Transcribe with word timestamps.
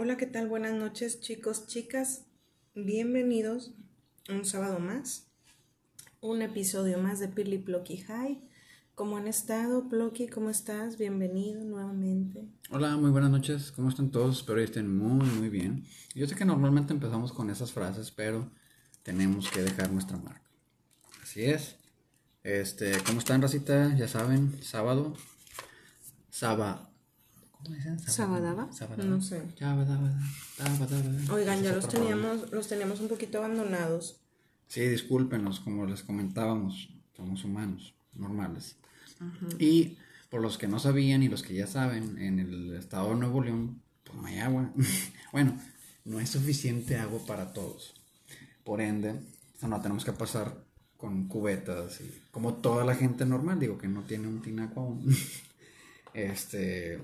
Hola, 0.00 0.16
¿qué 0.16 0.26
tal? 0.26 0.46
Buenas 0.46 0.74
noches, 0.74 1.20
chicos, 1.20 1.66
chicas. 1.66 2.24
Bienvenidos 2.76 3.72
un 4.28 4.44
sábado 4.44 4.78
más. 4.78 5.26
Un 6.20 6.40
episodio 6.40 6.98
más 6.98 7.18
de 7.18 7.26
Pili 7.26 7.58
Plocky 7.58 7.96
High. 7.96 8.38
¿Cómo 8.94 9.16
han 9.16 9.26
estado, 9.26 9.88
Plocky? 9.88 10.28
¿Cómo 10.28 10.50
estás? 10.50 10.98
Bienvenido 10.98 11.64
nuevamente. 11.64 12.46
Hola, 12.70 12.96
muy 12.96 13.10
buenas 13.10 13.32
noches. 13.32 13.72
¿Cómo 13.72 13.88
están 13.88 14.12
todos? 14.12 14.38
Espero 14.38 14.58
que 14.58 14.64
estén 14.66 14.96
muy, 14.96 15.26
muy 15.30 15.48
bien. 15.48 15.84
Yo 16.14 16.28
sé 16.28 16.36
que 16.36 16.44
normalmente 16.44 16.92
empezamos 16.92 17.32
con 17.32 17.50
esas 17.50 17.72
frases, 17.72 18.12
pero 18.12 18.48
tenemos 19.02 19.50
que 19.50 19.62
dejar 19.62 19.90
nuestra 19.90 20.16
marca. 20.16 20.48
Así 21.24 21.42
es. 21.42 21.74
Este, 22.44 22.92
¿cómo 23.04 23.18
están, 23.18 23.42
racita? 23.42 23.96
Ya 23.96 24.06
saben, 24.06 24.62
sábado. 24.62 25.16
Sábado. 26.30 26.87
¿Cómo 27.62 27.74
dicen? 27.74 27.98
¿Sabadaba? 27.98 28.72
Sabadaba. 28.72 29.08
No 29.08 29.20
sé. 29.20 29.42
Sabadaba, 29.58 30.18
sabadaba. 30.56 31.34
Oigan, 31.34 31.62
ya 31.62 31.72
los 31.72 31.88
teníamos, 31.88 32.50
los 32.52 32.68
teníamos 32.68 33.00
un 33.00 33.08
poquito 33.08 33.38
abandonados. 33.38 34.20
Sí, 34.68 34.82
discúlpenos, 34.82 35.60
como 35.60 35.86
les 35.86 36.02
comentábamos, 36.02 36.90
somos 37.16 37.44
humanos, 37.44 37.94
normales. 38.14 38.76
Y 39.58 39.96
por 40.30 40.40
los 40.40 40.58
que 40.58 40.68
no 40.68 40.78
sabían 40.78 41.22
y 41.22 41.28
los 41.28 41.42
que 41.42 41.54
ya 41.54 41.66
saben, 41.66 42.18
en 42.18 42.38
el 42.38 42.76
estado 42.76 43.10
de 43.10 43.16
Nuevo 43.16 43.42
León, 43.42 43.82
pues 44.04 44.16
no 44.16 44.26
hay 44.26 44.38
agua. 44.38 44.72
bueno, 45.32 45.58
no 46.04 46.18
hay 46.18 46.26
suficiente 46.26 46.96
agua 46.96 47.20
para 47.26 47.52
todos. 47.52 47.94
Por 48.62 48.80
ende, 48.80 49.10
o 49.10 49.58
sea, 49.58 49.68
no 49.68 49.80
tenemos 49.80 50.04
que 50.04 50.12
pasar 50.12 50.64
con 50.96 51.28
cubetas 51.28 52.00
y 52.00 52.22
como 52.30 52.54
toda 52.54 52.84
la 52.84 52.94
gente 52.94 53.24
normal, 53.24 53.60
digo 53.60 53.78
que 53.78 53.88
no 53.88 54.02
tiene 54.02 54.28
un 54.28 54.42
tinaco 54.42 54.80
aún. 54.80 55.16
este, 56.14 57.00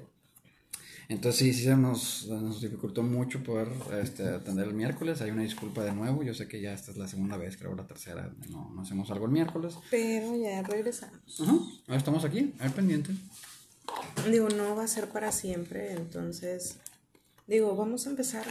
entonces 1.09 1.39
sí, 1.39 1.53
sí 1.53 1.65
se 1.65 1.77
nos, 1.77 2.27
nos 2.29 2.61
dificultó 2.61 3.03
mucho 3.03 3.43
poder 3.43 3.69
este, 4.03 4.29
atender 4.29 4.69
el 4.69 4.75
miércoles. 4.75 5.21
Hay 5.21 5.31
una 5.31 5.43
disculpa 5.43 5.85
de 5.85 5.93
nuevo. 5.93 6.23
Yo 6.23 6.35
sé 6.35 6.49
que 6.49 6.61
ya 6.61 6.73
esta 6.73 6.91
es 6.91 6.97
la 6.97 7.09
segunda 7.09 7.37
vez, 7.37 7.57
creo 7.57 7.75
la 7.75 7.87
tercera. 7.87 8.33
No, 8.51 8.71
no 8.75 8.83
hacemos 8.83 9.11
algo 9.11 9.27
el 9.27 9.33
miércoles. 9.33 9.75
Pero 9.91 10.37
ya 10.37 10.63
regresamos. 10.63 11.41
Ajá, 11.41 11.53
ahora 11.53 11.97
estamos 11.99 12.25
aquí, 12.25 12.55
al 12.59 12.73
pendiente. 12.73 13.13
Digo, 14.31 14.49
no 14.49 14.75
va 14.77 14.85
a 14.85 14.89
ser 14.89 15.09
para 15.09 15.31
siempre, 15.33 15.93
entonces, 15.93 16.79
digo, 17.47 17.77
vamos 17.77 18.07
a 18.07 18.11
empezar. 18.11 18.45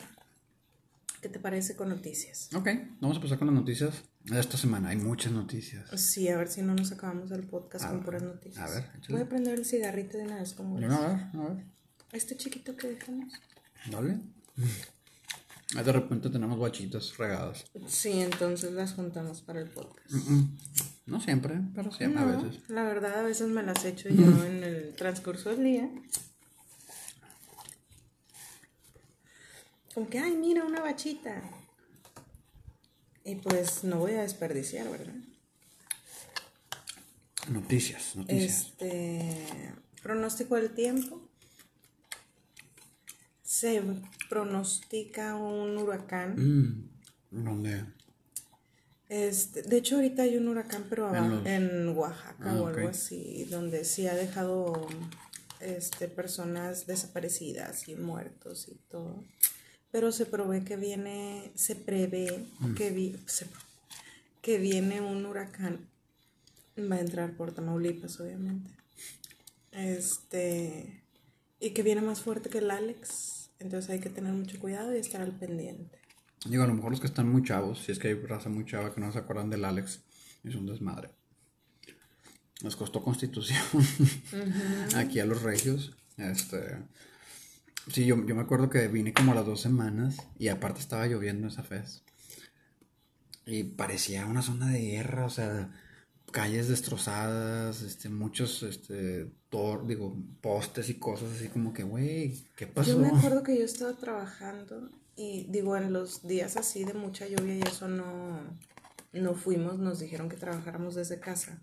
¿Qué 1.22 1.30
te 1.30 1.40
parece 1.40 1.76
con 1.78 1.88
noticias? 1.88 2.50
Ok, 2.54 2.68
vamos 3.00 3.16
a 3.16 3.20
empezar 3.20 3.40
con 3.40 3.48
las 3.48 3.56
noticias 3.56 4.04
de 4.26 4.40
esta 4.40 4.58
semana. 4.58 4.90
Hay 4.90 4.98
muchas 4.98 5.32
noticias. 5.32 5.90
Sí, 6.00 6.28
a 6.28 6.38
ver 6.38 6.50
si 6.50 6.62
no 6.62 6.76
nos 6.76 6.92
acabamos 6.92 7.32
el 7.32 7.44
podcast 7.48 7.86
A 7.86 7.88
con 7.88 7.98
ver, 8.00 8.06
puras 8.06 8.24
noticias. 8.24 8.58
a 8.70 8.74
ver, 8.74 8.84
échale. 8.98 9.14
Voy 9.14 9.22
a 9.22 9.30
prender 9.30 9.54
el 9.54 9.66
cigarrito 9.66 10.18
de 10.18 10.26
una 10.26 10.36
vez 10.40 10.54
como 10.54 10.78
No, 10.80 10.94
a 10.94 11.08
ver, 11.08 11.18
a 11.34 11.54
ver. 11.54 11.66
Este 12.14 12.38
chiquito 12.38 12.78
que 12.78 12.88
dejamos. 12.90 13.34
Dale. 13.90 14.20
Ahí 15.76 15.84
de 15.84 15.92
repente 15.92 16.30
tenemos 16.30 16.60
guachitas 16.60 17.18
regadas. 17.18 17.66
Sí, 17.88 18.22
entonces 18.22 18.72
las 18.74 18.94
juntamos 18.94 19.42
para 19.42 19.62
el 19.62 19.70
podcast. 19.70 20.12
Mm, 20.12 20.34
mm. 20.34 20.58
No 21.08 21.20
siempre, 21.20 21.60
pero 21.74 21.92
siempre 21.92 22.22
a 22.22 22.26
veces. 22.26 22.70
La 22.70 22.84
verdad, 22.84 23.20
a 23.20 23.24
veces 23.24 23.48
me 23.48 23.64
las 23.64 23.84
echo 23.84 24.10
yo 24.10 24.46
en 24.46 24.64
el 24.64 24.96
transcurso 24.96 25.50
del 25.50 25.64
día. 25.64 25.90
Como 29.96 30.08
que, 30.08 30.20
ay, 30.20 30.36
mira, 30.38 30.64
una 30.64 30.82
bachita. 30.82 31.42
Y 33.26 33.36
pues 33.36 33.84
no 33.84 33.98
voy 33.98 34.14
a 34.14 34.22
desperdiciar, 34.22 34.90
¿verdad? 34.90 35.16
Noticias, 37.50 38.16
noticias. 38.16 38.68
Este 38.78 39.74
pronóstico 40.02 40.56
del 40.56 40.76
tiempo. 40.76 41.33
Se 43.54 43.84
pronostica 44.30 45.36
un 45.36 45.78
huracán. 45.78 46.34
Mm, 47.30 47.44
¿Dónde? 47.44 47.86
Este, 49.10 49.62
de 49.62 49.78
hecho, 49.78 49.98
ahorita 49.98 50.24
hay 50.24 50.38
un 50.38 50.48
huracán, 50.48 50.88
pero 50.90 51.14
En 51.16 51.30
los- 51.30 51.46
en 51.46 51.90
Oaxaca 51.90 52.36
Ah, 52.52 52.60
o 52.60 52.66
algo 52.66 52.88
así, 52.88 53.46
donde 53.52 53.86
sí 53.86 54.08
ha 54.08 54.16
dejado 54.16 54.88
este, 55.60 56.08
personas 56.08 56.88
desaparecidas 56.88 57.88
y 57.88 57.96
muertos 57.96 58.68
y 58.70 58.76
todo. 58.90 59.24
Pero 59.92 60.12
se 60.12 60.26
prevé 60.26 60.64
que 60.66 60.76
viene, 60.76 61.52
se 61.54 61.76
prevé 61.76 62.48
Mm. 62.60 62.74
que, 62.74 62.90
vi- 62.90 63.20
se- 63.28 63.46
que 64.42 64.58
viene 64.58 65.00
un 65.00 65.28
huracán. 65.28 65.88
Va 66.78 66.96
a 66.96 67.00
entrar 67.02 67.38
por 67.38 67.54
Tamaulipas, 67.54 68.20
obviamente. 68.20 68.72
Este, 69.72 71.04
y 71.60 71.70
que 71.70 71.84
viene 71.84 72.02
más 72.02 72.20
fuerte 72.22 72.50
que 72.50 72.58
el 72.58 72.72
Alex. 72.72 73.43
Entonces 73.60 73.90
hay 73.90 74.00
que 74.00 74.10
tener 74.10 74.34
mucho 74.34 74.60
cuidado 74.60 74.94
y 74.96 75.00
estar 75.00 75.22
al 75.22 75.38
pendiente. 75.38 76.00
Digo, 76.46 76.64
a 76.64 76.68
lo 76.68 76.74
mejor 76.74 76.92
los 76.92 77.00
que 77.00 77.08
están 77.08 77.30
muy 77.30 77.44
chavos, 77.44 77.80
si 77.80 77.92
es 77.92 78.00
que 78.00 78.10
hay 78.10 78.14
raza 78.16 78.50
muy 78.50 78.66
chava 78.66 78.94
que 78.94 79.00
no 79.00 79.12
se 79.12 79.20
acuerdan 79.20 79.50
del 79.50 79.64
Alex, 79.64 80.02
es 80.44 80.56
un 80.56 80.66
desmadre. 80.66 81.10
Nos 82.62 82.76
costó 82.76 83.02
constitución 83.02 83.62
aquí 84.96 85.20
a 85.20 85.26
los 85.26 85.42
regios. 85.42 85.96
Este, 86.18 86.78
sí, 87.92 88.06
yo, 88.06 88.26
yo 88.26 88.36
me 88.36 88.42
acuerdo 88.42 88.70
que 88.70 88.88
vine 88.88 89.14
como 89.14 89.32
a 89.32 89.36
las 89.36 89.46
dos 89.46 89.62
semanas 89.62 90.18
y 90.38 90.50
aparte 90.50 90.80
estaba 90.80 91.08
lloviendo 91.08 91.48
esa 91.48 91.62
vez. 91.62 92.04
Y 93.46 93.64
parecía 93.64 94.26
una 94.26 94.42
zona 94.42 94.68
de 94.68 94.80
guerra, 94.80 95.26
o 95.26 95.30
sea, 95.30 95.72
calles 96.34 96.68
destrozadas, 96.68 97.82
este, 97.84 98.10
muchos, 98.10 98.62
este, 98.64 99.28
tor- 99.50 99.86
digo, 99.88 100.18
postes 100.42 100.90
y 100.90 100.96
cosas 100.96 101.32
así 101.38 101.48
como 101.48 101.72
que, 101.74 101.84
güey, 101.84 102.44
¿qué 102.58 102.68
pasó? 102.68 102.92
Yo 102.92 102.98
me 103.00 103.08
acuerdo 103.08 103.44
que 103.44 103.58
yo 103.58 103.64
estaba 103.64 103.94
trabajando 103.94 104.90
y 105.16 105.46
digo, 105.50 105.78
en 105.78 105.94
los 105.94 106.28
días 106.28 106.58
así 106.58 106.84
de 106.84 106.94
mucha 106.94 107.26
lluvia 107.28 107.56
y 107.56 107.62
eso 107.62 107.88
no, 107.88 108.42
no 109.14 109.36
fuimos, 109.36 109.80
nos 109.80 110.00
dijeron 110.00 110.28
que 110.28 110.36
trabajáramos 110.36 110.96
desde 110.96 111.22
casa. 111.22 111.62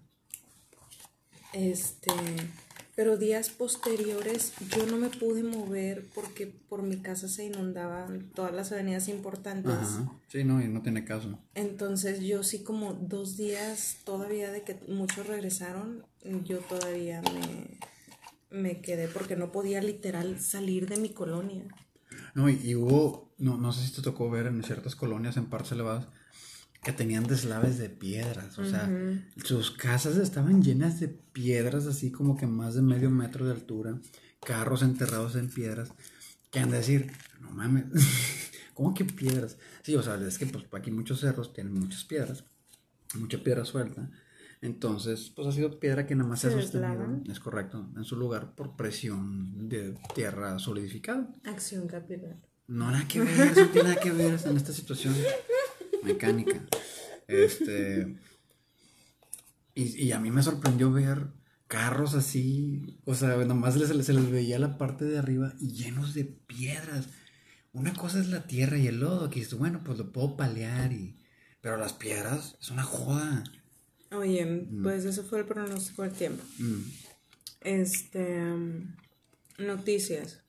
Este, 1.53 2.13
pero 2.95 3.17
días 3.17 3.51
posteriores 3.51 4.53
yo 4.77 4.87
no 4.87 4.97
me 4.97 5.09
pude 5.09 5.43
mover 5.43 6.07
porque 6.15 6.47
por 6.47 6.83
mi 6.83 6.99
casa 6.99 7.29
se 7.29 7.45
inundaban 7.45 8.31
todas 8.35 8.53
las 8.55 8.73
avenidas 8.73 9.09
importantes. 9.09 9.73
Ajá, 9.73 10.13
sí, 10.29 10.45
no, 10.45 10.63
y 10.63 10.69
no 10.69 10.83
tiene 10.83 11.05
caso. 11.05 11.39
Entonces 11.55 12.21
yo 12.21 12.43
sí 12.43 12.63
como 12.63 12.95
dos 12.95 13.37
días 13.37 13.99
todavía 14.05 14.51
de 14.51 14.63
que 14.63 14.79
muchos 14.89 15.27
regresaron, 15.27 16.05
yo 16.45 16.59
todavía 16.59 17.23
me, 17.23 17.79
me 18.51 18.81
quedé 18.81 19.09
porque 19.09 19.37
no 19.37 19.53
podía 19.53 19.81
literal 19.83 20.41
salir 20.41 20.89
de 20.89 20.99
mi 20.99 21.11
colonia. 21.11 21.65
No, 22.35 22.49
y, 22.49 22.61
y 22.63 22.75
hubo, 22.75 23.33
no, 23.39 23.57
no 23.57 23.73
sé 23.73 23.87
si 23.87 23.95
te 23.95 24.03
tocó 24.03 24.31
ver 24.31 24.47
en 24.47 24.63
ciertas 24.63 24.97
colonias 24.97 25.37
en 25.37 25.47
partes 25.47 25.73
elevadas 25.73 26.09
que 26.83 26.93
tenían 26.93 27.25
deslaves 27.25 27.79
de 27.79 27.91
piedras, 27.91 28.59
o 28.59 28.65
sea, 28.65 28.91
sus 29.45 29.71
casas 29.71 30.17
estaban 30.17 30.63
llenas 30.63 30.99
de 30.99 31.09
piedras, 31.09 31.87
así 31.87 32.11
como 32.11 32.37
que 32.37 32.47
más 32.47 32.75
de 32.75 32.83
medio 32.83 33.11
metro 33.11 33.45
de 33.45 33.53
altura, 33.53 33.99
carros 34.41 34.83
enterrados 34.83 35.37
en 35.37 35.51
piedras, 35.51 35.93
que 36.51 36.59
han 36.59 36.71
de 36.71 36.79
decir, 36.79 37.13
no 37.41 37.51
mames, 37.51 37.85
¿cómo 38.75 38.95
que 38.95 39.05
piedras? 39.05 39.59
Sí, 39.83 39.95
o 39.95 40.03
sea, 40.03 40.15
es 40.17 40.39
que 40.39 40.47
pues 40.47 40.65
aquí 40.73 40.91
muchos 40.91 41.21
cerros 41.21 41.53
tienen 41.53 41.75
muchas 41.75 42.05
piedras, 42.05 42.45
mucha 43.15 43.43
piedra 43.43 43.67
suelta, 43.67 44.11
entonces, 44.63 45.33
pues 45.35 45.49
ha 45.49 45.53
sido 45.53 45.81
piedra 45.81 46.07
que 46.07 46.15
nada 46.15 46.29
más 46.29 46.41
se 46.41 46.49
ha 46.49 46.51
sostenido, 46.51 46.91
deslavan. 46.91 47.25
es 47.31 47.41
correcto, 47.41 47.89
en 47.97 48.05
su 48.05 48.17
lugar 48.17 48.55
por 48.55 48.77
presión 48.77 49.69
de 49.69 49.99
tierra 50.15 50.59
solidificada. 50.59 51.29
Acción 51.45 51.87
capital. 51.87 52.37
No, 52.67 52.91
nada 52.91 53.09
que 53.09 53.21
ver, 53.21 53.41
eso 53.41 53.67
tiene 53.67 53.89
nada 53.89 54.01
que 54.01 54.13
ver 54.13 54.39
en 54.45 54.57
esta 54.57 54.73
situación 54.73 55.15
mecánica. 56.03 56.67
Este. 57.29 58.17
Y, 59.75 60.05
y 60.05 60.13
a 60.13 60.19
mí 60.21 60.31
me 60.31 60.43
sorprendió 60.43 60.93
ver 60.93 61.29
carros 61.69 62.15
así, 62.15 62.99
o 63.05 63.15
sea, 63.15 63.37
nomás 63.45 63.77
les- 63.77 64.05
se 64.05 64.13
les 64.13 64.31
veía 64.31 64.59
la 64.59 64.77
parte 64.77 65.05
de 65.05 65.19
arriba 65.19 65.55
y 65.61 65.73
llenos 65.73 66.15
de 66.15 66.25
piedras. 66.25 67.09
Una 67.73 67.93
cosa 67.95 68.19
es 68.19 68.29
la 68.29 68.47
tierra 68.49 68.77
y 68.77 68.89
el 68.89 68.99
lodo, 68.99 69.31
que 69.31 69.39
dices, 69.41 69.55
bueno, 69.55 69.83
pues 69.85 69.97
lo 69.99 70.13
puedo 70.13 70.37
palear 70.37 70.93
y... 70.93 71.17
Pero 71.61 71.77
las 71.77 71.93
piedras 71.93 72.57
es 72.61 72.71
una 72.71 72.83
joda. 72.83 73.45
Oye, 74.11 74.67
pues 74.83 75.05
eso 75.05 75.23
fue 75.23 75.39
el 75.41 75.45
pronóstico 75.45 76.03
del 76.03 76.13
tiempo. 76.13 76.43
Mm. 76.59 76.81
Este, 77.61 78.43
um, 78.43 78.97
noticias. 79.59 80.43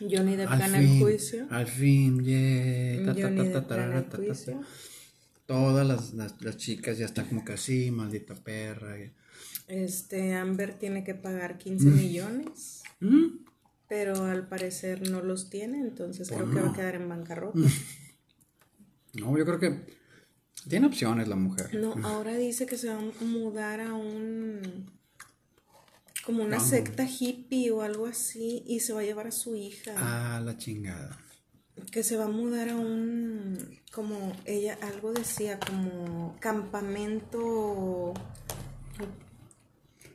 Johnny 0.00 0.36
Depp 0.36 0.50
Al 0.50 0.58
gana 0.58 0.78
el 0.80 0.98
juicio. 1.00 1.46
al 1.50 1.66
fin, 1.66 2.22
yeah. 2.24 3.06
ta, 3.06 3.14
ta, 3.14 3.20
Johnny 3.22 3.36
ta, 3.36 3.42
Depp 3.44 3.52
ta, 3.52 3.60
gana 3.60 3.66
tarara, 3.68 3.98
el 3.98 4.04
ta, 4.04 4.10
ta, 4.10 4.16
ta. 4.18 4.24
juicio. 4.24 4.60
Todas 5.46 5.86
las, 5.86 6.14
las, 6.14 6.40
las 6.42 6.56
chicas 6.56 6.96
ya 6.98 7.04
están 7.06 7.26
como 7.26 7.44
que 7.44 7.52
así, 7.52 7.90
maldita 7.90 8.34
perra. 8.34 8.96
Este, 9.68 10.34
Amber 10.34 10.74
tiene 10.78 11.04
que 11.04 11.14
pagar 11.14 11.58
15 11.58 11.86
millones, 11.86 12.82
Mm. 13.00 13.44
pero 13.88 14.24
al 14.24 14.48
parecer 14.48 15.10
no 15.10 15.20
los 15.20 15.50
tiene, 15.50 15.78
entonces 15.80 16.28
Pues 16.28 16.40
creo 16.40 16.50
que 16.54 16.60
va 16.60 16.70
a 16.70 16.74
quedar 16.74 16.94
en 16.94 17.08
bancarrota. 17.08 17.58
No, 19.14 19.36
yo 19.38 19.44
creo 19.44 19.58
que 19.60 19.80
tiene 20.68 20.86
opciones 20.86 21.28
la 21.28 21.36
mujer. 21.36 21.74
No, 21.74 21.94
ahora 22.04 22.34
dice 22.36 22.66
que 22.66 22.76
se 22.78 22.88
va 22.88 22.98
a 22.98 23.24
mudar 23.24 23.80
a 23.80 23.94
un 23.94 24.90
como 26.24 26.42
una 26.42 26.60
secta 26.60 27.06
hippie 27.06 27.70
o 27.70 27.82
algo 27.82 28.06
así 28.06 28.62
y 28.66 28.80
se 28.80 28.92
va 28.92 29.00
a 29.00 29.04
llevar 29.04 29.26
a 29.26 29.32
su 29.32 29.54
hija. 29.56 29.94
Ah, 29.96 30.40
la 30.42 30.56
chingada. 30.56 31.18
Que 31.90 32.02
se 32.02 32.16
va 32.16 32.24
a 32.24 32.28
mudar 32.28 32.70
a 32.70 32.76
un, 32.76 33.58
como 33.92 34.32
ella 34.44 34.78
algo 34.80 35.12
decía, 35.12 35.58
como 35.58 36.36
campamento 36.40 38.14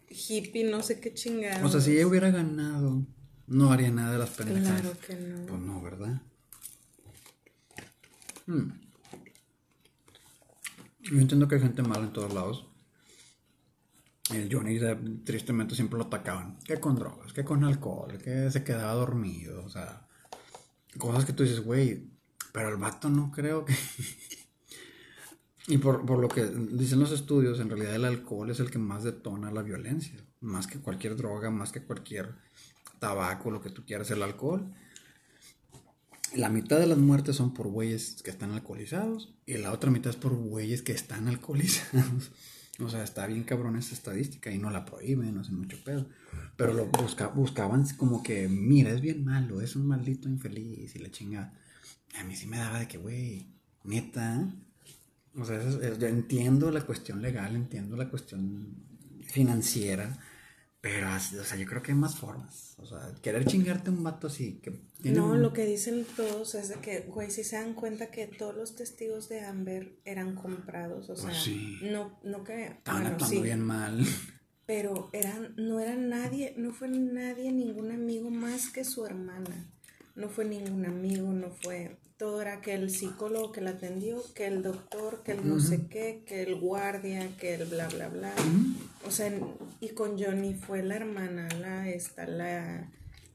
hippie, 0.10 0.64
no 0.64 0.82
sé 0.82 1.00
qué 1.00 1.14
chingada. 1.14 1.66
O 1.66 1.70
sea, 1.70 1.82
si 1.82 1.92
ella 1.92 2.08
hubiera 2.08 2.32
ganado, 2.32 3.06
no 3.48 3.72
haría 3.72 3.92
nada 3.92 4.14
de 4.14 4.20
las 4.20 4.30
pendejadas. 4.32 4.82
Claro 4.82 4.98
que 5.06 5.16
no. 5.16 5.46
Pues 5.46 5.62
no, 5.62 5.82
¿verdad? 5.82 6.22
Hmm. 8.48 8.72
Yo 11.02 11.20
entiendo 11.20 11.48
que 11.48 11.56
hay 11.56 11.62
gente 11.62 11.82
mala 11.82 12.06
en 12.06 12.14
todos 12.14 12.34
lados. 12.34 12.69
El 14.32 14.54
Johnny 14.54 14.80
tristemente 15.24 15.76
siempre 15.76 15.98
lo 15.98 16.06
atacaban. 16.06 16.58
Que 16.60 16.80
con 16.80 16.96
drogas, 16.96 17.34
que 17.34 17.44
con 17.44 17.64
alcohol, 17.64 18.18
que 18.18 18.52
se 18.52 18.64
quedaba 18.64 18.94
dormido. 18.94 19.64
O 19.64 19.70
sea, 19.70 20.08
cosas 20.98 21.26
que 21.26 21.34
tú 21.34 21.44
dices, 21.44 21.62
güey, 21.62 22.10
pero 22.52 22.70
el 22.70 22.78
vato 22.78 23.10
no 23.10 23.32
creo 23.32 23.66
que... 23.66 23.76
y 25.68 25.78
por, 25.78 26.06
por 26.06 26.20
lo 26.20 26.28
que 26.28 26.46
dicen 26.46 27.00
los 27.00 27.12
estudios, 27.12 27.60
en 27.60 27.70
realidad 27.70 27.96
el 27.96 28.06
alcohol 28.06 28.50
es 28.50 28.60
el 28.60 28.70
que 28.70 28.80
más 28.80 29.04
detona 29.04 29.52
la 29.52 29.64
violencia. 29.64 30.24
Más 30.42 30.68
que 30.68 30.80
cualquier 30.80 31.16
droga, 31.16 31.50
más 31.50 31.72
que 31.72 31.84
cualquier 31.84 32.36
tabaco, 33.00 33.52
lo 33.52 33.62
que 33.62 33.70
tú 33.70 33.86
quieras, 33.86 34.12
el 34.12 34.24
alcohol. 34.24 34.72
La 36.36 36.50
mitad 36.50 36.80
de 36.80 36.86
las 36.86 37.00
muertes 37.00 37.38
son 37.38 37.56
por 37.56 37.68
güeyes 37.68 38.22
que 38.22 38.30
están 38.30 38.52
alcoholizados 38.52 39.34
y 39.48 39.58
la 39.58 39.72
otra 39.72 39.90
mitad 39.90 40.12
es 40.12 40.16
por 40.16 40.36
güeyes 40.36 40.84
que 40.84 40.92
están 40.92 41.28
alcoholizados. 41.28 42.32
O 42.82 42.88
sea, 42.90 43.04
está 43.04 43.28
bien 43.28 43.44
cabrón 43.44 43.76
esa 43.78 43.94
estadística 43.94 44.52
y 44.52 44.58
no 44.58 44.70
la 44.70 44.86
prohíben, 44.86 45.34
no 45.36 45.42
hacen 45.42 45.58
mucho 45.60 45.78
pedo. 45.84 46.08
Pero 46.56 46.74
lo 46.74 46.86
busca, 46.88 47.28
buscaban 47.28 47.86
como 47.98 48.24
que, 48.24 48.48
mira, 48.48 48.92
es 48.92 49.02
bien 49.02 49.24
malo, 49.26 49.62
es 49.62 49.76
un 49.76 49.86
maldito 49.88 50.30
infeliz 50.30 50.96
y 50.96 51.00
la 51.00 51.12
chinga. 51.12 51.54
A 52.20 52.24
mí 52.24 52.36
sí 52.36 52.48
me 52.48 52.58
daba 52.58 52.80
de 52.80 52.88
que, 52.88 52.98
güey, 52.98 53.48
neta. 53.84 54.50
O 55.36 55.46
sea, 55.46 55.62
es- 55.62 56.00
yo 56.00 56.08
entiendo 56.08 56.72
la 56.72 56.82
cuestión 56.86 57.22
legal, 57.22 57.56
entiendo 57.56 57.96
la 57.98 58.10
cuestión 58.10 58.76
financiera, 59.24 60.18
pero, 60.82 61.08
o 61.14 61.44
sea, 61.44 61.58
yo 61.58 61.66
creo 61.66 61.82
que 61.82 61.92
hay 61.92 61.98
más 61.98 62.16
formas. 62.18 62.76
O 62.78 62.86
sea, 62.86 63.14
querer 63.22 63.46
chingarte 63.46 63.90
un 63.90 64.02
vato 64.04 64.28
así 64.28 64.60
que 64.64 64.72
tiene 65.02 65.18
No, 65.18 65.32
un- 65.32 65.42
lo 65.42 65.52
que 65.52 65.66
dicen 65.66 66.06
todos 66.16 66.56
es 66.56 66.70
de 66.70 66.76
que, 66.76 67.02
güey, 67.02 67.30
si 67.32 67.44
se 67.44 67.58
dan 67.58 67.74
cuenta 67.74 68.10
que 68.12 68.28
todos 68.28 68.56
los 68.56 68.76
testigos 68.76 69.28
de 69.28 69.42
Amber 69.42 69.98
eran 70.06 70.36
comprados, 70.36 71.10
o 71.10 71.16
sea, 71.18 71.26
Pues 71.30 71.44
sí. 71.44 71.80
no, 71.82 72.18
no 72.24 72.44
que, 72.46 72.68
Estaban 72.68 73.02
bueno, 73.02 73.16
actuando 73.16 73.36
sí, 73.36 73.42
bien 73.44 73.60
mal. 73.62 74.06
pero 74.66 75.10
eran, 75.14 75.54
no 75.58 75.80
era 75.82 75.96
nadie, 75.96 76.54
no 76.58 76.72
fue 76.72 76.88
nadie, 76.88 77.52
ningún 77.52 77.92
amigo 77.92 78.30
más 78.30 78.70
que 78.70 78.86
su 78.86 79.06
hermana, 79.06 79.70
no 80.20 80.30
fue 80.30 80.46
ningún 80.46 80.86
amigo, 80.86 81.32
no 81.32 81.50
fue, 81.50 81.98
todo 82.18 82.42
era 82.42 82.60
que 82.60 82.74
el 82.74 82.90
psicólogo 82.90 83.54
que 83.54 83.62
la 83.62 83.72
atendió, 83.72 84.22
que 84.36 84.46
el 84.46 84.62
doctor, 84.62 85.24
que 85.24 85.32
el 85.32 85.48
no 85.48 85.60
sé 85.60 85.88
qué, 85.88 86.24
que 86.28 86.44
el 86.44 86.60
guardia, 86.60 87.30
que 87.38 87.56
el 87.56 87.66
bla, 87.66 87.88
bla, 87.88 88.10
bla, 88.10 88.34
o 89.08 89.12
sea, 89.12 89.32
y 89.80 89.90
con 89.90 90.22
Johnny 90.22 90.54
fue 90.54 90.84
la 90.84 90.98
hermana, 90.98 91.48
la, 91.60 91.88
esta, 91.90 92.28
la, 92.28 92.92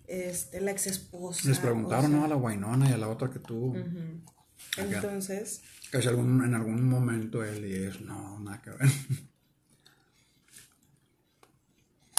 este, 0.06 0.60
la 0.60 0.70
ex 0.72 0.86
esposa. 0.86 1.48
Les 1.48 1.58
preguntaron 1.58 2.12
¿no? 2.12 2.24
a 2.24 2.28
la 2.28 2.34
Guainona 2.34 2.90
y 2.90 2.92
a 2.92 2.98
la 2.98 3.08
otra 3.08 3.30
que 3.30 3.38
tuvo. 3.38 3.74
Entonces, 4.76 5.62
Que 5.90 6.02
si 6.02 6.08
algún, 6.08 6.44
en 6.44 6.54
algún 6.54 6.86
momento 6.86 7.42
él 7.42 7.64
y 7.64 7.74
ellos, 7.74 8.02
no, 8.02 8.38
nada 8.40 8.60
que 8.60 8.70
ver. 8.70 8.80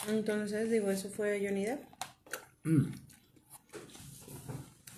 entonces 0.09 0.71
digo, 0.71 0.89
eso 0.89 1.09
fue 1.09 1.39
Johnny 1.45 1.65
Depp. 1.65 1.83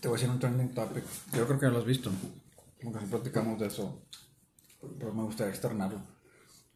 Te 0.01 0.07
voy 0.07 0.17
a 0.17 0.19
decir 0.19 0.29
un 0.29 0.39
trending 0.39 0.73
topic. 0.73 1.03
Yo 1.33 1.45
creo 1.47 1.59
que 1.59 1.65
ya 1.65 1.71
lo 1.71 1.79
has 1.79 1.85
visto. 1.85 2.11
Como 2.81 2.93
que 2.93 2.99
si 2.99 3.05
platicamos 3.07 3.59
de 3.59 3.67
eso. 3.67 4.03
Pero 4.99 5.13
me 5.13 5.23
gustaría 5.23 5.51
externarlo. 5.53 6.01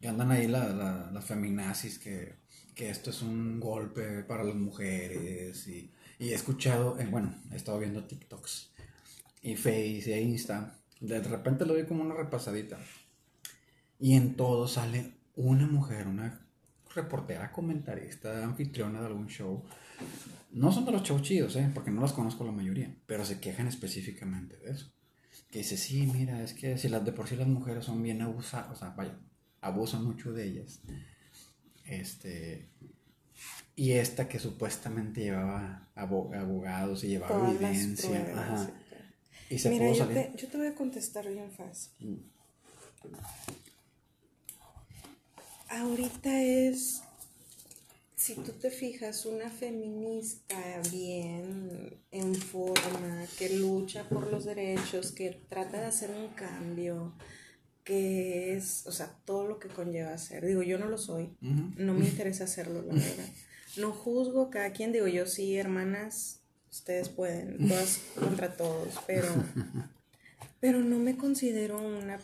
Y 0.00 0.06
andan 0.06 0.30
ahí 0.32 0.48
la- 0.48 0.68
la- 0.70 1.10
las 1.12 1.24
feminazis 1.24 1.98
que, 1.98 2.34
que 2.74 2.90
esto 2.90 3.10
es 3.10 3.22
un 3.22 3.60
golpe 3.60 4.24
para 4.24 4.42
las 4.44 4.56
mujeres. 4.56 5.66
Y, 5.68 5.92
y 6.18 6.30
he 6.30 6.34
escuchado, 6.34 6.98
eh, 6.98 7.06
bueno, 7.06 7.34
he 7.52 7.56
estado 7.56 7.78
viendo 7.78 8.04
TikToks 8.04 8.72
y 9.42 9.56
Face 9.56 10.04
y 10.06 10.12
Insta. 10.20 10.78
De 11.00 11.20
repente 11.20 11.64
lo 11.66 11.74
doy 11.74 11.86
como 11.86 12.02
una 12.02 12.14
repasadita. 12.14 12.78
Y 14.00 14.14
en 14.16 14.36
todo 14.36 14.66
sale 14.66 15.12
una 15.36 15.66
mujer, 15.66 16.08
una 16.08 16.44
reportera, 16.94 17.52
comentarista, 17.52 18.42
anfitriona 18.44 19.00
de 19.00 19.06
algún 19.06 19.28
show. 19.28 19.64
No 20.52 20.70
son 20.72 20.84
de 20.84 20.92
los 20.92 21.02
chidos, 21.22 21.56
¿eh? 21.56 21.70
porque 21.72 21.90
no 21.90 22.00
las 22.02 22.12
conozco 22.12 22.44
la 22.44 22.52
mayoría, 22.52 22.94
pero 23.06 23.24
se 23.24 23.40
quejan 23.40 23.68
específicamente 23.68 24.56
de 24.58 24.70
eso. 24.72 24.92
Que 25.50 25.58
dice, 25.60 25.76
sí, 25.76 26.06
mira, 26.06 26.42
es 26.42 26.52
que 26.54 26.76
si 26.78 26.88
las 26.88 27.04
de 27.04 27.12
por 27.12 27.28
sí 27.28 27.36
las 27.36 27.48
mujeres 27.48 27.84
son 27.84 28.02
bien 28.02 28.20
abusadas, 28.22 28.70
o 28.70 28.76
sea, 28.76 28.90
vaya, 28.90 29.18
abusan 29.60 30.04
mucho 30.04 30.32
de 30.32 30.44
ellas. 30.46 30.80
Este. 31.84 32.68
Y 33.74 33.92
esta 33.92 34.28
que 34.28 34.38
supuestamente 34.38 35.22
llevaba 35.22 35.88
abo- 35.94 36.34
abogados 36.34 37.02
y 37.04 37.08
llevaba 37.08 37.38
Todas 37.38 37.54
evidencia. 37.54 38.08
pruebas 38.24 38.38
ajá, 38.60 38.72
y 39.48 39.58
se 39.58 39.70
Mira, 39.70 39.86
pudo 39.86 39.94
yo 39.98 40.04
salir. 40.06 40.32
te, 40.32 40.38
yo 40.38 40.48
te 40.48 40.56
voy 40.58 40.66
a 40.66 40.74
contestar 40.74 41.28
bien 41.28 41.50
fácil. 41.50 42.30
Ahorita 45.68 46.42
es, 46.42 47.02
si 48.22 48.36
tú 48.36 48.52
te 48.52 48.70
fijas, 48.70 49.26
una 49.26 49.50
feminista 49.50 50.56
bien 50.92 51.98
en 52.12 52.34
forma, 52.36 53.26
que 53.36 53.56
lucha 53.56 54.08
por 54.08 54.30
los 54.30 54.44
derechos, 54.44 55.10
que 55.10 55.42
trata 55.48 55.80
de 55.80 55.86
hacer 55.86 56.10
un 56.10 56.28
cambio, 56.28 57.14
que 57.82 58.54
es, 58.54 58.86
o 58.86 58.92
sea, 58.92 59.12
todo 59.24 59.48
lo 59.48 59.58
que 59.58 59.66
conlleva 59.66 60.14
hacer. 60.14 60.46
Digo, 60.46 60.62
yo 60.62 60.78
no 60.78 60.86
lo 60.86 60.98
soy, 60.98 61.36
no 61.40 61.94
me 61.94 62.06
interesa 62.06 62.44
hacerlo, 62.44 62.82
la 62.82 62.94
verdad. 62.94 63.28
No 63.76 63.90
juzgo 63.90 64.50
cada 64.50 64.70
quien, 64.70 64.92
digo 64.92 65.08
yo 65.08 65.26
sí, 65.26 65.56
hermanas, 65.56 66.42
ustedes 66.70 67.08
pueden, 67.08 67.66
todas 67.66 68.02
contra 68.14 68.56
todos, 68.56 69.00
pero, 69.04 69.34
pero 70.60 70.78
no 70.78 71.00
me 71.00 71.16
considero 71.16 71.82
una 71.82 72.20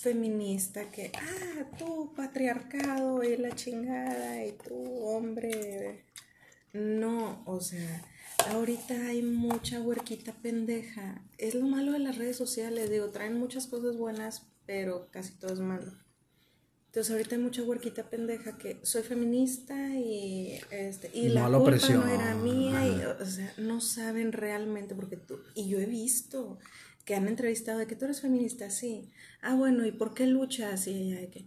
feminista 0.00 0.90
que, 0.90 1.12
ah, 1.14 1.66
tú 1.78 2.12
patriarcado 2.16 3.22
y 3.22 3.36
la 3.36 3.54
chingada 3.54 4.44
y 4.46 4.52
tú 4.52 4.74
hombre. 5.04 6.06
No, 6.72 7.42
o 7.46 7.60
sea, 7.60 8.02
ahorita 8.48 9.08
hay 9.08 9.22
mucha 9.22 9.80
huerquita 9.80 10.32
pendeja. 10.32 11.22
Es 11.36 11.54
lo 11.54 11.66
malo 11.66 11.92
de 11.92 11.98
las 11.98 12.16
redes 12.16 12.36
sociales, 12.36 12.90
digo, 12.90 13.10
traen 13.10 13.38
muchas 13.38 13.66
cosas 13.66 13.96
buenas, 13.96 14.46
pero 14.64 15.10
casi 15.10 15.32
todo 15.34 15.52
es 15.52 15.60
malo. 15.60 15.92
Entonces 16.86 17.12
ahorita 17.12 17.36
hay 17.36 17.42
mucha 17.42 17.62
huerquita 17.62 18.10
pendeja 18.10 18.58
que 18.58 18.80
soy 18.82 19.02
feminista 19.02 19.94
y 19.94 20.58
este 20.72 21.08
y 21.14 21.28
No 21.28 21.34
la 21.34 21.48
la 21.48 21.58
culpa 21.58 21.88
no 21.88 22.08
era 22.08 22.34
mía 22.34 22.84
y, 22.84 23.22
o 23.22 23.26
sea, 23.26 23.52
no 23.58 23.80
saben 23.80 24.32
realmente 24.32 24.96
porque 24.96 25.16
tú 25.16 25.38
y 25.54 25.68
yo 25.68 25.78
he 25.78 25.86
visto 25.86 26.58
que 27.10 27.16
han 27.16 27.26
entrevistado 27.26 27.80
de 27.80 27.88
que 27.88 27.96
tú 27.96 28.04
eres 28.04 28.20
feminista, 28.20 28.70
sí. 28.70 29.10
Ah, 29.42 29.56
bueno, 29.56 29.84
¿y 29.84 29.90
por 29.90 30.14
qué 30.14 30.28
luchas? 30.28 30.86
Y 30.86 30.92
ella 30.92 31.20
de 31.20 31.28
que 31.28 31.46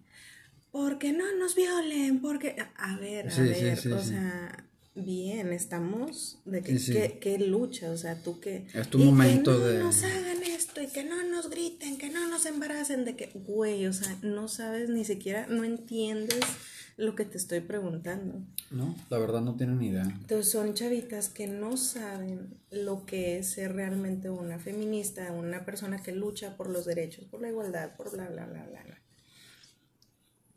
porque 0.73 1.13
no 1.13 1.23
nos 1.37 1.55
violen, 1.55 2.19
porque 2.21 2.57
a 2.75 2.97
ver, 2.97 3.27
a 3.29 3.31
Sí, 3.31 3.41
ver, 3.43 3.77
sí, 3.77 3.87
o 3.89 4.03
sea, 4.03 4.65
bien, 4.93 5.53
estamos 5.53 6.39
de 6.43 6.61
que, 6.63 6.75
que, 6.77 7.17
que 7.19 7.37
lucha, 7.39 7.91
o 7.91 7.95
sea, 7.97 8.21
tú 8.21 8.41
que 8.41 8.65
Es 8.73 8.89
tu 8.89 8.99
y 8.99 9.05
momento 9.05 9.51
que 9.53 9.57
no 9.59 9.65
de- 9.67 9.79
nos 9.79 10.03
hagan 10.03 10.43
esto 10.43 10.81
y 10.81 10.87
que 10.87 11.05
no 11.05 11.23
nos 11.23 11.49
griten, 11.49 11.97
que 11.97 12.09
no 12.09 12.27
nos 12.27 12.45
embaracen, 12.45 13.05
de 13.05 13.15
que, 13.15 13.29
güey, 13.33 13.85
o 13.87 13.93
sea, 13.93 14.17
no 14.21 14.49
sabes 14.49 14.89
ni 14.89 15.05
siquiera, 15.05 15.47
no 15.47 15.63
entiendes 15.63 16.41
lo 16.97 17.15
que 17.15 17.25
te 17.25 17.37
estoy 17.37 17.61
preguntando. 17.61 18.41
No, 18.71 18.95
la 19.09 19.17
verdad 19.17 19.41
no 19.41 19.55
tienen 19.55 19.79
ni 19.79 19.87
idea. 19.87 20.03
Entonces 20.03 20.51
son 20.51 20.73
chavitas 20.73 21.29
que 21.29 21.47
no 21.47 21.77
saben 21.77 22.57
lo 22.71 23.05
que 23.05 23.39
es 23.39 23.51
ser 23.51 23.73
realmente 23.73 24.29
una 24.29 24.59
feminista, 24.59 25.31
una 25.31 25.65
persona 25.65 26.01
que 26.01 26.11
lucha 26.11 26.55
por 26.57 26.69
los 26.69 26.85
derechos, 26.85 27.25
por 27.25 27.41
la 27.41 27.49
igualdad, 27.49 27.95
por 27.95 28.11
bla, 28.11 28.27
bla, 28.29 28.45
bla, 28.45 28.63
bla. 28.65 28.83
bla. 28.83 28.99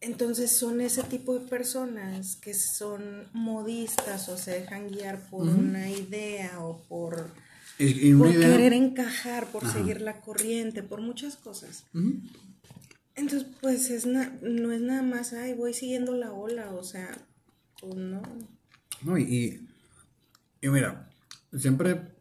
Entonces 0.00 0.52
son 0.52 0.80
ese 0.80 1.02
tipo 1.04 1.34
de 1.38 1.48
personas 1.48 2.36
que 2.36 2.52
son 2.54 3.26
modistas 3.32 4.28
o 4.28 4.36
se 4.36 4.60
dejan 4.60 4.88
guiar 4.88 5.18
por 5.30 5.48
una 5.48 5.90
idea 5.90 6.60
o 6.60 6.82
por, 6.82 7.32
Y, 7.78 8.10
y 8.10 8.14
por 8.14 8.28
idea. 8.28 8.50
querer 8.52 8.72
encajar, 8.74 9.46
por 9.50 9.66
seguir 9.66 10.02
la 10.02 10.20
corriente, 10.20 10.82
por 10.82 11.00
muchas 11.00 11.36
cosas. 11.36 11.84
Ujú. 11.94 12.20
Entonces, 13.16 13.49
pues 13.61 13.90
es 13.90 14.06
na- 14.06 14.37
no 14.42 14.73
es 14.73 14.80
nada 14.82 15.02
más, 15.02 15.32
ay, 15.32 15.54
voy 15.54 15.73
siguiendo 15.73 16.14
la 16.14 16.32
ola, 16.32 16.70
o 16.73 16.85
sea, 16.85 17.16
pues 17.80 17.94
no. 17.96 18.23
No, 19.02 19.18
y, 19.18 19.66
y, 20.61 20.68
mira, 20.68 21.08
siempre 21.58 22.14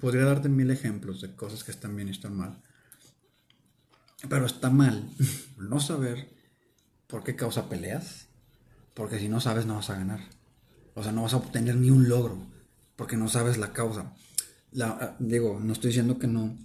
podría 0.00 0.24
darte 0.24 0.48
mil 0.48 0.70
ejemplos 0.70 1.20
de 1.20 1.34
cosas 1.36 1.64
que 1.64 1.70
están 1.70 1.94
bien 1.94 2.08
y 2.08 2.12
están 2.12 2.34
mal. 2.34 2.62
Pero 4.28 4.46
está 4.46 4.70
mal 4.70 5.10
no 5.58 5.80
saber 5.80 6.28
por 7.06 7.22
qué 7.22 7.36
causa 7.36 7.68
peleas, 7.68 8.26
porque 8.94 9.18
si 9.18 9.28
no 9.28 9.40
sabes 9.40 9.66
no 9.66 9.74
vas 9.76 9.90
a 9.90 9.98
ganar. 9.98 10.20
O 10.94 11.02
sea, 11.02 11.12
no 11.12 11.22
vas 11.22 11.34
a 11.34 11.38
obtener 11.38 11.76
ni 11.76 11.90
un 11.90 12.08
logro 12.08 12.46
porque 12.96 13.18
no 13.18 13.28
sabes 13.28 13.58
la 13.58 13.74
causa. 13.74 14.14
La, 14.72 14.88
ah, 14.88 15.16
digo, 15.18 15.60
no 15.60 15.72
estoy 15.74 15.88
diciendo 15.88 16.18
que 16.18 16.26
no. 16.26 16.56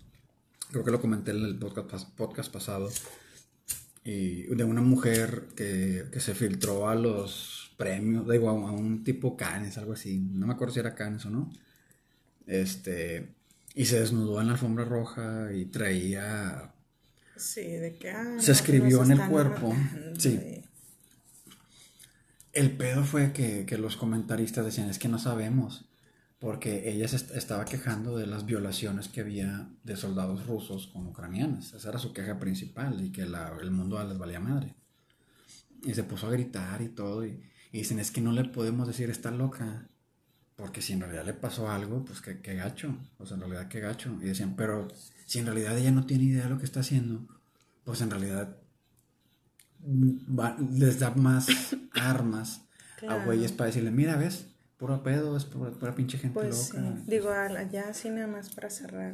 Creo 0.71 0.85
que 0.85 0.91
lo 0.91 1.01
comenté 1.01 1.31
en 1.31 1.43
el 1.43 1.59
podcast, 1.59 2.09
podcast 2.15 2.51
pasado. 2.51 2.89
Y 4.03 4.43
de 4.55 4.63
una 4.63 4.81
mujer 4.81 5.49
que, 5.55 6.05
que 6.11 6.19
se 6.19 6.33
filtró 6.33 6.89
a 6.89 6.95
los 6.95 7.71
premios, 7.77 8.27
digo, 8.27 8.49
a, 8.49 8.71
un 8.71 9.03
tipo 9.03 9.37
Cannes, 9.37 9.77
algo 9.77 9.93
así. 9.93 10.17
No 10.17 10.47
me 10.47 10.53
acuerdo 10.53 10.73
si 10.73 10.79
era 10.79 10.95
Cannes 10.95 11.25
o 11.25 11.29
no. 11.29 11.51
Este. 12.47 13.35
Y 13.75 13.85
se 13.85 13.99
desnudó 13.99 14.41
en 14.41 14.47
la 14.47 14.53
alfombra 14.53 14.85
roja 14.85 15.53
y 15.53 15.65
traía. 15.65 16.73
Sí, 17.35 17.61
de 17.61 17.95
que. 17.95 18.09
Ah, 18.09 18.37
se 18.39 18.51
escribió 18.51 19.03
en 19.03 19.11
el 19.11 19.29
cuerpo. 19.29 19.75
Sí. 20.17 20.63
El 22.53 22.71
pedo 22.71 23.03
fue 23.03 23.31
que, 23.33 23.65
que 23.65 23.77
los 23.77 23.97
comentaristas 23.97 24.65
decían: 24.65 24.89
es 24.89 24.97
que 24.97 25.07
no 25.07 25.19
sabemos 25.19 25.90
porque 26.41 26.89
ella 26.89 27.07
se 27.07 27.37
estaba 27.37 27.65
quejando 27.65 28.17
de 28.17 28.25
las 28.25 28.47
violaciones 28.47 29.07
que 29.07 29.21
había 29.21 29.69
de 29.83 29.95
soldados 29.95 30.47
rusos 30.47 30.87
con 30.87 31.05
ucranianas. 31.05 31.71
Esa 31.73 31.89
era 31.89 31.99
su 31.99 32.13
queja 32.13 32.39
principal 32.39 32.99
y 33.05 33.11
que 33.11 33.21
el 33.21 33.69
mundo 33.69 34.03
les 34.03 34.17
valía 34.17 34.39
madre. 34.39 34.73
Y 35.83 35.93
se 35.93 36.03
puso 36.03 36.25
a 36.25 36.31
gritar 36.31 36.81
y 36.81 36.89
todo. 36.89 37.23
Y, 37.27 37.39
dicen, 37.71 37.99
es 37.99 38.09
que 38.09 38.21
no 38.21 38.31
le 38.31 38.45
podemos 38.45 38.87
decir 38.87 39.11
está 39.11 39.29
loca. 39.29 39.87
Porque 40.55 40.81
si 40.81 40.93
en 40.93 41.01
realidad 41.01 41.25
le 41.25 41.35
pasó 41.35 41.69
algo, 41.69 42.03
pues 42.03 42.21
qué, 42.21 42.55
gacho. 42.55 42.97
O 43.19 43.25
sea, 43.27 43.35
en 43.35 43.41
realidad 43.41 43.67
qué 43.67 43.79
gacho. 43.79 44.17
Y 44.19 44.25
decían, 44.25 44.55
pero 44.55 44.87
si 45.27 45.37
en 45.37 45.45
realidad 45.45 45.77
ella 45.77 45.91
no 45.91 46.07
tiene 46.07 46.23
idea 46.23 46.45
de 46.45 46.49
lo 46.49 46.57
que 46.57 46.65
está 46.65 46.79
haciendo, 46.79 47.27
pues 47.83 48.01
en 48.01 48.09
realidad 48.09 48.57
les 50.71 50.97
da 50.97 51.11
más 51.11 51.47
armas 51.93 52.63
a 53.07 53.23
güeyes 53.25 53.51
para 53.51 53.67
decirle, 53.67 53.91
mira, 53.91 54.15
ves, 54.15 54.50
puro 54.81 55.03
pedo, 55.03 55.37
es 55.37 55.45
pura, 55.45 55.93
pinche 55.93 56.17
gente 56.17 56.33
pues 56.33 56.73
loca. 56.73 56.95
Sí. 56.97 57.03
Digo, 57.05 57.29
ya 57.71 57.89
así 57.89 58.09
nada 58.09 58.25
más 58.25 58.49
para 58.49 58.71
cerrar. 58.71 59.13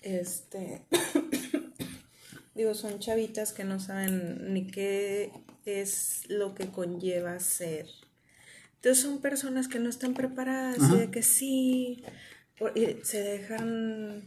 Este. 0.00 0.86
Digo, 2.54 2.72
son 2.74 3.00
chavitas 3.00 3.52
que 3.52 3.64
no 3.64 3.80
saben 3.80 4.54
ni 4.54 4.68
qué 4.68 5.32
es 5.64 6.22
lo 6.28 6.54
que 6.54 6.68
conlleva 6.68 7.40
ser. 7.40 7.86
Entonces 8.76 9.02
son 9.02 9.20
personas 9.20 9.66
que 9.66 9.80
no 9.80 9.90
están 9.90 10.14
preparadas 10.14 10.78
y 10.92 10.96
de 10.96 11.10
que 11.10 11.24
sí, 11.24 12.04
se 13.02 13.22
dejan... 13.22 14.22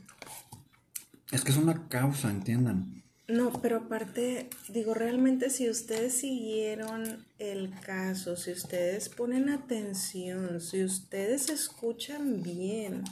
Es 1.32 1.46
que 1.46 1.52
es 1.52 1.58
una 1.58 1.88
causa, 1.88 2.30
entiendan. 2.30 3.02
No, 3.32 3.54
pero 3.62 3.78
aparte, 3.78 4.50
digo, 4.68 4.94
realmente 4.94 5.50
si 5.50 5.70
ustedes 5.70 6.14
siguieron 6.14 7.26
el 7.40 7.72
caso, 7.80 8.36
si 8.36 8.52
ustedes 8.52 9.08
ponen 9.08 9.50
atención, 9.50 10.60
si 10.60 10.84
ustedes 10.84 11.50
escuchan 11.50 12.44
bien. 12.44 13.04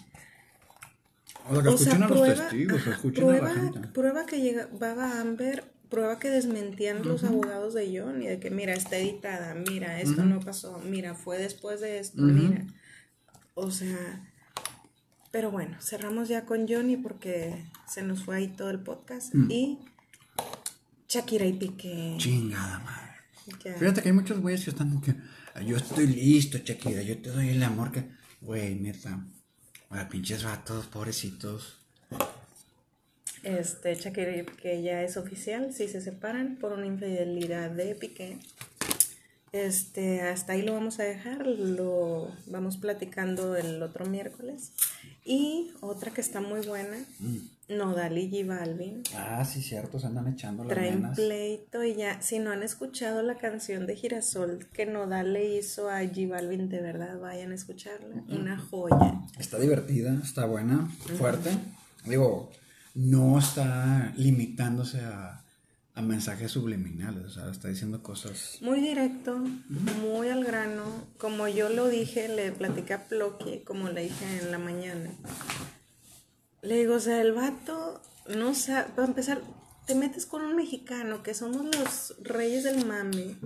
O, 1.50 1.78
sea, 1.78 1.96
a 1.96 2.00
los 2.00 2.22
testigos, 2.22 2.86
escuchan 2.86 3.24
prueba, 3.24 3.50
a 3.50 3.54
la 3.54 3.62
gente. 3.62 3.88
Prueba 3.88 4.26
que 4.26 4.42
llegaba 4.42 5.22
Amber, 5.22 5.64
prueba 5.90 6.20
que 6.20 6.30
desmentían 6.30 7.08
los 7.08 7.24
abogados 7.24 7.74
de 7.74 7.98
John 7.98 8.22
y 8.22 8.28
de 8.28 8.40
que, 8.40 8.52
mira, 8.52 8.74
está 8.74 8.98
editada, 8.98 9.56
mira, 9.56 10.02
esto 10.02 10.26
no 10.26 10.42
pasó, 10.42 10.80
mira, 10.80 11.16
fue 11.16 11.38
después 11.38 11.80
de 11.80 12.00
esto, 12.00 12.22
mira. 12.22 12.66
O 13.56 13.72
sea, 13.72 14.30
pero 15.32 15.50
bueno, 15.50 15.78
cerramos 15.80 16.28
ya 16.28 16.46
con 16.46 16.68
Johnny 16.68 16.98
porque 16.98 17.66
se 17.88 18.02
nos 18.04 18.24
fue 18.24 18.36
ahí 18.36 18.48
todo 18.50 18.70
el 18.70 18.80
podcast. 18.80 19.34
Mm. 19.34 19.52
Y 19.52 19.80
Shakira 21.10 21.46
y 21.46 21.54
Piqué. 21.54 22.16
Chingada 22.18 22.80
madre. 22.80 23.78
Fíjate 23.80 24.04
que 24.04 24.10
hay 24.10 24.13
muchos 24.13 24.39
güeyes 24.39 24.63
que 24.63 24.70
están 24.70 25.01
que 25.01 25.16
yo 25.66 25.75
estoy 25.75 26.06
listo, 26.06 26.60
Shakira, 26.60 27.01
yo 27.01 27.18
te 27.18 27.32
doy 27.32 27.50
el 27.50 27.63
amor 27.63 27.92
que. 27.92 28.06
Güey, 28.42 28.75
neta. 28.75 29.20
Bueno, 29.89 30.08
pinches 30.08 30.44
vatos, 30.44 30.86
pobrecitos. 30.86 31.80
Este, 33.42 33.96
Shakira 33.96 34.38
y 34.38 34.44
Piqué 34.44 34.84
ya 34.84 35.01
es 35.01 35.18
oficial, 35.18 35.74
si 35.74 35.88
se 35.88 36.00
separan 36.00 36.58
por 36.58 36.74
una 36.74 36.86
infidelidad 36.86 37.72
de 37.72 37.96
Piqué. 37.96 38.38
Este, 39.51 40.22
hasta 40.22 40.53
ahí 40.53 40.62
lo 40.62 40.74
vamos 40.74 41.00
a 41.00 41.03
dejar, 41.03 41.46
lo 41.48 42.32
vamos 42.48 42.77
platicando 42.77 43.56
el 43.56 43.82
otro 43.82 44.06
miércoles. 44.06 44.72
Y 45.25 45.72
otra 45.82 46.12
que 46.12 46.22
está 46.22 46.41
muy 46.41 46.65
buena, 46.65 46.98
mm. 47.20 47.75
Nodal 47.77 48.18
y 48.18 48.32
G 48.32 48.48
Balvin. 48.48 49.03
Ah, 49.15 49.46
sí, 49.46 49.62
cierto, 49.62 50.00
se 50.00 50.08
andan 50.08 50.27
echando 50.27 50.63
las 50.63 50.74
Traen 50.74 51.12
pleito 51.13 51.84
y 51.84 51.96
ya, 51.96 52.22
si 52.22 52.39
no 52.39 52.51
han 52.51 52.63
escuchado 52.63 53.22
la 53.22 53.36
canción 53.36 53.86
de 53.86 53.96
Girasol 53.96 54.68
que 54.74 54.86
Nodal 54.86 55.34
le 55.34 55.58
hizo 55.58 55.89
a 55.89 56.01
G 56.01 56.27
Balvin, 56.27 56.70
de 56.70 56.82
verdad, 56.82 57.20
vayan 57.20 57.51
a 57.51 57.56
escucharla. 57.56 58.24
Una 58.27 58.58
joya. 58.58 59.22
Está 59.38 59.60
divertida, 59.60 60.20
está 60.24 60.46
buena, 60.46 60.89
fuerte. 61.18 61.51
Digo, 62.06 62.50
no 62.96 63.38
está 63.38 64.13
limitándose 64.18 65.01
a, 65.01 65.44
a, 66.00 66.01
mensajes 66.01 66.51
subliminales, 66.51 67.25
o 67.25 67.29
sea, 67.29 67.50
está 67.50 67.68
diciendo 67.68 68.01
cosas... 68.01 68.58
Muy 68.62 68.82
directo, 68.82 69.38
muy 70.01 70.29
al 70.29 70.44
grano. 70.44 70.84
Como 71.18 71.48
yo 71.48 71.70
lo 71.70 71.88
dije, 71.88 72.27
le 72.27 72.51
platicé 72.51 72.94
a 72.94 73.08
Ploqui, 73.08 73.62
como 73.65 73.89
le 73.89 74.03
dije 74.03 74.39
en 74.41 74.51
la 74.51 74.58
mañana 74.60 75.12
le 76.62 76.75
digo, 76.75 76.96
o 76.96 77.00
sea, 77.00 77.22
el 77.22 77.34
vato, 77.34 78.01
no 78.27 78.53
sabe, 78.53 78.89
para 78.96 79.08
empezar, 79.08 79.41
te 79.86 79.96
metes 79.96 80.25
con 80.25 80.41
un 80.41 80.56
mexicano, 80.56 81.24
que 81.24 81.34
somos 81.34 81.63
los 81.75 82.15
reyes 82.22 82.63
del 82.63 82.86
mame. 82.86 83.38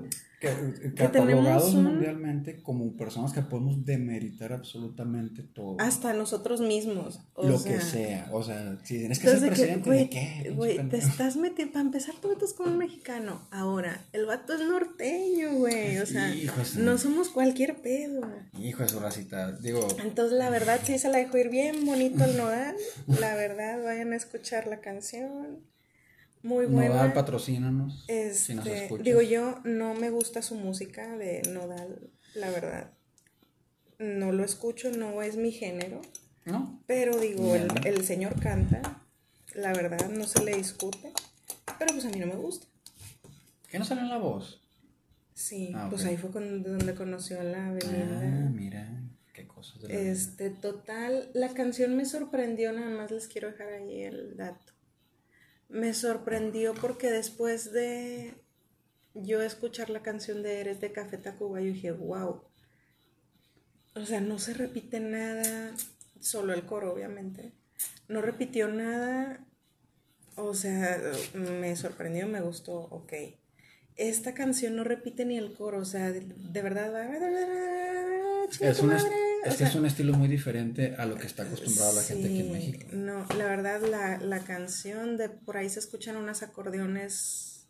Eh, 0.43 0.93
catalogados 0.95 1.73
mundialmente 1.73 2.62
como 2.62 2.97
personas 2.97 3.31
que 3.31 3.41
podemos 3.41 3.85
demeritar 3.85 4.51
absolutamente 4.51 5.43
todo. 5.43 5.77
Hasta 5.79 6.13
nosotros 6.13 6.59
mismos. 6.59 7.21
lo 7.41 7.63
que 7.63 7.79
sea. 7.79 8.29
O 8.31 8.43
sea, 8.43 8.77
si 8.83 9.00
tienes 9.00 9.19
que 9.19 9.27
ser 9.29 9.39
presidente, 9.39 9.89
¿de 9.89 10.09
qué? 10.09 10.53
Güey, 10.55 10.89
te 10.89 10.97
estás 10.97 11.38
metiendo, 11.38 11.73
para 11.73 11.85
empezar, 11.85 12.15
tú 12.21 12.27
metes 12.27 12.53
con 12.53 12.69
un 12.71 12.77
mexicano. 12.77 13.41
Ahora, 13.51 14.05
el 14.12 14.25
vato 14.25 14.53
es 14.53 14.59
norteño, 14.67 15.53
güey. 15.55 15.97
O 16.00 16.05
sea, 16.05 16.33
no 16.77 16.97
somos 16.97 17.29
cualquier 17.29 17.81
pedo. 17.81 18.21
Hijo 18.59 18.83
de 18.83 18.89
su 18.89 19.00
racita, 19.00 19.53
digo. 19.53 19.88
Entonces, 20.03 20.38
la 20.38 20.50
verdad, 20.50 20.79
sí 20.83 20.97
se 20.97 21.09
la 21.09 21.19
dejó 21.19 21.38
ir 21.38 21.50
bien 21.50 21.85
bonito 21.85 22.25
el 22.25 22.38
nodal. 22.38 22.75
La 23.07 23.35
verdad, 23.35 23.81
vayan 23.83 24.12
a 24.13 24.17
escuchar 24.17 24.67
la 24.67 24.81
canción. 24.81 25.73
Muy 26.43 26.65
buena. 26.65 26.89
Nodal, 26.89 27.13
patrocínanos. 27.13 28.03
Este, 28.09 28.89
digo, 29.01 29.21
yo 29.21 29.62
no 29.63 29.93
me 29.93 30.09
gusta 30.09 30.41
su 30.41 30.55
música 30.55 31.15
de 31.17 31.41
Nodal, 31.50 32.12
la 32.35 32.50
verdad. 32.50 32.91
No 33.97 34.33
lo 34.33 34.43
escucho, 34.43 34.91
no 34.91 35.21
es 35.21 35.38
mi 35.38 35.53
género. 35.53 36.01
¿No? 36.43 36.83
Pero 36.85 37.17
digo, 37.17 37.55
el, 37.55 38.03
señor 38.03 38.38
canta, 38.41 39.01
la 39.55 39.71
verdad, 39.71 40.09
no 40.09 40.27
se 40.27 40.43
le 40.43 40.57
discute. 40.57 41.13
Pero 41.79 41.93
pues 41.93 42.05
a 42.05 42.09
mí 42.09 42.19
no 42.19 42.27
me 42.27 42.35
gusta. 42.35 42.67
¿Qué 43.69 43.79
no 43.79 43.85
sale 43.85 44.01
en 44.01 44.09
la 44.09 44.17
voz? 44.17 44.62
Sí, 45.33 45.71
ah, 45.73 45.88
pues 45.89 46.03
ahí 46.03 46.17
fue 46.17 46.29
donde 46.29 46.93
conoció 46.93 47.39
a 47.39 47.43
la 47.43 47.67
avenida. 47.67 48.19
Ah, 48.21 48.50
mira, 48.51 49.01
qué 49.33 49.47
cosas. 49.47 49.81
este, 49.88 50.50
total, 50.50 51.29
la 51.33 51.53
canción 51.53 51.95
me 51.95 52.03
sorprendió, 52.03 52.73
nada 52.73 52.89
más 52.89 53.12
les 53.12 53.29
quiero 53.29 53.47
dejar 53.47 53.69
ahí 53.69 54.03
el 54.03 54.35
dato 54.35 54.73
me 55.74 55.94
sorprendió 55.96 56.75
porque 56.75 57.10
después 57.10 57.74
de 57.74 58.36
yo 59.15 59.42
escuchar 59.42 59.89
la 59.89 60.03
canción 60.03 60.44
de 60.44 60.62
Eres 60.62 60.80
de 60.80 60.92
Café 60.92 61.18
Tacuba, 61.18 61.60
yo 61.60 61.74
dije, 61.74 61.92
wow. 61.92 62.44
O 63.96 64.06
sea, 64.06 64.22
no 64.22 64.38
se 64.39 64.53
repite 64.53 65.00
nada, 65.00 65.75
solo 66.20 66.53
el 66.53 66.65
coro, 66.65 66.94
obviamente. 66.94 67.53
No 68.08 68.22
repitió 68.22 68.68
nada. 68.68 69.46
O 70.36 70.53
sea, 70.53 71.01
me 71.34 71.75
sorprendió, 71.75 72.27
me 72.27 72.42
gustó, 72.42 72.75
ok. 72.75 73.13
Esta 73.95 74.33
canción 74.33 74.75
no 74.75 74.83
repite 74.83 75.25
ni 75.25 75.38
el 75.38 75.53
coro, 75.53 75.79
o 75.79 75.85
sea, 75.85 76.12
de, 76.12 76.62
verdad. 76.62 76.91
Es 78.59 78.79
una, 78.79 78.97
es 79.45 79.55
que 79.55 79.63
es 79.63 79.75
un 79.75 79.85
estilo 79.85 80.13
muy 80.13 80.27
diferente 80.27 80.95
a 80.97 81.05
lo 81.05 81.15
que 81.15 81.27
está 81.27 81.43
acostumbrada 81.43 81.93
la 81.93 82.01
gente 82.01 82.27
aquí 82.27 82.39
en 82.39 82.51
México. 82.51 82.88
No, 82.91 83.25
la 83.38 83.45
verdad, 83.45 83.81
la, 83.81 84.17
la 84.17 84.39
canción 84.39 85.17
de 85.17 85.29
por 85.29 85.57
ahí 85.57 85.69
se 85.69 85.79
escuchan 85.79 86.17
unos 86.17 86.43
acordeones 86.43 87.67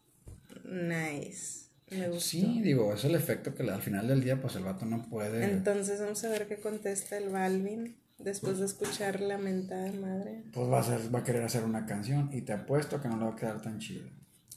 nice. 0.63 1.63
Me 1.91 2.07
gustó. 2.07 2.21
Sí, 2.21 2.61
digo, 2.61 2.93
es 2.93 3.03
el 3.05 3.15
efecto 3.15 3.53
que 3.53 3.63
al 3.63 3.81
final 3.81 4.07
del 4.07 4.23
día, 4.23 4.41
pues 4.41 4.55
el 4.55 4.63
vato 4.63 4.85
no 4.85 5.03
puede. 5.03 5.43
Entonces, 5.43 5.99
vamos 5.99 6.23
a 6.23 6.29
ver 6.29 6.47
qué 6.47 6.57
contesta 6.57 7.17
el 7.17 7.29
Balvin 7.29 7.97
después 8.17 8.59
de 8.59 8.65
escuchar 8.65 9.19
la 9.19 9.37
mentada 9.37 9.91
madre. 9.93 10.43
Pues 10.53 10.67
va 10.69 10.79
a, 10.79 10.83
ser, 10.83 11.13
va 11.13 11.19
a 11.19 11.23
querer 11.23 11.43
hacer 11.43 11.63
una 11.63 11.85
canción 11.85 12.29
y 12.31 12.41
te 12.41 12.53
apuesto 12.53 13.01
que 13.01 13.07
no 13.07 13.17
le 13.17 13.25
va 13.25 13.31
a 13.31 13.35
quedar 13.35 13.61
tan 13.61 13.79
chido. 13.79 14.05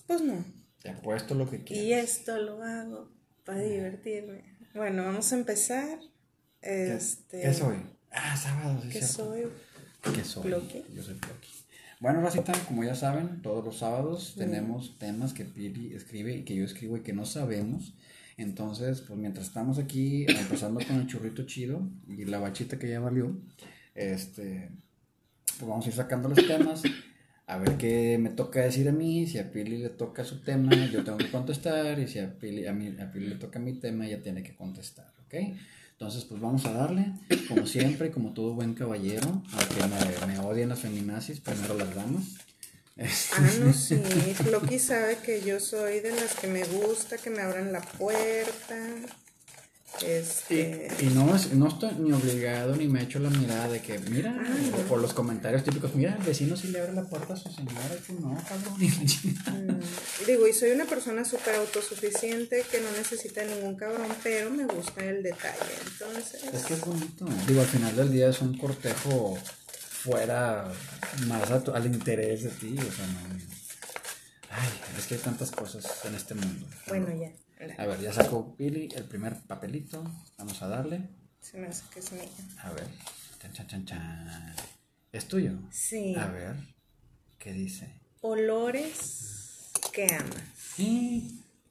Pues 0.06 0.22
no. 0.22 0.44
Te 0.86 0.92
apuesto 0.92 1.34
lo 1.34 1.50
que 1.50 1.64
quieras. 1.64 1.84
Y 1.84 1.92
esto 1.92 2.38
lo 2.38 2.62
hago 2.62 3.10
para 3.44 3.60
divertirme. 3.60 4.44
Bueno, 4.74 5.04
vamos 5.04 5.32
a 5.32 5.36
empezar. 5.36 5.98
Este, 6.62 7.40
¿Qué, 7.40 7.52
soy? 7.52 7.76
Ah, 8.12 8.36
sábado, 8.36 8.80
¿Qué 8.90 9.02
soy? 9.02 9.46
¿Qué 10.02 10.24
soy? 10.24 10.50
Yo 10.94 11.02
soy 11.02 11.14
Floki. 11.14 11.48
Bueno, 11.98 12.20
Rosita, 12.20 12.52
como 12.68 12.84
ya 12.84 12.94
saben, 12.94 13.42
todos 13.42 13.64
los 13.64 13.78
sábados 13.78 14.34
tenemos 14.36 14.98
temas 14.98 15.32
que 15.32 15.44
Piri 15.44 15.94
escribe 15.94 16.36
y 16.36 16.44
que 16.44 16.54
yo 16.54 16.64
escribo 16.64 16.96
y 16.96 17.00
que 17.00 17.12
no 17.12 17.24
sabemos. 17.24 17.94
Entonces, 18.36 19.00
pues 19.00 19.18
mientras 19.18 19.46
estamos 19.46 19.78
aquí, 19.78 20.26
empezando 20.28 20.84
con 20.86 20.96
el 20.96 21.06
churrito 21.06 21.44
chido 21.46 21.88
y 22.06 22.26
la 22.26 22.38
bachita 22.38 22.78
que 22.78 22.90
ya 22.90 23.00
valió, 23.00 23.36
este, 23.94 24.70
pues 25.58 25.68
vamos 25.68 25.86
a 25.86 25.88
ir 25.88 25.94
sacando 25.94 26.28
los 26.28 26.46
temas, 26.46 26.82
a 27.46 27.58
ver 27.58 27.76
qué 27.76 28.18
me 28.18 28.30
toca 28.30 28.60
decir 28.60 28.88
a 28.88 28.92
mí, 28.92 29.26
si 29.26 29.38
a 29.38 29.52
Pili 29.52 29.78
le 29.78 29.90
toca 29.90 30.24
su 30.24 30.40
tema, 30.40 30.74
yo 30.86 31.04
tengo 31.04 31.18
que 31.18 31.30
contestar, 31.30 31.98
y 31.98 32.08
si 32.08 32.18
a 32.18 32.38
Pili, 32.38 32.66
a 32.66 32.72
mí, 32.72 32.94
a 33.00 33.10
Pili 33.10 33.28
le 33.28 33.36
toca 33.36 33.58
mi 33.58 33.74
tema, 33.74 34.06
ella 34.06 34.22
tiene 34.22 34.42
que 34.42 34.54
contestar, 34.54 35.12
¿ok? 35.26 35.34
Entonces, 35.92 36.24
pues 36.24 36.40
vamos 36.40 36.66
a 36.66 36.72
darle, 36.72 37.12
como 37.48 37.66
siempre, 37.66 38.10
como 38.10 38.34
todo 38.34 38.54
buen 38.54 38.74
caballero, 38.74 39.42
aunque 39.52 40.26
me, 40.26 40.34
me 40.34 40.38
odien 40.40 40.68
las 40.68 40.80
feminazis, 40.80 41.40
primero 41.40 41.74
las 41.78 41.94
damas. 41.94 42.24
Ah, 42.98 43.50
no, 43.60 43.72
sí. 43.72 44.00
Loki 44.50 44.78
sabe 44.78 45.18
que 45.18 45.42
yo 45.42 45.60
soy 45.60 46.00
de 46.00 46.12
las 46.12 46.34
que 46.34 46.46
me 46.46 46.64
gusta 46.64 47.18
que 47.18 47.28
me 47.28 47.42
abran 47.42 47.72
la 47.72 47.82
puerta. 47.82 48.76
Este... 50.04 50.88
Y, 51.00 51.06
no, 51.06 51.26
no 51.54 51.68
estoy 51.68 51.90
ni 51.98 52.12
obligado 52.12 52.76
ni 52.76 52.86
me 52.86 53.02
echo 53.02 53.18
la 53.18 53.30
mirada 53.30 53.68
de 53.68 53.80
que, 53.80 53.98
mira, 53.98 54.36
ah, 54.38 54.78
por 54.88 55.00
los 55.00 55.14
comentarios 55.14 55.64
típicos, 55.64 55.94
mira, 55.94 56.16
el 56.18 56.22
vecino 56.22 56.56
sí 56.56 56.68
le 56.68 56.80
abre 56.80 56.92
la 56.92 57.04
puerta 57.04 57.34
a 57.34 57.36
su 57.36 57.50
señora 57.50 57.96
y 57.98 58.06
tú 58.06 58.20
no, 58.20 58.36
cabrón. 58.48 58.76
Mm, 59.46 60.26
digo, 60.26 60.46
y 60.46 60.52
soy 60.52 60.72
una 60.72 60.84
persona 60.84 61.24
súper 61.24 61.54
autosuficiente 61.56 62.64
que 62.70 62.80
no 62.80 62.90
necesita 62.92 63.44
ningún 63.44 63.76
cabrón, 63.76 64.08
pero 64.22 64.50
me 64.50 64.66
gusta 64.66 65.04
el 65.04 65.22
detalle, 65.22 65.56
entonces... 65.84 66.42
Es 66.52 66.64
que 66.64 66.74
es 66.74 66.80
bonito. 66.80 67.26
Digo, 67.46 67.60
al 67.60 67.66
final 67.66 67.96
del 67.96 68.12
día 68.12 68.28
es 68.28 68.40
un 68.40 68.56
cortejo 68.58 69.38
fuera 70.06 70.70
más 71.26 71.50
al 71.50 71.86
interés 71.86 72.44
de 72.44 72.50
ti, 72.50 72.76
o 72.78 72.92
sea, 72.92 73.06
no... 73.06 73.20
Ay, 74.50 74.68
es 74.98 75.06
que 75.06 75.14
hay 75.14 75.20
tantas 75.20 75.50
cosas 75.50 75.86
en 76.04 76.14
este 76.14 76.34
mundo. 76.34 76.66
Bueno, 76.88 77.08
ya. 77.14 77.30
A 77.78 77.86
ver, 77.86 78.00
ya 78.00 78.12
sacó 78.12 78.54
Billy 78.58 78.88
el 78.94 79.04
primer 79.04 79.40
papelito. 79.42 80.04
Vamos 80.36 80.60
a 80.62 80.68
darle. 80.68 81.08
Se 81.40 81.58
me 81.58 81.68
hace 81.68 81.84
que 81.92 82.00
es 82.00 82.12
mío. 82.12 82.22
A 82.62 82.70
ver. 82.72 82.86
Chan, 83.40 83.52
chan, 83.52 83.66
chan, 83.66 83.84
chan. 83.86 84.54
¿Es 85.12 85.26
tuyo? 85.26 85.52
Sí. 85.70 86.14
A 86.16 86.26
ver. 86.26 86.56
¿Qué 87.38 87.52
dice? 87.52 88.00
Olores 88.20 89.70
que 89.92 90.06
amas. 90.14 90.42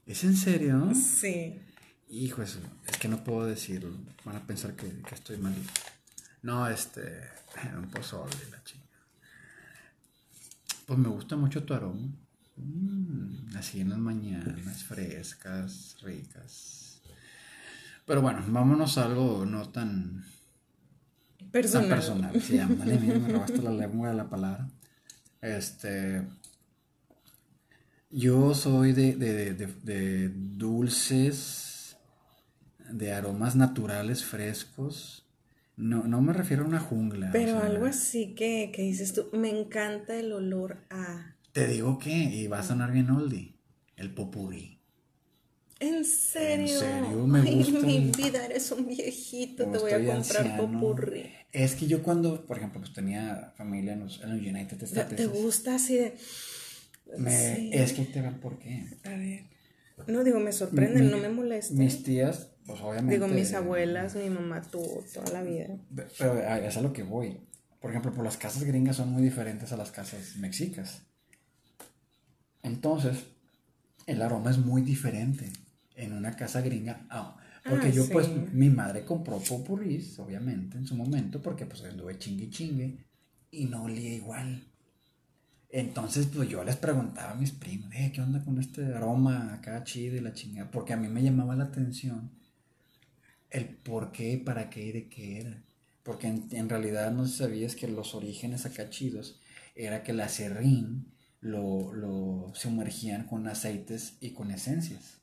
¿Es 0.06 0.24
en 0.24 0.36
serio? 0.36 0.92
Sí. 0.94 1.62
Hijo, 2.08 2.42
eso, 2.42 2.60
es 2.88 2.98
que 2.98 3.08
no 3.08 3.24
puedo 3.24 3.46
decirlo. 3.46 3.96
Van 4.24 4.38
a 4.38 4.48
pensar 4.48 4.76
que, 4.76 4.88
que 5.02 5.16
estoy 5.16 5.38
malito. 5.38 5.72
No, 6.42 6.68
este. 6.68 7.30
Un 7.78 7.90
pozole, 7.90 8.36
la 8.52 8.64
chica. 8.64 8.86
Pues 10.86 11.00
me 11.00 11.10
gusta 11.10 11.36
mucho 11.36 11.64
tu 11.64 11.74
aroma. 11.74 12.10
Mm, 12.58 13.56
así 13.58 13.82
en 13.82 13.90
las 13.90 14.00
mañanas, 14.00 14.84
frescas, 14.84 15.98
ricas. 16.02 17.02
Pero 18.06 18.22
bueno, 18.22 18.44
vámonos 18.48 18.98
a 18.98 19.06
algo 19.06 19.46
no 19.46 19.70
tan 19.70 20.24
personal. 21.52 21.90
Tan 21.90 21.98
personal. 21.98 22.42
Sí, 22.42 22.60
me 22.60 23.34
robaste 23.34 23.62
la 23.62 23.72
lengua 23.72 24.10
de 24.10 24.16
la 24.16 24.30
palabra. 24.30 24.70
Este. 25.42 26.24
Yo 28.12 28.54
soy 28.54 28.94
de, 28.94 29.16
de, 29.16 29.54
de, 29.54 29.68
de 29.84 30.30
dulces, 30.30 31.98
de 32.90 33.12
aromas 33.12 33.56
naturales, 33.56 34.24
frescos. 34.24 35.26
No, 35.76 36.04
no 36.04 36.22
me 36.22 36.32
refiero 36.32 36.64
a 36.64 36.68
una 36.68 36.80
jungla. 36.80 37.32
Pero 37.34 37.60
algo 37.60 37.86
así 37.86 38.34
que, 38.34 38.72
que 38.74 38.84
dices 38.84 39.14
tú, 39.14 39.28
me 39.34 39.50
encanta 39.50 40.16
el 40.16 40.32
olor 40.32 40.78
a 40.90 41.35
te 41.56 41.68
digo 41.68 41.98
que, 41.98 42.12
y 42.12 42.48
va 42.48 42.60
a 42.60 42.64
sonar 42.64 42.92
bien 42.92 43.10
oldie, 43.10 43.56
el 43.96 44.14
popurrí. 44.14 44.82
¿En 45.80 46.04
serio? 46.04 46.82
En 46.82 47.06
serio, 47.06 47.28
me 47.28 47.40
Ay, 47.40 47.56
gusta. 47.56 47.80
mi 47.80 48.12
vida, 48.12 48.44
eres 48.44 48.70
un 48.74 48.86
viejito, 48.86 49.66
te 49.72 49.78
voy 49.78 49.94
a 49.94 50.06
comprar 50.06 50.58
popurrí. 50.58 51.32
Es 51.54 51.76
que 51.76 51.88
yo 51.88 52.04
cuando, 52.04 52.46
por 52.46 52.58
ejemplo, 52.58 52.82
pues 52.82 52.92
tenía 52.92 53.54
familia 53.56 53.94
en 53.94 54.02
los, 54.02 54.22
United 54.22 54.84
States. 54.84 55.16
¿Te 55.16 55.28
gusta 55.28 55.76
así 55.76 55.96
de...? 55.96 56.18
Me, 57.18 57.70
Es 57.74 57.94
que 57.94 58.04
te 58.04 58.22
van 58.22 58.42
por 58.42 58.60
qué. 58.60 58.86
A 59.06 59.12
ver. 59.12 59.46
No, 60.08 60.26
digo, 60.26 60.42
me 60.42 60.52
sorprende, 60.52 61.04
no 61.04 61.18
me 61.18 61.30
molesta. 61.30 61.74
Mis 61.74 62.04
tías, 62.04 62.50
pues 62.66 62.82
obviamente... 62.82 63.14
Digo, 63.14 63.30
mis 63.30 63.54
abuelas, 63.54 64.14
mi 64.18 64.30
mamá 64.30 64.62
tuvo 64.62 65.06
toda 65.14 65.32
la 65.32 65.42
vida. 65.42 65.70
Pero 66.18 66.38
es 66.38 66.76
a 66.76 66.82
lo 66.82 66.92
que 66.92 67.04
voy. 67.04 67.40
Por 67.80 67.92
ejemplo, 67.92 68.12
pues 68.12 68.26
las 68.26 68.36
casas 68.36 68.66
gringas 68.66 68.98
son 68.98 69.14
muy 69.14 69.24
diferentes 69.24 69.72
a 69.72 69.78
las 69.78 69.92
casas 69.92 70.36
mexicas. 70.36 71.04
Entonces, 72.66 73.28
el 74.08 74.24
aroma 74.24 74.50
es 74.50 74.58
muy 74.58 74.82
diferente 74.82 75.52
en 75.96 76.14
una 76.14 76.36
casa 76.36 76.62
gringa. 76.62 77.08
Porque 77.64 77.88
ah, 77.88 77.92
yo, 77.92 78.10
pues, 78.10 78.28
mi 78.54 78.72
madre 78.72 79.06
compró 79.06 79.38
popurris, 79.40 80.18
obviamente, 80.18 80.78
en 80.78 80.88
su 80.88 80.96
momento, 80.96 81.42
porque 81.42 81.66
pues 81.66 81.84
anduve 81.84 82.18
chingue 82.18 82.50
chingue 82.50 83.06
y 83.52 83.66
no 83.66 83.84
olía 83.84 84.14
igual. 84.14 84.64
Entonces, 85.70 86.26
pues 86.28 86.50
yo 86.50 86.64
les 86.64 86.76
preguntaba 86.76 87.32
a 87.32 87.36
mis 87.36 87.52
primos, 87.52 87.94
eh, 87.94 88.12
¿qué 88.14 88.22
onda 88.22 88.44
con 88.44 88.60
este 88.60 88.84
aroma 88.94 89.54
acá 89.54 89.84
chido 89.84 90.16
y 90.16 90.22
la 90.22 90.34
chingada? 90.34 90.72
Porque 90.72 90.94
a 90.94 90.98
mí 90.98 91.08
me 91.08 91.22
llamaba 91.22 91.56
la 91.56 91.66
atención 91.66 92.32
el 93.52 93.68
por 93.68 94.12
qué, 94.12 94.42
para 94.44 94.72
qué 94.72 94.88
y 94.88 94.92
de 94.92 95.08
qué 95.08 95.42
era. 95.42 95.64
Porque 96.02 96.28
en, 96.28 96.48
en 96.52 96.70
realidad 96.70 97.12
no 97.12 97.28
sabías 97.28 97.76
que 97.76 97.88
los 97.88 98.16
orígenes 98.16 98.66
acá 98.66 98.90
chidos 98.90 99.40
era 99.76 100.02
que 100.02 100.14
la 100.14 100.30
serrín 100.30 101.15
lo, 101.46 101.94
lo 101.94 102.52
sumergían 102.56 103.28
con 103.28 103.48
aceites 103.48 104.18
y 104.20 104.32
con 104.32 104.50
esencias. 104.50 105.20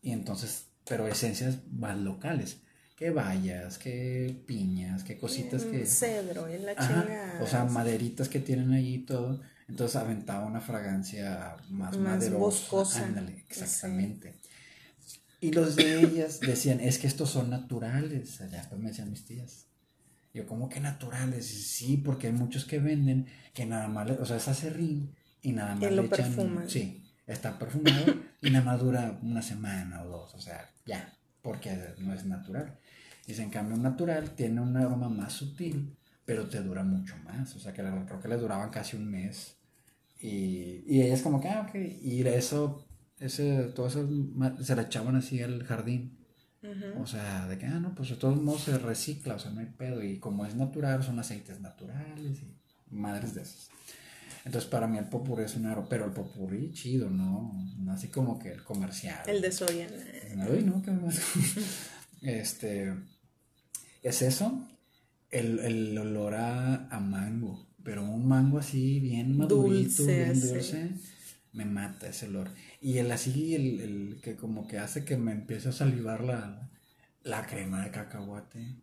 Y 0.00 0.12
entonces, 0.12 0.66
pero 0.88 1.08
esencias 1.08 1.58
más 1.68 1.98
locales. 1.98 2.58
Que 2.94 3.10
bayas, 3.10 3.76
que 3.76 4.40
piñas, 4.46 5.02
que 5.02 5.18
cositas 5.18 5.64
que... 5.64 5.84
Cedro, 5.84 6.46
en 6.46 6.64
la 6.64 6.76
chingada. 6.76 7.40
O 7.42 7.46
sea, 7.46 7.64
maderitas 7.64 8.28
que 8.28 8.38
tienen 8.38 8.72
allí 8.72 8.94
y 8.94 8.98
todo. 9.04 9.40
Entonces 9.68 9.96
aventaba 9.96 10.46
una 10.46 10.60
fragancia 10.60 11.56
más, 11.70 11.98
más 11.98 12.30
Boscosa. 12.30 13.04
Ándale, 13.04 13.44
exactamente. 13.48 14.36
Y 15.40 15.50
los 15.50 15.74
de 15.74 16.02
ellas 16.02 16.38
decían, 16.38 16.78
es 16.80 16.98
que 17.00 17.08
estos 17.08 17.30
son 17.30 17.50
naturales. 17.50 18.40
Allá 18.40 18.70
me 18.78 18.90
decían 18.90 19.10
mis 19.10 19.24
tías. 19.24 19.65
Yo, 20.36 20.46
¿cómo 20.46 20.68
que 20.68 20.80
naturales? 20.80 21.46
Sí, 21.46 21.96
porque 21.96 22.26
hay 22.26 22.34
muchos 22.34 22.66
que 22.66 22.78
venden 22.78 23.26
que 23.54 23.64
nada 23.64 23.88
más, 23.88 24.10
o 24.10 24.26
sea, 24.26 24.36
es 24.36 24.46
acerrín 24.46 25.14
y 25.40 25.52
nada 25.52 25.74
más. 25.74 26.08
perfuman. 26.10 26.68
Sí, 26.68 27.02
está 27.26 27.58
perfumado 27.58 28.04
y 28.42 28.50
nada 28.50 28.62
más 28.62 28.78
dura 28.78 29.18
una 29.22 29.40
semana 29.40 30.02
o 30.02 30.08
dos, 30.08 30.34
o 30.34 30.38
sea, 30.38 30.70
ya, 30.84 31.10
porque 31.40 31.94
no 32.00 32.12
es 32.12 32.26
natural. 32.26 32.78
Dice, 33.26 33.44
en 33.44 33.48
cambio, 33.48 33.78
natural 33.78 34.32
tiene 34.32 34.60
un 34.60 34.76
aroma 34.76 35.08
más 35.08 35.32
sutil, 35.32 35.96
pero 36.26 36.46
te 36.50 36.62
dura 36.62 36.84
mucho 36.84 37.16
más, 37.24 37.56
o 37.56 37.58
sea, 37.58 37.72
que 37.72 37.82
creo 37.82 38.20
que 38.20 38.28
le 38.28 38.36
duraban 38.36 38.68
casi 38.68 38.98
un 38.98 39.10
mes. 39.10 39.56
Y, 40.20 40.84
y 40.86 41.00
ellas 41.00 41.22
como 41.22 41.40
que, 41.40 41.48
ah, 41.48 41.66
ok, 41.66 41.76
y 42.02 42.20
eso, 42.28 42.86
ese, 43.20 43.72
todo 43.74 43.86
eso 43.86 44.06
se 44.60 44.76
la 44.76 44.82
echaban 44.82 45.16
así 45.16 45.40
al 45.40 45.64
jardín 45.64 46.15
o 47.00 47.06
sea, 47.06 47.46
de 47.48 47.58
que, 47.58 47.66
ah, 47.66 47.80
no, 47.80 47.94
pues 47.94 48.10
de 48.10 48.16
todos 48.16 48.40
modos 48.40 48.62
se 48.62 48.78
recicla, 48.78 49.34
o 49.34 49.38
sea, 49.38 49.50
no 49.50 49.60
hay 49.60 49.66
pedo. 49.66 50.02
Y 50.02 50.18
como 50.18 50.46
es 50.46 50.54
natural, 50.54 51.02
son 51.02 51.18
aceites 51.18 51.60
naturales 51.60 52.38
y 52.42 52.94
madres 52.94 53.34
de 53.34 53.42
esas. 53.42 53.70
Entonces, 54.44 54.70
para 54.70 54.86
mí 54.86 54.96
el 54.96 55.06
popurrí 55.06 55.44
es 55.44 55.56
un 55.56 55.66
aro, 55.66 55.88
pero 55.88 56.04
el 56.04 56.12
popurrí 56.12 56.72
chido, 56.72 57.10
¿no? 57.10 57.52
no 57.78 57.92
así 57.92 58.08
como 58.08 58.38
que 58.38 58.52
el 58.52 58.62
comercial. 58.62 59.20
El 59.26 59.40
de 59.40 59.50
soya. 59.50 59.88
no, 60.36 60.82
¿qué 60.82 60.92
más? 60.92 61.20
este, 62.22 62.94
es 64.04 64.22
eso, 64.22 64.68
el, 65.30 65.58
el 65.58 65.98
olor 65.98 66.34
a, 66.34 66.86
a, 66.88 67.00
mango, 67.00 67.66
pero 67.82 68.04
un 68.04 68.28
mango 68.28 68.58
así 68.58 69.00
bien 69.00 69.36
madurito, 69.36 70.04
dulce, 70.04 70.24
bien 70.24 70.40
dulce, 70.40 70.90
me 71.56 71.64
mata 71.64 72.08
ese 72.08 72.26
olor. 72.26 72.50
Y 72.80 72.98
el 72.98 73.10
así, 73.10 73.54
el, 73.54 73.80
el, 73.80 74.20
que 74.22 74.36
como 74.36 74.68
que 74.68 74.78
hace 74.78 75.04
que 75.04 75.16
me 75.16 75.32
empiece 75.32 75.70
a 75.70 75.72
salivar 75.72 76.22
la, 76.22 76.70
la 77.24 77.46
crema 77.46 77.82
de 77.82 77.90
cacahuate. 77.90 78.76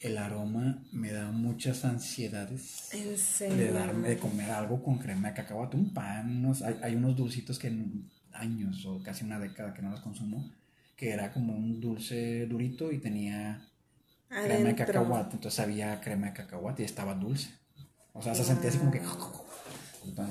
El 0.00 0.18
aroma 0.18 0.82
me 0.90 1.12
da 1.12 1.30
muchas 1.30 1.84
ansiedades. 1.84 2.92
¿En 2.92 3.16
serio? 3.16 3.56
De 3.56 3.72
darme, 3.72 4.08
de 4.08 4.18
comer 4.18 4.50
algo 4.50 4.82
con 4.82 4.98
crema 4.98 5.28
de 5.28 5.34
cacahuate, 5.34 5.76
un 5.76 5.94
pan, 5.94 6.44
hay, 6.64 6.76
hay, 6.82 6.96
unos 6.96 7.16
dulcitos 7.16 7.60
que 7.60 7.68
en 7.68 8.10
años 8.32 8.84
o 8.84 9.00
casi 9.00 9.24
una 9.24 9.38
década 9.38 9.72
que 9.72 9.80
no 9.80 9.90
los 9.90 10.00
consumo, 10.00 10.50
que 10.96 11.10
era 11.10 11.32
como 11.32 11.54
un 11.54 11.80
dulce 11.80 12.46
durito 12.46 12.90
y 12.90 12.98
tenía 12.98 13.68
crema 14.28 14.70
de 14.70 14.74
cacahuate, 14.74 15.36
entonces 15.36 15.60
había 15.60 16.00
crema 16.00 16.26
de 16.26 16.32
cacahuate 16.32 16.82
y 16.82 16.86
estaba 16.86 17.14
dulce. 17.14 17.50
O 18.12 18.20
sea, 18.20 18.34
se 18.34 18.42
sentía 18.42 18.70
así 18.70 18.78
como 18.78 18.90
que... 18.90 19.00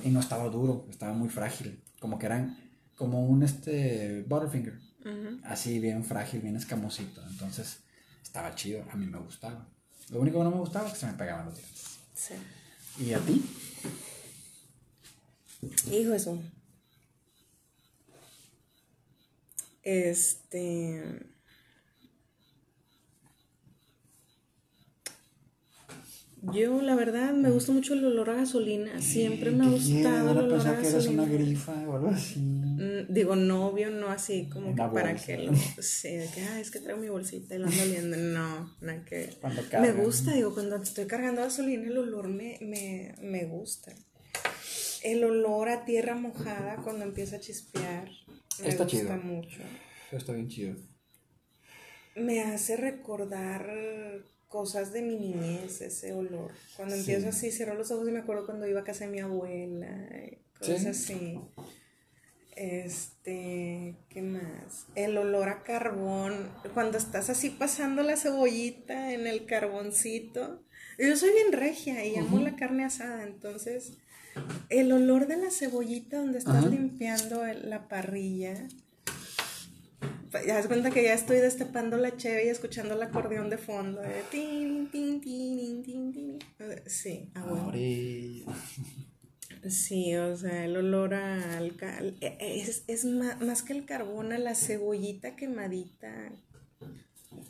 y 0.04 0.10
no 0.10 0.20
estaba 0.20 0.50
duro, 0.50 0.88
estaba 0.90 1.14
muy 1.14 1.30
frágil, 1.30 1.82
como 2.00 2.20
que 2.20 2.26
eran 2.26 2.58
como 2.96 3.26
un 3.26 3.44
este 3.44 4.24
Butterfinger. 4.28 4.80
Así 5.44 5.80
bien 5.80 6.04
frágil, 6.04 6.42
bien 6.42 6.56
escamosito. 6.56 7.26
Entonces 7.28 7.80
estaba 8.22 8.54
chido, 8.54 8.84
a 8.92 8.96
mí 8.96 9.08
me 9.08 9.18
gustaba. 9.18 9.68
Lo 10.10 10.20
único 10.20 10.38
que 10.38 10.44
no 10.44 10.52
me 10.52 10.60
gustaba 10.60 10.88
es 10.88 10.94
que 10.94 11.00
se 11.00 11.08
me 11.08 11.14
pegaban 11.14 11.46
los 11.46 11.56
dientes. 11.56 12.00
Sí. 12.14 12.34
¿Y 13.00 13.14
a 13.14 13.20
ti? 13.20 13.44
Hijo 15.92 16.14
eso. 16.14 16.40
Este. 19.84 21.31
Yo, 26.44 26.82
la 26.82 26.96
verdad, 26.96 27.34
me 27.34 27.52
gusta 27.52 27.72
mucho 27.72 27.94
el 27.94 28.04
olor 28.04 28.32
a 28.32 28.34
gasolina. 28.36 29.00
Siempre 29.00 29.52
me 29.52 29.66
ha 29.66 29.70
gustado 29.70 30.32
el 30.32 30.38
olor 30.40 30.60
a 30.68 30.74
que 30.74 30.88
eres 30.88 30.94
gasolina. 30.94 31.24
una 31.24 31.32
grifa 31.32 31.72
o 31.88 31.96
algo 31.96 32.10
así. 32.10 32.40
Mm, 32.40 33.14
Digo, 33.14 33.36
novio, 33.36 33.92
no 33.92 34.08
así 34.08 34.50
como 34.50 34.74
que 34.74 34.82
para 34.82 35.16
que 35.16 35.38
lo. 35.38 35.54
Sí, 35.80 36.16
de 36.16 36.28
que, 36.34 36.42
ah, 36.42 36.60
es 36.60 36.72
que 36.72 36.80
traigo 36.80 37.00
mi 37.00 37.10
bolsita 37.10 37.54
y 37.54 37.60
lo 37.60 37.68
ando 37.68 37.84
oliendo. 37.84 38.18
No, 38.18 38.76
nada 38.82 39.06
que 39.06 39.30
Me 39.80 39.92
gusta, 39.92 40.34
digo, 40.34 40.54
cuando 40.56 40.78
estoy 40.78 41.06
cargando 41.06 41.42
gasolina, 41.42 41.88
el 41.88 41.98
olor 42.00 42.28
me, 42.28 42.58
me, 42.62 43.14
me 43.22 43.46
gusta. 43.46 43.94
El 45.04 45.24
olor 45.24 45.70
a 45.70 45.86
tierra 45.86 46.16
mojada 46.16 46.78
cuando 46.78 47.04
empieza 47.06 47.36
a 47.36 47.40
chispear. 47.40 48.10
Me 48.62 48.68
Está 48.70 48.84
gusta 48.86 48.88
chido. 48.88 49.18
mucho. 49.18 49.60
Está 50.12 50.34
bien 50.34 50.48
chido. 50.48 50.76
Me 52.16 52.42
hace 52.42 52.78
recordar 52.78 53.70
cosas 54.52 54.92
de 54.92 55.02
mi 55.02 55.16
niñez, 55.16 55.82
ese 55.82 56.14
olor. 56.14 56.52
Cuando 56.76 56.94
Sí. 56.94 57.00
empiezo 57.02 57.30
así, 57.30 57.52
cierro 57.52 57.74
los 57.74 57.90
ojos 57.90 58.08
y 58.08 58.12
me 58.12 58.20
acuerdo 58.20 58.46
cuando 58.46 58.68
iba 58.68 58.82
a 58.82 58.84
casa 58.84 59.06
de 59.06 59.12
mi 59.12 59.20
abuela, 59.20 60.08
cosas 60.60 60.82
Sí. 60.98 61.14
así. 61.14 61.40
Este, 62.56 63.96
¿qué 64.10 64.22
más? 64.22 64.86
El 64.96 65.18
olor 65.18 65.48
a 65.50 65.64
carbón, 65.64 66.50
cuando 66.74 66.98
estás 66.98 67.30
así 67.30 67.50
pasando 67.50 68.04
la 68.04 68.18
cebollita 68.18 69.14
en 69.14 69.26
el 69.26 69.46
carboncito. 69.46 70.62
Yo 71.00 71.16
soy 71.16 71.32
bien 71.32 71.54
regia 71.54 72.06
y 72.06 72.18
amo 72.18 72.40
la 72.40 72.56
carne 72.58 72.84
asada, 72.84 73.24
entonces 73.24 73.94
el 74.70 74.92
olor 74.92 75.28
de 75.28 75.38
la 75.38 75.50
cebollita 75.50 76.18
donde 76.18 76.40
estás 76.40 76.66
limpiando 76.70 77.42
la 77.46 77.88
parrilla. 77.88 78.68
Ya 80.46 80.56
das 80.56 80.68
cuenta 80.68 80.92
que 80.92 81.04
ya 81.04 81.14
estoy 81.14 81.38
destapando 81.38 81.98
la 81.98 82.16
cheve 82.16 82.46
y 82.46 82.50
escuchando 82.50 82.94
el 82.94 83.02
acordeón 83.02 83.50
de 83.50 83.58
fondo. 83.58 84.02
de 84.02 84.24
tin, 84.32 84.90
tin, 84.90 85.20
tin, 85.22 85.84
tin, 85.84 86.14
tin. 86.14 86.40
Sí, 86.86 87.30
a 87.36 87.44
huevo. 87.44 87.58
Ahorita. 87.66 88.54
Sí, 89.70 90.16
o 90.16 90.36
sea, 90.36 90.66
el 90.66 90.76
olor 90.78 91.14
a 91.14 91.58
alcal 91.58 92.18
es, 92.22 92.84
es 92.88 93.06
ma- 93.06 93.36
más, 93.42 93.62
que 93.62 93.74
el 93.74 93.86
carbón, 93.86 94.32
a 94.32 94.40
la 94.40 94.56
cebollita 94.56 95.36
quemadita. 95.36 96.32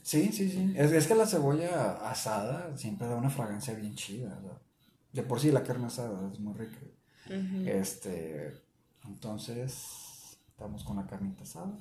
Sí, 0.04 0.32
sí, 0.32 0.50
sí. 0.50 0.74
Es, 0.76 0.92
es 0.92 1.08
que 1.08 1.16
la 1.16 1.26
cebolla 1.28 2.10
asada 2.10 2.76
siempre 2.78 3.08
da 3.08 3.16
una 3.16 3.30
fragancia 3.30 3.74
bien 3.76 3.96
chida. 3.96 4.40
De 5.14 5.24
por 5.24 5.40
sí 5.40 5.52
la 5.52 5.64
carne 5.64 5.88
asada 5.88 6.30
es 6.32 6.40
muy 6.40 6.54
rica. 6.54 6.80
Este, 7.66 8.54
entonces, 9.06 10.38
estamos 10.50 10.84
con 10.84 10.98
la 10.98 11.08
carnita 11.08 11.44
asada. 11.44 11.78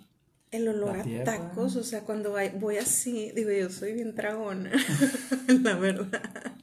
El 0.50 0.68
olor 0.68 0.98
a 0.98 1.02
tierra. 1.02 1.24
tacos, 1.24 1.76
o 1.76 1.84
sea, 1.84 2.02
cuando 2.02 2.34
voy 2.54 2.76
así, 2.76 3.30
digo, 3.32 3.50
yo 3.50 3.70
soy 3.70 3.92
bien 3.92 4.14
tragona, 4.14 4.72
la 5.62 5.74
verdad. 5.76 6.56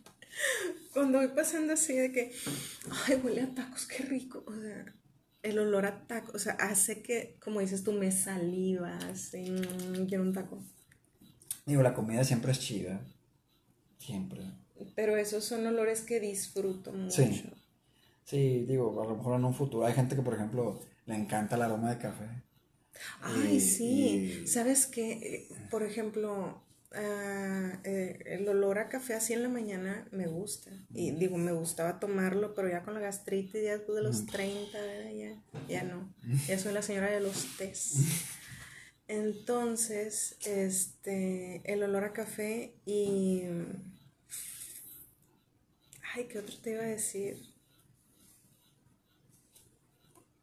Cuando 0.93 1.19
voy 1.19 1.29
pasando 1.29 1.73
así 1.73 1.93
de 1.93 2.11
que, 2.11 2.33
ay, 3.07 3.21
huele 3.23 3.41
a 3.41 3.53
tacos, 3.53 3.85
qué 3.85 4.03
rico, 4.03 4.43
o 4.45 4.53
sea, 4.53 4.93
el 5.43 5.59
olor 5.59 5.85
a 5.85 6.05
tacos, 6.05 6.35
o 6.35 6.39
sea, 6.39 6.53
hace 6.53 7.01
que, 7.01 7.37
como 7.41 7.61
dices 7.61 7.83
tú, 7.83 7.93
me 7.93 8.11
saliva, 8.11 8.97
así, 9.09 9.51
mm, 9.51 10.05
quiero 10.07 10.23
un 10.23 10.33
taco. 10.33 10.61
Digo, 11.65 11.81
la 11.81 11.93
comida 11.93 12.23
siempre 12.23 12.51
es 12.51 12.59
chida. 12.59 13.01
Siempre. 13.99 14.41
Pero 14.95 15.17
esos 15.17 15.43
son 15.43 15.65
olores 15.65 16.01
que 16.01 16.19
disfruto 16.19 16.93
mucho. 16.93 17.23
Sí. 17.23 17.43
Sí, 18.23 18.65
digo, 18.67 19.01
a 19.01 19.05
lo 19.05 19.15
mejor 19.15 19.39
en 19.39 19.45
un 19.45 19.53
futuro. 19.53 19.85
Hay 19.85 19.93
gente 19.93 20.15
que, 20.15 20.21
por 20.21 20.33
ejemplo, 20.33 20.81
le 21.05 21.15
encanta 21.15 21.55
el 21.55 21.61
aroma 21.61 21.89
de 21.89 21.97
café. 21.97 22.25
Ay, 23.21 23.57
Y- 23.57 23.59
sí. 23.59 24.41
y- 24.43 24.47
¿Sabes 24.47 24.85
qué? 24.87 25.11
Eh, 25.13 25.49
Por 25.69 25.83
ejemplo, 25.83 26.61
ah, 26.93 27.79
eh, 27.83 28.19
el 28.25 28.47
olor 28.47 28.79
a 28.79 28.89
café 28.89 29.13
así 29.15 29.33
en 29.33 29.43
la 29.43 29.49
mañana 29.49 30.07
me 30.11 30.27
gusta. 30.27 30.71
Y 30.93 31.11
digo, 31.11 31.37
me 31.37 31.51
gustaba 31.51 31.99
tomarlo, 31.99 32.55
pero 32.55 32.69
ya 32.69 32.83
con 32.83 32.93
la 32.93 32.99
gastritis, 33.01 33.63
ya 33.63 33.73
después 33.77 33.95
de 33.97 34.03
los 34.03 34.25
30, 34.25 34.79
¿verdad? 34.81 35.11
ya, 35.11 35.35
ya 35.67 35.83
no. 35.83 36.13
Ya 36.47 36.57
soy 36.59 36.73
la 36.73 36.81
señora 36.81 37.09
de 37.11 37.19
los 37.21 37.57
tés. 37.57 37.95
Entonces, 39.07 40.35
este, 40.45 41.61
el 41.71 41.83
olor 41.83 42.03
a 42.03 42.13
café 42.13 42.73
y... 42.85 43.43
Ay, 46.13 46.25
¿qué 46.27 46.39
otro 46.39 46.55
te 46.57 46.71
iba 46.71 46.81
a 46.81 46.87
decir? 46.87 47.37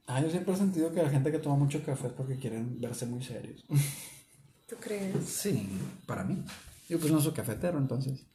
Ah, 0.07 0.21
yo 0.21 0.31
siempre 0.31 0.53
he 0.53 0.57
sentido 0.57 0.93
que 0.93 1.03
la 1.03 1.09
gente 1.11 1.31
que 1.33 1.39
toma 1.39 1.57
mucho 1.57 1.83
café 1.83 2.09
es 2.09 2.13
porque 2.13 2.37
quieren 2.37 2.81
verse 2.81 3.07
muy 3.07 3.23
serios. 3.23 3.65
¿Tú 4.69 4.77
crees? 4.81 5.25
Sí, 5.27 5.69
para 6.07 6.25
mí. 6.25 6.43
Yo 6.89 6.99
pues 7.01 7.11
no 7.13 7.21
soy 7.21 7.33
cafetero, 7.33 7.79
entonces. 7.79 8.27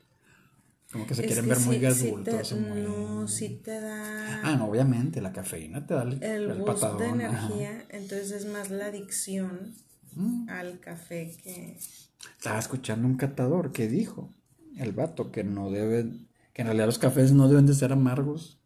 Como 0.91 1.05
que 1.05 1.13
se 1.13 1.21
Es 1.21 1.27
quieren 1.27 1.45
que 1.45 1.49
ver 1.51 1.60
muy 1.60 1.75
sí 1.93 2.15
te- 2.23 2.55
muy- 2.55 2.82
No, 2.82 3.27
sí 3.27 3.62
te 3.63 3.79
da... 3.79 4.41
Ah, 4.43 4.55
no, 4.55 4.65
obviamente, 4.65 5.21
la 5.21 5.32
cafeína 5.32 5.86
te 5.86 5.93
da 5.93 6.01
el, 6.03 6.23
el, 6.23 6.49
el 6.49 6.58
boost 6.62 6.82
patadón. 6.82 7.19
de 7.19 7.25
ajá. 7.25 7.45
energía, 7.47 7.86
entonces 7.89 8.32
es 8.32 8.45
más 8.47 8.71
la 8.71 8.88
adicción 8.88 9.73
Mm. 10.15 10.49
al 10.49 10.79
café 10.79 11.38
que... 11.43 11.77
Estaba 12.39 12.58
escuchando 12.58 13.08
un 13.08 13.15
catador 13.15 13.71
que 13.71 13.88
dijo, 13.88 14.34
el 14.77 14.91
vato, 14.91 15.32
que 15.32 15.43
no 15.43 15.69
debe, 15.69 16.12
que 16.53 16.63
en 16.63 16.67
realidad 16.67 16.88
los 16.88 16.97
cafés 16.97 17.32
no 17.32 17.47
deben 17.47 17.67
de 17.67 17.75
ser 17.75 17.91
amargos. 17.93 18.59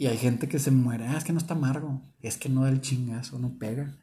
Y 0.00 0.06
hay 0.06 0.16
gente 0.16 0.48
que 0.48 0.58
se 0.58 0.70
muere, 0.70 1.06
ah, 1.08 1.18
es 1.18 1.24
que 1.24 1.34
no 1.34 1.38
está 1.38 1.52
amargo, 1.52 2.00
es 2.22 2.38
que 2.38 2.48
no 2.48 2.62
da 2.62 2.70
el 2.70 2.80
chingazo, 2.80 3.38
no 3.38 3.58
pega. 3.58 3.98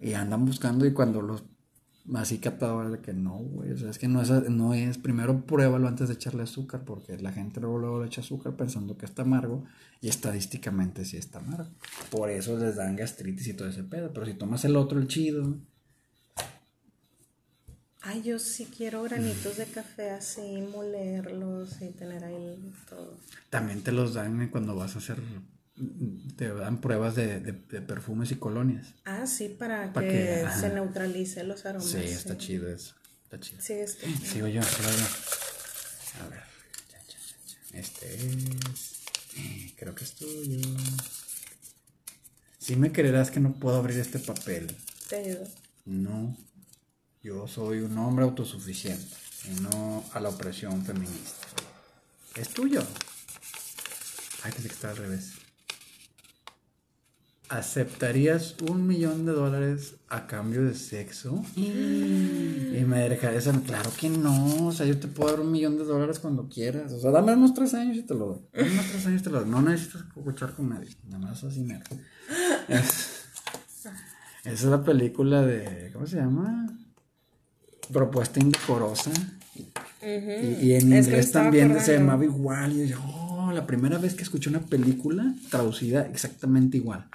Y 0.00 0.14
andan 0.14 0.44
buscando 0.44 0.84
y 0.86 0.92
cuando 0.92 1.22
los, 1.22 1.44
así 2.14 2.38
catadores 2.38 2.90
de 2.90 2.98
que 2.98 3.12
no, 3.12 3.36
güey, 3.36 3.70
o 3.70 3.78
sea, 3.78 3.90
es 3.90 4.00
que 4.00 4.08
no 4.08 4.22
es, 4.22 4.28
no 4.50 4.74
es, 4.74 4.98
primero 4.98 5.46
pruébalo 5.46 5.86
antes 5.86 6.08
de 6.08 6.14
echarle 6.14 6.42
azúcar, 6.42 6.82
porque 6.84 7.16
la 7.18 7.30
gente 7.30 7.60
luego, 7.60 7.78
luego 7.78 8.00
le 8.00 8.08
echa 8.08 8.22
azúcar 8.22 8.56
pensando 8.56 8.98
que 8.98 9.06
está 9.06 9.22
amargo 9.22 9.62
y 10.00 10.08
estadísticamente 10.08 11.04
sí 11.04 11.16
está 11.16 11.38
amargo. 11.38 11.70
Por 12.10 12.28
eso 12.28 12.58
les 12.58 12.74
dan 12.74 12.96
gastritis 12.96 13.46
y 13.46 13.54
todo 13.54 13.68
ese 13.68 13.84
pedo, 13.84 14.12
pero 14.12 14.26
si 14.26 14.34
tomas 14.34 14.64
el 14.64 14.74
otro, 14.74 14.98
el 14.98 15.06
chido, 15.06 15.58
Ay, 18.02 18.22
yo 18.22 18.38
sí 18.38 18.66
quiero 18.74 19.02
granitos 19.02 19.56
de 19.58 19.66
café 19.66 20.10
así, 20.10 20.40
molerlos 20.72 21.70
y 21.82 21.90
tener 21.90 22.24
ahí 22.24 22.72
todo. 22.88 23.18
También 23.50 23.82
te 23.82 23.92
los 23.92 24.14
dan 24.14 24.48
cuando 24.48 24.74
vas 24.74 24.94
a 24.94 24.98
hacer, 25.00 25.18
te 26.36 26.48
dan 26.48 26.80
pruebas 26.80 27.14
de, 27.14 27.40
de- 27.40 27.52
de 27.52 27.82
perfumes 27.82 28.30
y 28.32 28.36
colonias. 28.36 28.94
Ah, 29.04 29.26
sí, 29.26 29.48
para, 29.50 29.92
Pa' 29.92 30.00
que, 30.00 30.46
se 30.58 30.70
neutralice 30.70 31.44
los 31.44 31.66
aromas. 31.66 31.88
Sí, 31.90 31.98
está 31.98 32.38
chido 32.38 32.68
eso. 32.68 32.94
Está 33.24 33.38
chido. 33.38 33.60
Sí, 33.60 33.74
está 33.74 34.06
Sigo 34.24 34.46
yo, 34.48 34.62
sigo 34.62 34.88
yo. 34.88 36.24
A 36.24 36.28
ver. 36.28 36.42
Este 37.72 38.14
es. 38.14 39.02
eh, 39.36 39.72
Creo 39.76 39.94
que 39.94 40.04
es 40.04 40.12
tuyo. 40.14 40.58
Si 42.58 42.76
me 42.76 42.92
creerás 42.92 43.30
que 43.30 43.40
no 43.40 43.52
puedo 43.54 43.76
abrir 43.76 43.98
este 43.98 44.18
papel. 44.18 44.74
Te 45.08 45.16
ayudo. 45.16 45.46
No. 45.84 46.36
Yo 47.22 47.46
soy 47.46 47.80
un 47.80 47.96
hombre 47.98 48.24
autosuficiente 48.24 49.14
y 49.44 49.60
no 49.60 50.04
a 50.12 50.20
la 50.20 50.30
opresión 50.30 50.82
feminista. 50.84 51.46
Es 52.34 52.48
tuyo. 52.50 52.82
Ay, 54.42 54.52
que 54.52 54.68
está 54.68 54.90
al 54.90 54.96
revés. 54.96 55.32
¿Aceptarías 57.50 58.54
un 58.70 58.86
millón 58.86 59.26
de 59.26 59.32
dólares 59.32 59.96
a 60.08 60.28
cambio 60.28 60.62
de 60.64 60.74
sexo? 60.74 61.44
Y 61.56 62.84
me 62.86 63.08
dejarías 63.08 63.48
en 63.48 63.60
claro 63.62 63.90
que 63.98 64.08
no. 64.08 64.68
O 64.68 64.72
sea, 64.72 64.86
yo 64.86 64.98
te 65.00 65.08
puedo 65.08 65.32
dar 65.32 65.40
un 65.40 65.50
millón 65.50 65.76
de 65.76 65.84
dólares 65.84 66.20
cuando 66.20 66.48
quieras. 66.48 66.92
O 66.92 67.00
sea, 67.00 67.10
dame 67.10 67.32
unos 67.32 67.52
tres 67.52 67.74
años 67.74 67.96
y 67.96 68.02
te 68.04 68.14
lo 68.14 68.26
doy. 68.26 68.40
Dame 68.54 68.70
unos 68.72 68.86
tres 68.92 69.06
años 69.06 69.20
y 69.20 69.24
te 69.24 69.30
lo 69.30 69.40
doy. 69.40 69.50
No 69.50 69.62
necesitas 69.62 70.02
escuchar 70.16 70.54
con 70.54 70.68
nadie. 70.68 70.96
Nada 71.08 71.18
más 71.26 71.42
así 71.42 71.60
mero. 71.64 71.84
Es- 72.68 73.16
esa 74.44 74.52
es 74.52 74.62
la 74.62 74.82
película 74.84 75.42
de. 75.42 75.90
¿Cómo 75.92 76.06
se 76.06 76.16
llama? 76.16 76.68
Propuesta 77.92 78.40
indecorosa. 78.40 79.10
Y, 80.02 80.66
y 80.66 80.74
en 80.74 80.92
Es 80.92 81.06
inglés 81.06 81.32
también 81.32 81.78
se 81.80 81.98
llamaba 81.98 82.24
igual. 82.24 82.72
Y 82.72 82.88
yo 82.88 82.98
oh, 83.04 83.52
la 83.52 83.66
primera 83.66 83.98
vez 83.98 84.14
que 84.14 84.22
escuché 84.22 84.48
una 84.48 84.60
película 84.60 85.34
traducida 85.50 86.06
exactamente 86.06 86.76
igual. 86.76 87.08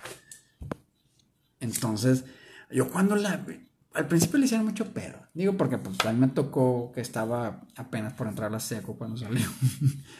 Entonces, 1.60 2.26
yo 2.70 2.90
cuando 2.90 3.16
la. 3.16 3.46
Al 3.94 4.08
principio 4.08 4.40
le 4.40 4.46
hicieron 4.46 4.66
mucho 4.66 4.94
pedo. 4.94 5.18
Digo, 5.34 5.56
porque 5.56 5.78
pues 5.78 5.98
a 6.06 6.12
mí 6.12 6.20
me 6.20 6.28
tocó 6.28 6.92
que 6.94 7.00
estaba 7.00 7.62
apenas 7.78 8.14
por 8.14 8.28
entrar 8.28 8.50
a 8.50 8.52
la 8.52 8.60
seco 8.60 8.96
cuando 8.96 9.16
salió. 9.16 9.48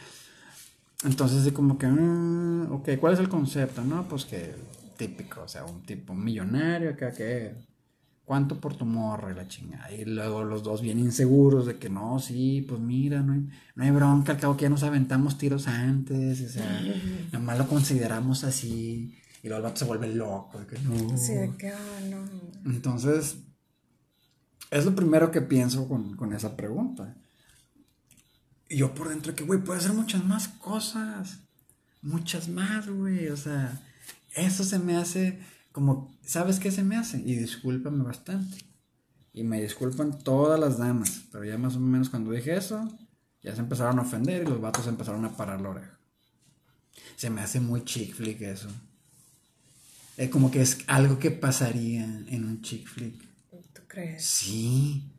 Entonces, 1.04 1.42
así 1.42 1.50
como 1.50 1.76
que, 1.76 1.86
mm, 1.86 2.72
ok, 2.72 2.90
¿cuál 2.98 3.12
es 3.12 3.20
el 3.20 3.28
concepto? 3.28 3.82
No, 3.84 4.08
pues 4.08 4.24
que 4.24 4.54
típico, 4.96 5.42
o 5.42 5.48
sea, 5.48 5.64
un 5.66 5.82
tipo 5.82 6.14
millonario 6.14 6.90
acá 6.90 7.12
que, 7.12 7.54
¿cuánto 8.26 8.60
por 8.60 8.76
tu 8.76 8.84
morra 8.84 9.32
y 9.32 9.34
la 9.34 9.48
chingada? 9.48 9.90
Y 9.92 10.04
luego 10.04 10.44
los 10.44 10.62
dos 10.62 10.82
bien 10.82 10.98
inseguros 10.98 11.64
de 11.64 11.78
que 11.78 11.88
no, 11.88 12.18
sí, 12.18 12.64
pues 12.68 12.80
mira, 12.80 13.22
no 13.22 13.32
hay, 13.32 13.48
no 13.74 13.84
hay 13.84 13.90
bronca, 13.90 14.32
al 14.32 14.38
cabo 14.38 14.56
que 14.56 14.64
ya 14.64 14.68
nos 14.68 14.82
aventamos 14.82 15.38
tiros 15.38 15.66
antes, 15.68 16.42
o 16.42 16.48
sea, 16.48 16.82
nomás 17.32 17.56
lo 17.56 17.66
consideramos 17.68 18.44
así, 18.44 19.14
y 19.42 19.48
luego 19.48 19.58
el 19.58 19.62
vato 19.62 19.78
se 19.78 19.84
vuelve 19.86 20.08
loco, 20.14 20.58
de 20.58 20.66
que 20.66 20.78
no. 20.80 21.16
Sí, 21.16 21.32
de 21.34 21.56
que, 21.56 21.70
ah, 21.70 22.00
no. 22.10 22.70
Entonces, 22.70 23.38
Es 24.70 24.84
lo 24.84 24.94
primero 24.94 25.30
que 25.30 25.40
pienso 25.42 25.88
con, 25.88 26.16
con 26.16 26.32
esa 26.32 26.56
pregunta. 26.56 27.16
Y 28.68 28.78
yo 28.78 28.94
por 28.94 29.08
dentro 29.08 29.34
que, 29.34 29.44
güey, 29.44 29.60
puede 29.62 29.78
hacer 29.78 29.92
muchas 29.92 30.24
más 30.24 30.48
cosas. 30.48 31.38
Muchas 32.02 32.48
más, 32.48 32.88
güey. 32.88 33.28
O 33.28 33.36
sea, 33.36 33.80
eso 34.34 34.64
se 34.64 34.78
me 34.78 34.96
hace 34.96 35.38
como, 35.76 36.16
¿sabes 36.24 36.58
qué 36.58 36.70
se 36.70 36.82
me 36.82 36.96
hace? 36.96 37.18
Y 37.18 37.34
discúlpame 37.34 38.02
bastante. 38.02 38.56
Y 39.34 39.44
me 39.44 39.60
disculpan 39.60 40.18
todas 40.18 40.58
las 40.58 40.78
damas. 40.78 41.24
Pero 41.30 41.44
ya 41.44 41.58
más 41.58 41.76
o 41.76 41.80
menos 41.80 42.08
cuando 42.08 42.30
dije 42.30 42.56
eso, 42.56 42.88
ya 43.42 43.54
se 43.54 43.60
empezaron 43.60 43.98
a 43.98 44.02
ofender 44.02 44.42
y 44.42 44.46
los 44.46 44.58
vatos 44.58 44.86
empezaron 44.86 45.26
a 45.26 45.36
parar 45.36 45.60
la 45.60 45.68
oreja. 45.68 45.98
Se 47.16 47.28
me 47.28 47.42
hace 47.42 47.60
muy 47.60 47.84
chick 47.84 48.14
flick 48.14 48.40
eso. 48.40 48.70
Es 50.16 50.30
como 50.30 50.50
que 50.50 50.62
es 50.62 50.78
algo 50.86 51.18
que 51.18 51.30
pasaría 51.30 52.04
en 52.04 52.46
un 52.46 52.62
chick 52.62 52.88
flick. 52.88 53.20
¿Tú 53.74 53.82
crees? 53.86 54.24
Sí. 54.24 55.12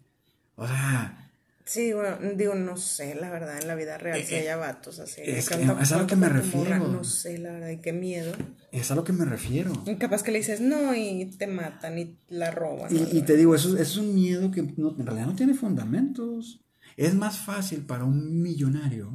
O 0.56 0.66
sea, 0.66 1.27
Sí, 1.68 1.92
bueno, 1.92 2.18
digo, 2.36 2.56
no 2.56 2.78
sé, 2.78 3.14
la 3.16 3.30
verdad, 3.30 3.60
en 3.62 3.68
la 3.68 3.76
vida 3.76 3.98
real, 3.98 4.24
si 4.24 4.36
haya 4.36 4.56
vatos 4.56 5.00
así. 5.00 5.20
es, 5.26 5.50
que, 5.50 5.62
es 5.62 5.92
a 5.92 5.98
lo 5.98 6.08
que 6.08 6.16
me 6.16 6.30
refiero. 6.30 6.88
no 6.88 7.04
sé, 7.04 7.38
la 7.40 7.52
verdad, 7.52 7.70
y 7.72 7.82
qué 7.82 7.92
miedo. 7.92 8.32
Es 8.72 8.90
a 8.90 8.96
lo 8.96 9.04
que 9.04 9.12
me 9.12 9.26
refiero. 9.26 9.74
Y 9.86 9.96
capaz 9.96 10.24
que 10.24 10.32
le 10.32 10.38
dices 10.38 10.62
no 10.62 10.96
y 10.96 11.26
te 11.26 11.46
matan 11.46 12.00
y 12.00 12.18
la 12.30 12.52
roban. 12.52 12.90
Y, 12.96 13.22
te 13.24 13.36
digo, 13.36 13.54
eso, 13.54 13.78
es 13.78 13.98
un 13.98 14.16
miedo 14.16 14.50
que 14.50 14.62
no, 14.78 14.96
en 14.98 15.06
realidad 15.06 15.28
no 15.28 15.36
tiene 15.36 15.54
fundamentos. 15.56 16.62
Es 16.96 17.14
más 17.14 17.38
fácil 17.38 17.82
para 17.82 18.06
un 18.06 18.42
millonario 18.42 19.14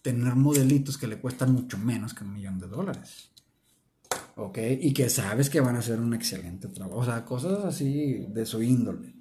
tener 0.00 0.34
modelitos 0.34 0.96
que 0.96 1.06
le 1.06 1.18
cuestan 1.18 1.52
mucho 1.52 1.76
menos 1.76 2.14
que 2.14 2.24
un 2.24 2.32
millón 2.32 2.58
de 2.58 2.68
dólares. 2.68 3.32
¿Ok? 4.36 4.58
Y 4.80 4.94
que 4.94 5.10
sabes 5.10 5.50
que 5.50 5.60
van 5.60 5.76
a 5.76 5.80
hacer 5.80 6.00
un 6.00 6.14
excelente 6.14 6.68
trabajo. 6.68 7.00
O 7.00 7.04
sea, 7.04 7.22
cosas 7.26 7.66
así 7.66 8.24
de 8.30 8.46
su 8.46 8.62
índole 8.62 9.15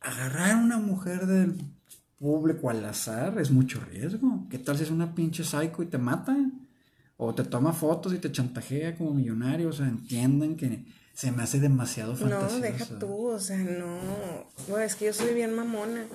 agarrar 0.00 0.52
a 0.52 0.56
una 0.56 0.78
mujer 0.78 1.26
del 1.26 1.54
público 2.18 2.70
al 2.70 2.84
azar 2.84 3.38
es 3.40 3.50
mucho 3.50 3.80
riesgo. 3.80 4.46
¿Qué 4.50 4.58
tal 4.58 4.76
si 4.76 4.84
es 4.84 4.90
una 4.90 5.14
pinche 5.14 5.44
psycho 5.44 5.82
y 5.82 5.86
te 5.86 5.98
mata? 5.98 6.36
O 7.16 7.34
te 7.34 7.44
toma 7.44 7.72
fotos 7.72 8.14
y 8.14 8.18
te 8.18 8.30
chantajea 8.30 8.96
como 8.96 9.14
millonario. 9.14 9.68
O 9.68 9.72
sea, 9.72 9.86
entiendan 9.86 10.56
que 10.56 10.84
se 11.12 11.32
me 11.32 11.42
hace 11.42 11.58
demasiado 11.58 12.14
fantasioso. 12.14 12.56
No, 12.56 12.62
deja 12.62 12.98
tú, 12.98 13.28
o 13.28 13.40
sea, 13.40 13.58
no. 13.58 13.98
Bueno, 14.68 14.84
es 14.84 14.94
que 14.94 15.06
yo 15.06 15.12
soy 15.12 15.34
bien 15.34 15.54
mamona. 15.54 16.06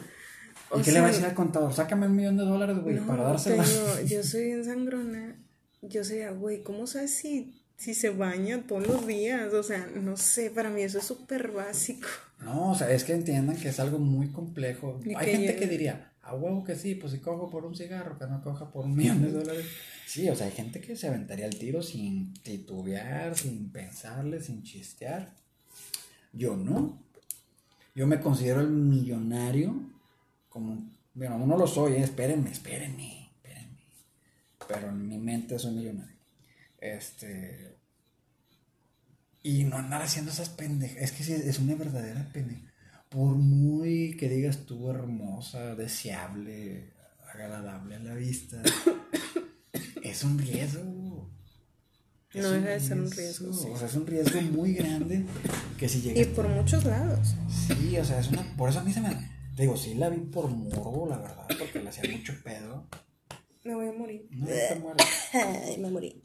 ¿Y 0.76 0.82
qué 0.82 0.92
le 0.92 1.02
va 1.02 1.08
a 1.08 1.10
decir 1.10 1.26
al 1.26 1.34
contador? 1.34 1.74
Sácame 1.74 2.08
un 2.08 2.16
millón 2.16 2.38
de 2.38 2.46
dólares, 2.46 2.78
güey, 2.80 3.00
para 3.00 3.24
dársela. 3.24 3.64
yo 4.06 4.24
soy 4.24 4.46
bien 4.46 4.66
sangrona. 4.66 5.36
Yo 5.82 6.04
soy, 6.04 6.26
güey, 6.38 6.64
¿cómo 6.64 6.88
sabes 6.88 7.16
si, 7.16 7.62
si 7.76 7.94
se 7.94 8.10
baña 8.10 8.64
todos 8.66 8.88
los 8.88 9.06
días? 9.06 9.54
O 9.54 9.62
sea, 9.62 9.86
no 9.94 10.16
sé, 10.16 10.50
para 10.50 10.70
mí 10.70 10.82
eso 10.82 11.00
es 11.00 11.04
súper 11.04 11.52
básico. 11.52 12.08
No, 12.44 12.72
o 12.72 12.76
sea, 12.76 12.92
es 12.92 13.04
que 13.04 13.14
entiendan 13.14 13.56
que 13.56 13.70
es 13.70 13.80
algo 13.80 14.00
muy 14.00 14.30
complejo. 14.30 15.00
Hay 15.16 15.32
gente 15.32 15.56
que 15.56 15.68
diría, 15.68 16.14
a 16.22 16.36
huevo 16.36 16.64
que 16.64 16.76
sí, 16.76 16.96
pues 16.96 17.14
si 17.14 17.20
cojo 17.20 17.50
por 17.50 17.66
un 17.66 17.76
cigarro, 17.76 18.18
que 18.18 18.26
no 18.26 18.42
coja 18.42 18.72
por 18.72 18.86
un 18.86 18.96
millón 18.96 19.22
de 19.22 19.32
dólares. 19.32 19.66
Sí, 20.06 20.30
o 20.30 20.36
sea, 20.36 20.48
hay 20.48 20.54
gente 20.54 20.80
que 20.80 20.96
se 20.96 21.08
aventaría 21.08 21.46
el 21.46 21.58
tiro 21.58 21.82
sin 21.82 22.34
titubear, 22.36 23.38
sin 23.38 23.72
pensarle, 23.72 24.42
sin 24.42 24.64
chistear. 24.64 25.34
Yo 26.32 26.56
no. 26.56 27.02
Yo 27.96 28.08
me 28.08 28.20
considero 28.20 28.62
el 28.62 28.70
millonario 28.70 29.76
como, 30.50 30.92
bueno, 31.14 31.38
no 31.40 31.58
lo 31.58 31.68
soy, 31.68 31.94
eh, 31.94 32.02
espérenme, 32.02 32.52
espérenme, 32.52 33.30
espérenme. 33.36 33.82
Pero 34.68 34.90
en 34.90 35.08
mi 35.08 35.18
mente 35.18 35.60
soy 35.60 35.74
millonario. 35.74 36.18
Este, 36.80 37.73
y 39.44 39.66
no 39.66 39.78
andar 39.78 40.02
haciendo 40.02 40.32
esas 40.32 40.50
pendejas. 40.50 40.98
Es 40.98 41.12
que 41.12 41.24
sí, 41.24 41.34
es 41.34 41.60
una 41.60 41.76
verdadera 41.76 42.28
pendeja. 42.32 42.62
Por 43.10 43.36
muy 43.36 44.16
que 44.18 44.30
digas 44.30 44.66
tú 44.66 44.90
hermosa, 44.90 45.76
deseable, 45.76 46.94
agradable 47.32 47.98
a 47.98 48.00
la 48.00 48.16
vista, 48.16 48.64
es 50.02 50.24
un 50.24 50.40
riesgo. 50.40 51.30
no 52.34 52.50
deja 52.50 52.70
de 52.70 52.80
ser 52.80 53.00
un 53.00 53.12
riesgo. 53.12 53.50
O 53.50 53.78
sea, 53.78 53.88
es 53.88 53.96
un 53.96 54.08
riesgo 54.08 54.42
muy 54.42 54.74
grande 54.74 55.26
que 55.78 55.90
si 55.90 56.02
llegas. 56.02 56.26
Y 56.26 56.30
por 56.32 56.48
muchos 56.48 56.86
lados. 56.86 57.36
Sí, 57.68 57.98
o 57.98 58.06
sea, 58.06 58.20
es 58.20 58.30
una. 58.30 58.42
Por 58.56 58.70
eso 58.70 58.80
a 58.80 58.84
mí 58.84 58.94
se 58.94 59.02
me. 59.02 59.10
Te 59.56 59.64
digo, 59.64 59.78
sí 59.78 59.94
la 59.94 60.10
vi 60.10 60.18
por 60.18 60.50
morbo, 60.50 61.08
la 61.08 61.18
verdad, 61.20 61.46
porque 61.60 61.80
le 61.80 61.90
hacía 61.90 62.10
mucho 62.10 62.34
pedo. 62.44 62.88
Me 63.64 63.76
voy 63.76 63.88
a 63.88 63.94
morir. 63.94 64.28
No, 64.32 64.48
te 64.48 64.76
mueres. 64.80 65.08
me 65.80 65.92
morí. 65.92 66.24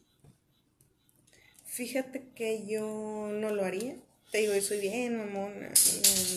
Fíjate 1.79 2.25
que 2.35 2.67
yo 2.67 3.31
no 3.33 3.51
lo 3.51 3.65
haría. 3.65 3.95
Te 4.33 4.39
digo, 4.39 4.53
yo 4.53 4.61
soy 4.61 4.81
bien 4.81 5.17
mamona. 5.17 5.69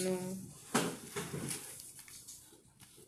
No, 0.04 0.12
no. 0.12 0.20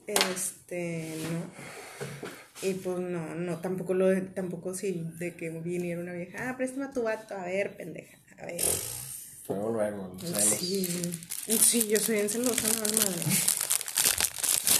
Este, 0.07 1.13
no. 1.31 2.67
Y 2.67 2.73
pues 2.73 2.97
no, 2.97 3.35
no, 3.35 3.59
tampoco 3.59 3.93
lo, 3.93 4.19
tampoco 4.29 4.73
sí, 4.73 5.05
de 5.19 5.35
que 5.35 5.51
viniera 5.51 6.01
una 6.01 6.13
vieja, 6.13 6.49
ah, 6.49 6.57
préstame 6.57 6.85
a 6.85 6.91
tu 6.91 7.03
vato, 7.03 7.35
a 7.35 7.45
ver, 7.45 7.77
pendeja, 7.77 8.17
a 8.39 8.47
ver. 8.47 8.63
Luego, 9.47 9.69
luego, 9.69 10.17
Sí, 10.57 10.87
sí, 11.59 11.87
yo 11.87 11.99
soy 11.99 12.15
bien 12.15 12.29
celosa, 12.29 12.67
no, 12.67 12.97
madre. 12.97 13.21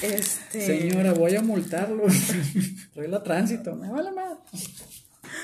Este. 0.02 0.66
Señora, 0.66 1.14
voy 1.14 1.36
a 1.36 1.44
multarlo. 1.44 2.06
Soy 2.96 3.08
la 3.08 3.22
tránsito, 3.22 3.76
me 3.76 3.92
vale 3.92 4.12
más. 4.12 4.40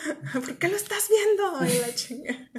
¿Por 0.34 0.58
qué 0.58 0.68
lo 0.68 0.76
estás 0.76 1.08
viendo? 1.10 1.56
Ay, 1.60 1.80
la 1.80 1.96
chinga. 1.96 2.50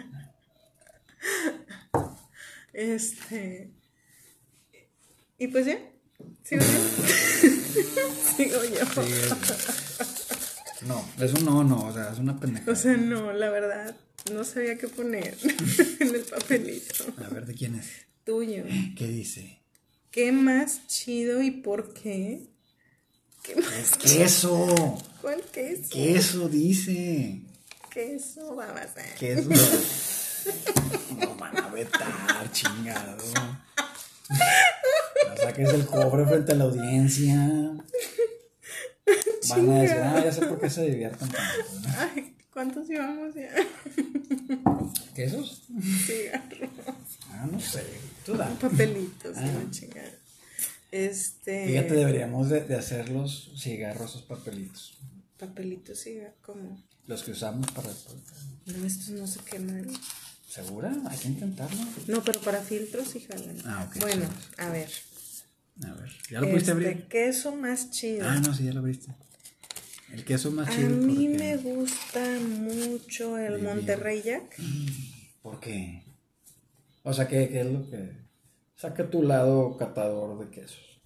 Este. 2.72 3.70
Y 5.38 5.48
pues 5.48 5.66
ya. 5.66 5.78
¿Sigo 6.44 6.62
yo? 6.62 6.68
Sigo 8.36 8.64
yo. 8.64 8.80
no, 10.86 11.08
es 11.18 11.32
un 11.32 11.44
no, 11.44 11.64
no, 11.64 11.86
o 11.86 11.92
sea, 11.92 12.12
es 12.12 12.18
una 12.18 12.38
pendeja. 12.38 12.70
O 12.70 12.76
sea, 12.76 12.96
no, 12.96 13.32
la 13.32 13.50
verdad, 13.50 13.96
no 14.32 14.44
sabía 14.44 14.76
qué 14.76 14.88
poner 14.88 15.36
en 16.00 16.14
el 16.14 16.22
papelito. 16.22 17.06
A 17.24 17.28
ver, 17.28 17.46
¿de 17.46 17.54
quién 17.54 17.76
es? 17.76 17.88
Tuyo. 18.24 18.64
¿Qué 18.96 19.08
dice? 19.08 19.60
¿Qué 20.10 20.32
más 20.32 20.86
chido 20.88 21.40
y 21.40 21.50
por 21.50 21.94
qué 21.94 22.49
¿Qué 23.42 23.56
más? 23.56 23.96
Queso. 23.98 24.98
¿Cuál 25.20 25.40
queso? 25.52 25.90
Queso 25.90 26.48
dice. 26.48 27.40
Queso, 27.90 28.54
babas. 28.54 28.90
Queso. 29.18 29.48
no 31.18 31.34
van 31.36 31.56
a 31.58 31.68
vetar, 31.68 32.52
chingado. 32.52 33.16
No 34.28 35.36
saques 35.36 35.72
el 35.72 35.86
cobre 35.86 36.26
frente 36.26 36.52
a 36.52 36.54
la 36.54 36.64
audiencia. 36.64 37.36
Van 39.48 39.70
a 39.70 39.80
decir, 39.80 39.98
ah, 39.98 40.22
ya 40.24 40.32
sé 40.32 40.46
por 40.46 40.60
qué 40.60 40.70
se 40.70 40.84
divierten 40.84 41.28
tanto. 41.28 41.88
Ay, 41.98 42.36
¿cuántos 42.52 42.86
llevamos 42.86 43.34
ya? 43.34 43.50
¿Quesos? 45.14 45.62
Cigarros. 46.06 46.70
Ah, 47.30 47.48
no 47.50 47.58
sé. 47.58 47.82
Tú 48.24 48.36
da. 48.36 48.48
Papelitos, 48.60 49.36
ah. 49.36 49.40
no. 49.40 49.70
Este. 50.90 51.66
Fíjate, 51.66 51.94
deberíamos 51.94 52.48
de, 52.48 52.64
de 52.64 52.76
hacer 52.76 53.08
los 53.10 53.52
cigarros, 53.56 54.10
esos 54.10 54.22
papelitos. 54.22 54.98
Papelitos, 55.38 56.02
cigarros, 56.02 56.34
¿cómo? 56.42 56.82
Los 57.06 57.22
que 57.22 57.32
usamos 57.32 57.70
para. 57.72 57.88
No, 58.66 58.86
estos 58.86 59.10
no 59.10 59.26
se 59.26 59.40
queman. 59.40 59.86
¿Segura? 60.48 60.92
Hay 61.08 61.18
que 61.18 61.28
intentarlo. 61.28 61.80
No, 62.08 62.24
pero 62.24 62.40
para 62.40 62.60
filtros 62.60 63.08
sí 63.08 63.20
jalan. 63.20 63.56
Ah, 63.64 63.86
ok. 63.88 64.00
Bueno, 64.00 64.26
a 64.58 64.68
ver. 64.68 64.88
A 65.84 65.94
ver, 65.94 66.10
¿ya 66.28 66.40
lo 66.40 66.48
pudiste 66.48 66.72
este, 66.72 66.88
abrir? 66.88 67.08
queso 67.08 67.54
más 67.54 67.90
chido. 67.90 68.28
Ah, 68.28 68.40
no, 68.40 68.52
sí, 68.52 68.64
ya 68.64 68.72
lo 68.72 68.80
abriste. 68.80 69.14
El 70.12 70.24
queso 70.24 70.50
más 70.50 70.68
chido. 70.74 70.88
A 70.88 70.90
mí 70.90 71.28
me 71.28 71.56
gusta 71.56 72.20
mucho 72.40 73.38
el 73.38 73.62
Monterrey 73.62 74.22
Jack. 74.22 74.56
¿Por 75.40 75.60
qué? 75.60 76.02
O 77.02 77.14
sea, 77.14 77.28
¿qué, 77.28 77.48
¿qué, 77.48 77.60
es 77.60 77.66
lo 77.66 77.88
que.? 77.88 78.10
Saca 78.80 79.10
tu 79.10 79.22
lado 79.22 79.76
catador 79.76 80.38
de 80.38 80.48
quesos. 80.48 81.02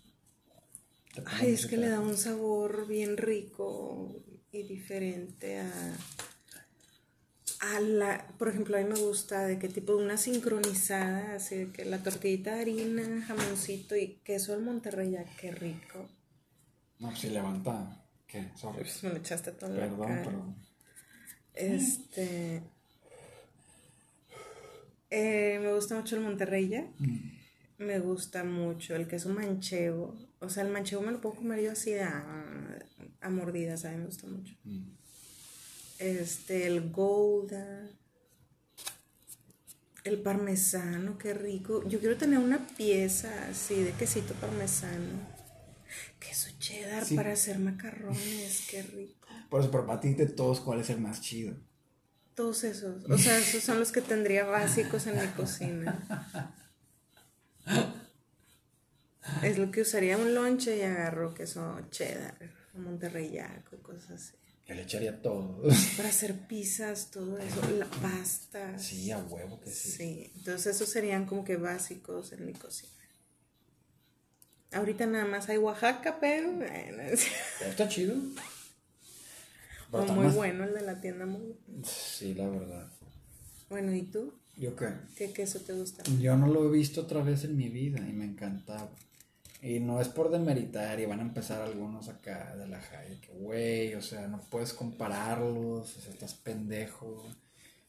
Ay, 1.26 1.54
es 1.54 1.66
que 1.66 1.76
le 1.76 1.88
da 1.88 1.98
un 1.98 2.16
sabor 2.16 2.86
bien 2.86 3.16
rico 3.16 4.22
y 4.52 4.62
diferente 4.62 5.58
a, 5.58 5.96
a 7.62 7.80
la, 7.80 8.28
por 8.38 8.46
ejemplo, 8.46 8.76
a 8.76 8.80
mí 8.80 8.88
me 8.88 9.00
gusta 9.00 9.44
de 9.48 9.58
qué 9.58 9.68
tipo, 9.68 9.96
una 9.96 10.16
sincronizada, 10.16 11.34
así 11.34 11.66
que 11.72 11.84
la 11.84 11.98
tortillita 11.98 12.54
de 12.54 12.60
harina, 12.60 13.24
jamoncito 13.26 13.96
y 13.96 14.20
queso 14.22 14.54
al 14.54 14.62
Monterrey, 14.62 15.10
ya 15.10 15.24
qué 15.24 15.50
rico. 15.50 16.08
No, 17.00 17.16
si 17.16 17.30
levanta, 17.30 18.06
¿qué? 18.28 18.52
Sorry. 18.54 18.82
Pues 18.82 19.02
me 19.02 19.10
lo 19.10 19.16
echaste 19.16 19.50
todo 19.50 19.74
Perdón, 19.74 20.00
la 20.00 20.22
perdón. 20.22 20.56
Este... 21.52 22.62
Eh, 25.10 25.58
me 25.60 25.74
gusta 25.74 25.96
mucho 25.96 26.14
el 26.14 26.22
Monterrey 26.22 26.68
ya. 26.68 26.82
Mm 27.00 27.33
me 27.84 27.98
gusta 28.00 28.44
mucho 28.44 28.96
el 28.96 29.06
queso 29.06 29.28
manchego. 29.28 30.16
O 30.40 30.48
sea, 30.48 30.64
el 30.64 30.70
manchego 30.70 31.02
me 31.02 31.12
lo 31.12 31.20
puedo 31.20 31.36
comer 31.36 31.60
yo 31.60 31.72
así 31.72 31.94
a, 31.94 32.24
a 33.20 33.30
mordidas, 33.30 33.84
a 33.84 33.90
mí 33.90 33.98
me 33.98 34.06
gusta 34.06 34.26
mucho. 34.26 34.54
Mm. 34.64 34.82
Este, 35.98 36.66
el 36.66 36.90
Gouda. 36.90 37.88
El 40.04 40.20
parmesano, 40.20 41.16
qué 41.16 41.32
rico. 41.32 41.86
Yo 41.88 41.98
quiero 41.98 42.18
tener 42.18 42.38
una 42.38 42.66
pieza 42.76 43.30
así 43.48 43.82
de 43.82 43.92
quesito 43.92 44.34
parmesano. 44.34 45.34
Queso 46.20 46.50
cheddar 46.58 47.04
para 47.14 47.32
hacer 47.32 47.58
macarrones, 47.58 48.66
qué 48.70 48.82
rico. 48.82 49.28
Por 49.48 49.60
eso, 49.60 49.70
pero 49.70 49.86
para 49.86 50.00
ti 50.00 50.12
de 50.14 50.26
todos, 50.26 50.60
¿cuál 50.60 50.80
es 50.80 50.90
el 50.90 51.00
más 51.00 51.22
chido? 51.22 51.56
Todos 52.34 52.64
esos. 52.64 53.04
O 53.08 53.16
sea, 53.16 53.38
esos 53.38 53.62
son 53.62 53.78
los 53.78 53.92
que 53.92 54.02
tendría 54.02 54.44
básicos 54.44 55.06
en 55.06 55.20
mi 55.20 55.28
cocina. 55.28 56.54
Es 59.42 59.58
lo 59.58 59.70
que 59.70 59.82
usaría 59.82 60.16
un 60.16 60.34
lonche 60.34 60.76
y 60.76 60.82
agarro 60.82 61.34
queso 61.34 61.80
cheddar, 61.90 62.36
monterreyaco, 62.74 63.78
cosas 63.78 64.10
así. 64.10 64.34
Que 64.66 64.74
le 64.74 64.82
echaría 64.82 65.20
todo. 65.20 65.62
Para 65.96 66.08
hacer 66.08 66.46
pizzas, 66.46 67.10
todo 67.10 67.38
eso, 67.38 67.60
la 67.78 67.86
pasta. 67.86 68.78
Sí, 68.78 69.10
a 69.10 69.18
huevo 69.18 69.60
que 69.60 69.70
sí. 69.70 69.90
Sí, 69.90 70.32
entonces 70.36 70.76
esos 70.76 70.88
serían 70.88 71.26
como 71.26 71.44
que 71.44 71.56
básicos 71.56 72.32
en 72.32 72.46
mi 72.46 72.54
cocina. 72.54 72.92
Ahorita 74.72 75.06
nada 75.06 75.26
más 75.26 75.48
hay 75.48 75.58
Oaxaca, 75.58 76.18
pero 76.18 76.50
bueno. 76.52 77.02
Está 77.60 77.88
chido. 77.88 78.16
muy 79.90 80.26
bueno 80.28 80.64
el 80.64 80.74
de 80.74 80.82
la 80.82 81.00
tienda 81.00 81.26
muy 81.26 81.56
Sí, 81.84 82.34
la 82.34 82.48
verdad. 82.48 82.90
Bueno, 83.68 83.94
¿y 83.94 84.02
tú? 84.02 84.32
¿Yo 84.56 84.76
qué? 84.76 84.88
¿Qué 85.16 85.32
queso 85.32 85.60
te 85.60 85.72
gusta? 85.72 86.02
Yo 86.20 86.36
no 86.36 86.46
lo 86.46 86.66
he 86.66 86.70
visto 86.70 87.02
otra 87.02 87.22
vez 87.22 87.44
en 87.44 87.56
mi 87.56 87.68
vida 87.68 87.98
y 87.98 88.12
me 88.12 88.24
encantaba. 88.24 88.90
Y 89.60 89.80
no 89.80 90.00
es 90.00 90.08
por 90.08 90.30
demeritar 90.30 91.00
y 91.00 91.06
van 91.06 91.20
a 91.20 91.22
empezar 91.22 91.62
algunos 91.62 92.08
acá 92.08 92.54
de 92.54 92.68
la 92.68 92.80
high, 92.80 93.18
que 93.20 93.32
güey, 93.32 93.94
o 93.94 94.02
sea, 94.02 94.28
no 94.28 94.38
puedes 94.38 94.74
compararlos, 94.74 95.96
o 95.96 96.00
sea, 96.00 96.12
estás 96.12 96.34
pendejo. 96.34 97.24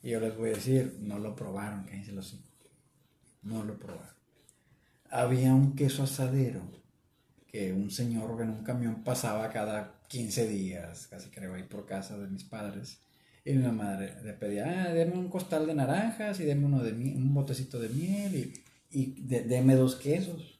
Y 0.01 0.12
yo 0.12 0.19
les 0.19 0.38
voy 0.38 0.51
a 0.51 0.54
decir, 0.54 0.97
no 1.01 1.19
lo 1.19 1.36
probaron, 1.36 1.86
que 1.86 2.12
lo 2.12 2.23
sí. 2.23 2.39
No 3.43 3.63
lo 3.63 3.78
probaron. 3.78 4.15
Había 5.10 5.54
un 5.54 5.75
queso 5.75 6.04
asadero 6.04 6.62
que 7.51 7.73
un 7.73 7.91
señor 7.91 8.41
en 8.41 8.49
un 8.49 8.63
camión 8.63 9.04
pasaba 9.04 9.49
cada 9.49 9.99
15 10.08 10.47
días, 10.47 11.08
casi 11.08 11.30
creo, 11.30 11.54
ahí 11.54 11.63
por 11.63 11.86
casa 11.86 12.17
de 12.17 12.28
mis 12.28 12.43
padres. 12.43 12.99
Y 13.45 13.53
mi 13.53 13.71
madre 13.71 14.15
le 14.23 14.34
pedía, 14.34 14.86
ah, 14.86 14.93
deme 14.93 15.13
un 15.13 15.29
costal 15.29 15.67
de 15.67 15.75
naranjas 15.75 16.39
y 16.39 16.45
deme 16.45 16.65
uno 16.65 16.84
de 16.84 16.91
un 16.91 17.34
botecito 17.34 17.79
de 17.79 17.89
miel 17.89 18.36
y, 18.36 18.99
y 18.99 19.21
deme 19.21 19.75
dos 19.75 19.95
quesos 19.95 20.60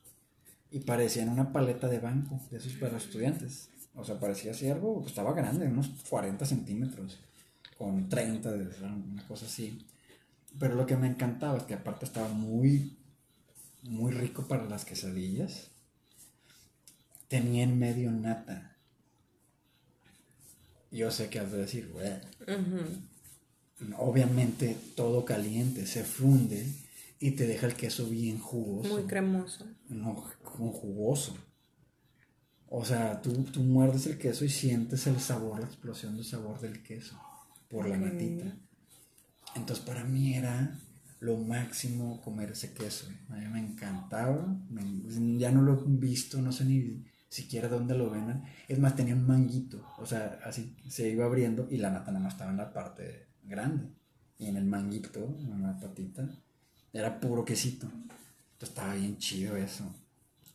y 0.76 0.82
parecían 0.82 1.30
una 1.30 1.52
paleta 1.52 1.88
de 1.88 2.00
banco 2.00 2.40
de 2.52 2.58
esos 2.58 2.74
para 2.74 2.98
estudiantes. 2.98 3.70
O 3.96 4.04
sea, 4.04 4.20
parecía 4.20 4.52
así 4.52 4.70
algo, 4.70 5.06
estaba 5.08 5.34
grande, 5.34 5.68
unos 5.68 5.88
40 6.10 6.46
centímetros, 6.46 7.18
con 7.78 8.10
30, 8.10 8.50
una 8.52 9.26
cosa 9.26 9.46
así. 9.46 9.86
Pero 10.60 10.76
lo 10.76 10.86
que 10.86 10.98
me 10.98 11.08
encantaba 11.08 11.58
es 11.58 11.64
que 11.64 11.76
aparte 11.76 12.06
estaba 12.06 12.28
muy, 12.28 12.98
muy 13.84 14.12
rico 14.12 14.48
para 14.48 14.66
las 14.66 14.86
quesadillas. 14.86 15.72
Tenía 17.30 17.64
en 17.64 17.80
medio 17.80 18.12
nata. 18.12 18.75
Yo 20.96 21.12
sé 21.12 21.30
que 21.30 21.40
has 21.40 21.52
de 21.52 21.58
decir, 21.58 21.90
güey. 21.90 22.10
Obviamente 23.98 24.78
todo 24.96 25.26
caliente 25.26 25.86
se 25.86 26.06
funde 26.06 26.66
y 27.20 27.32
te 27.32 27.46
deja 27.46 27.68
el 27.68 27.76
queso 27.76 28.08
bien 28.08 28.40
jugoso. 28.40 28.94
Muy 28.94 29.04
cremoso. 29.04 29.66
No, 29.90 30.24
como 30.42 30.72
jugoso. 30.72 31.36
O 32.68 32.86
sea, 32.86 33.22
tú, 33.22 33.44
tú 33.44 33.60
muerdes 33.60 34.08
el 34.08 34.18
queso 34.18 34.46
y 34.46 34.50
sientes 34.50 35.06
el 35.08 35.20
sabor, 35.20 35.60
la 35.60 35.66
explosión 35.66 36.16
de 36.16 36.24
sabor 36.24 36.62
del 36.62 36.82
queso 36.82 37.20
por 37.68 37.90
la 37.90 37.98
natita. 37.98 38.58
Entonces 39.54 39.84
para 39.86 40.06
mí 40.06 40.36
era 40.36 40.80
lo 41.20 41.36
máximo 41.38 42.22
comer 42.22 42.52
ese 42.52 42.74
queso. 42.74 43.08
A 43.30 43.36
mí 43.36 43.48
me 43.48 43.60
encantaba. 43.60 44.58
ya 45.38 45.52
no 45.52 45.62
lo 45.62 45.74
he 45.74 45.84
visto, 45.88 46.42
no 46.42 46.54
sé 46.54 46.64
ni 46.64 47.04
siquiera 47.36 47.68
dónde 47.68 47.96
lo 47.96 48.10
ven. 48.10 48.44
Es 48.68 48.80
más, 48.80 48.96
tenía 48.96 49.14
un 49.14 49.28
manguito. 49.28 49.86
O 49.98 50.06
sea, 50.06 50.40
así 50.46 50.76
se 50.88 51.10
iba 51.10 51.26
abriendo 51.26 51.68
y 51.70 51.78
la 51.78 51.92
nata 51.92 52.12
nada 52.12 52.24
más 52.24 52.34
estaba 52.34 52.52
en 52.52 52.58
la 52.58 52.72
parte 52.72 53.28
grande. 53.44 53.90
Y 54.38 54.48
en 54.48 54.58
el 54.58 54.66
manguito, 54.66 55.38
en 55.40 55.62
la 55.62 55.80
patita, 55.80 56.28
era 56.94 57.20
puro 57.20 57.44
quesito. 57.44 57.88
Entonces 57.88 58.70
estaba 58.70 58.94
bien 58.96 59.18
chido 59.18 59.58
eso. 59.58 59.94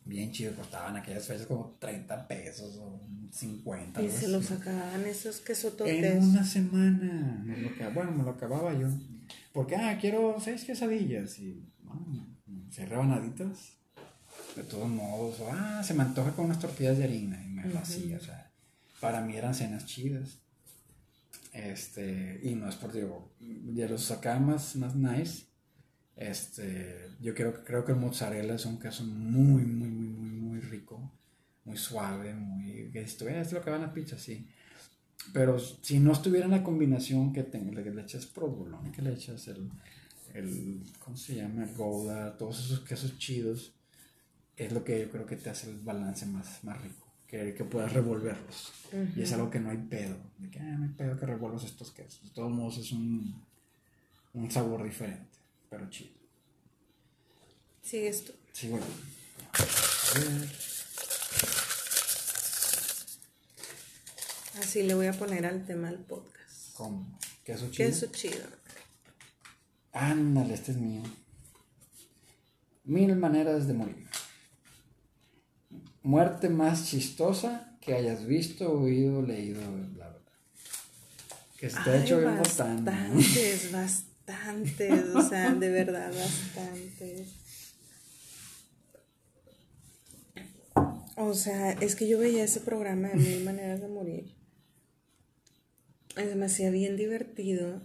Bien 0.03 0.31
chido, 0.31 0.55
costaban 0.55 0.97
aquellas 0.97 1.25
fechas 1.25 1.45
como 1.45 1.77
30 1.79 2.27
pesos 2.27 2.75
o 2.77 2.99
50. 3.31 4.01
Y 4.01 4.09
se 4.09 4.27
lo 4.27 4.41
sacaban 4.41 5.05
esos 5.05 5.39
quesototes. 5.39 6.03
En 6.03 6.23
una 6.23 6.43
semana. 6.43 7.45
bueno, 7.93 8.11
me 8.11 8.23
lo 8.23 8.31
acababa 8.31 8.73
yo. 8.73 8.87
Porque, 9.53 9.75
ah, 9.75 9.97
quiero 9.99 10.37
seis 10.39 10.63
quesadillas. 10.63 11.37
Y, 11.37 11.71
bueno, 11.83 12.27
seis 12.71 12.89
rebanaditas. 12.89 13.80
De 14.55 14.63
todos 14.63 14.89
modos. 14.89 15.37
ah, 15.51 15.81
se 15.83 15.93
me 15.93 16.03
antoja 16.03 16.31
con 16.31 16.45
unas 16.45 16.59
tortillas 16.59 16.97
de 16.97 17.05
harina. 17.05 17.41
Y 17.43 17.49
me 17.49 17.65
lo 17.65 17.79
hacía. 17.79 18.17
O 18.17 18.21
sea, 18.21 18.51
para 18.99 19.21
mí 19.21 19.35
eran 19.35 19.53
cenas 19.53 19.85
chidas. 19.85 20.39
Este, 21.53 22.39
y 22.43 22.55
no 22.55 22.69
es 22.69 22.75
por 22.75 22.93
digo, 22.93 23.33
ya 23.39 23.87
los 23.87 24.03
sacaba 24.03 24.39
más, 24.39 24.75
más 24.77 24.95
nice 24.95 25.51
este, 26.21 27.09
yo 27.19 27.33
creo, 27.33 27.63
creo 27.63 27.83
que 27.83 27.93
el 27.93 27.97
mozzarella 27.97 28.53
es 28.53 28.65
un 28.67 28.79
queso 28.79 29.03
muy, 29.03 29.63
muy, 29.63 29.89
muy, 29.89 30.07
muy, 30.07 30.29
muy 30.29 30.59
rico, 30.59 31.11
muy 31.65 31.77
suave, 31.77 32.35
muy... 32.35 32.91
Esto 32.93 33.27
es 33.27 33.51
lo 33.51 33.63
que 33.63 33.71
van 33.71 33.83
a 33.83 33.91
pizza, 33.91 34.19
sí. 34.19 34.47
Pero 35.33 35.57
si 35.59 35.99
no 35.99 36.11
estuviera 36.11 36.45
en 36.45 36.51
la 36.51 36.63
combinación 36.63 37.33
que 37.33 37.43
tengo, 37.43 37.71
que 37.71 37.89
le 37.89 38.01
echas 38.03 38.27
provolone, 38.27 38.91
que 38.91 39.01
le 39.01 39.13
echas 39.13 39.47
el, 39.47 39.71
el, 40.35 40.83
¿cómo 40.99 41.17
se 41.17 41.35
llama? 41.35 41.63
El 41.63 41.73
gouda, 41.73 42.37
todos 42.37 42.65
esos 42.65 42.81
quesos 42.81 43.17
chidos, 43.17 43.73
es 44.65 44.71
lo 44.71 44.83
que 44.83 44.99
yo 44.99 45.09
creo 45.09 45.25
que 45.25 45.35
te 45.35 45.49
hace 45.49 45.69
el 45.69 45.79
balance 45.79 46.25
más, 46.25 46.63
más 46.63 46.81
rico, 46.81 47.07
que, 47.27 47.53
que 47.53 47.63
puedas 47.63 47.93
revolverlos. 47.93 48.71
Y 49.15 49.21
es 49.21 49.31
algo 49.33 49.49
que 49.49 49.59
no 49.59 49.69
hay 49.69 49.77
pedo, 49.77 50.17
de 50.37 50.49
que 50.49 50.59
ah, 50.59 50.75
no 50.77 50.85
hay 50.85 50.91
pedo 50.91 51.17
que 51.17 51.25
revuelvas 51.25 51.63
estos 51.63 51.91
quesos. 51.91 52.23
De 52.23 52.29
todos 52.29 52.51
modos 52.51 52.77
es 52.77 52.91
un, 52.91 53.43
un 54.33 54.51
sabor 54.51 54.83
diferente 54.83 55.31
pero 55.71 55.89
chido. 55.89 56.11
¿Sigues 57.81 58.25
tú? 58.25 58.33
Sí, 58.51 58.67
bueno. 58.67 58.85
Así 64.59 64.83
le 64.83 64.93
voy 64.95 65.07
a 65.07 65.13
poner 65.13 65.45
al 65.45 65.65
tema 65.65 65.89
del 65.89 65.99
podcast. 65.99 66.73
¿Cómo? 66.75 67.17
¿Queso 67.45 67.71
chido? 67.71 67.89
Queso 67.89 68.07
chido. 68.07 68.43
Ándale, 69.93 70.55
este 70.55 70.73
es 70.73 70.77
mío. 70.77 71.03
Mil 72.83 73.15
maneras 73.15 73.65
de 73.65 73.73
morir. 73.73 74.10
Muerte 76.03 76.49
más 76.49 76.87
chistosa 76.87 77.77
que 77.81 77.93
hayas 77.93 78.25
visto, 78.25 78.71
oído, 78.71 79.21
leído, 79.21 79.61
bla, 79.95 80.09
bla. 80.09 80.17
Que 81.57 81.67
ha 81.67 82.03
hecho 82.03 82.17
bien 82.19 82.37
bastantes, 82.37 83.71
bastantes 83.71 84.11
bastantes, 84.31 85.15
o 85.15 85.21
sea, 85.21 85.53
de 85.53 85.69
verdad, 85.69 86.11
bastantes. 86.13 87.29
O 91.15 91.33
sea, 91.33 91.71
es 91.73 91.95
que 91.95 92.07
yo 92.07 92.17
veía 92.17 92.43
ese 92.43 92.61
programa 92.61 93.09
de 93.09 93.15
Mil 93.15 93.43
Maneras 93.43 93.81
de 93.81 93.87
Morir. 93.87 94.35
Es 96.17 96.35
me 96.35 96.45
hacía 96.45 96.71
bien 96.71 96.97
divertido 96.97 97.81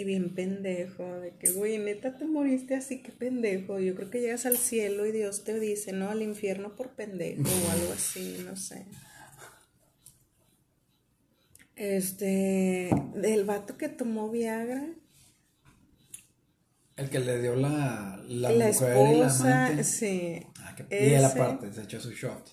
y 0.00 0.04
bien 0.04 0.34
pendejo. 0.34 1.20
De 1.20 1.32
que, 1.36 1.50
güey, 1.52 1.78
neta 1.78 2.16
te 2.16 2.24
moriste 2.24 2.74
así, 2.74 3.02
que 3.02 3.12
pendejo. 3.12 3.78
Yo 3.78 3.94
creo 3.94 4.10
que 4.10 4.20
llegas 4.20 4.46
al 4.46 4.58
cielo 4.58 5.06
y 5.06 5.12
Dios 5.12 5.44
te 5.44 5.58
dice, 5.58 5.92
no, 5.92 6.10
al 6.10 6.22
infierno 6.22 6.74
por 6.76 6.90
pendejo 6.90 7.42
o 7.42 7.70
algo 7.70 7.92
así, 7.94 8.42
no 8.44 8.56
sé. 8.56 8.86
Este, 11.76 12.90
del 13.14 13.44
vato 13.44 13.78
que 13.78 13.88
tomó 13.88 14.30
Viagra 14.30 14.86
el 17.00 17.08
que 17.08 17.18
le 17.18 17.40
dio 17.40 17.56
la, 17.56 18.22
la, 18.28 18.52
la 18.52 18.66
mujer 18.66 18.68
esposa, 18.68 19.72
y 19.72 19.76
la 19.76 19.84
sí. 19.84 20.46
Ah, 20.58 20.76
que, 20.76 20.84
y 20.90 21.14
él 21.14 21.24
aparte, 21.24 21.72
se 21.72 21.82
echó 21.82 21.98
su 21.98 22.10
shot. 22.10 22.46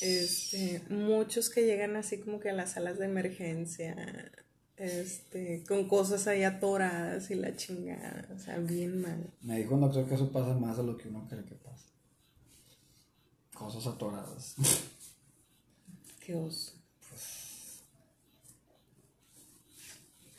este, 0.00 0.82
muchos 0.88 1.50
que 1.50 1.64
llegan 1.64 1.96
así 1.96 2.18
como 2.18 2.38
que 2.38 2.50
a 2.50 2.52
las 2.52 2.72
salas 2.72 2.98
de 3.00 3.06
emergencia, 3.06 3.96
este, 4.78 5.64
con 5.66 5.88
cosas 5.88 6.26
ahí 6.26 6.44
atoradas 6.44 7.30
y 7.30 7.34
la 7.34 7.54
chingada, 7.56 8.28
o 8.34 8.38
sea, 8.38 8.58
bien 8.58 9.02
mal. 9.02 9.30
Me 9.42 9.58
dijo 9.58 9.74
un 9.74 9.80
doctor 9.80 10.06
que 10.06 10.14
eso 10.14 10.30
pasa 10.30 10.54
más 10.54 10.76
de 10.76 10.84
lo 10.84 10.96
que 10.96 11.08
uno 11.08 11.26
cree 11.28 11.44
que 11.44 11.56
pasa. 11.56 11.86
Cosas 13.54 13.86
atoradas. 13.86 14.54
Qué 16.24 16.34
oso. 16.34 16.74
Pues, 17.08 17.80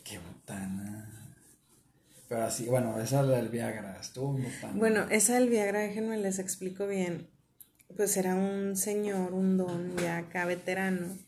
qué 0.04 0.18
botana. 0.18 1.20
Pero 2.28 2.44
así, 2.44 2.66
bueno, 2.66 3.00
esa 3.00 3.24
del 3.24 3.48
Viagra 3.48 3.98
estuvo 4.00 4.38
Bueno, 4.74 5.08
esa 5.10 5.34
del 5.34 5.48
Viagra, 5.48 5.80
déjenme 5.80 6.16
les 6.16 6.38
explico 6.38 6.86
bien. 6.86 7.28
Pues 7.96 8.16
era 8.16 8.36
un 8.36 8.76
señor, 8.76 9.32
un 9.32 9.56
don 9.56 9.96
ya 9.96 10.18
acá 10.18 10.44
veterano, 10.44 11.18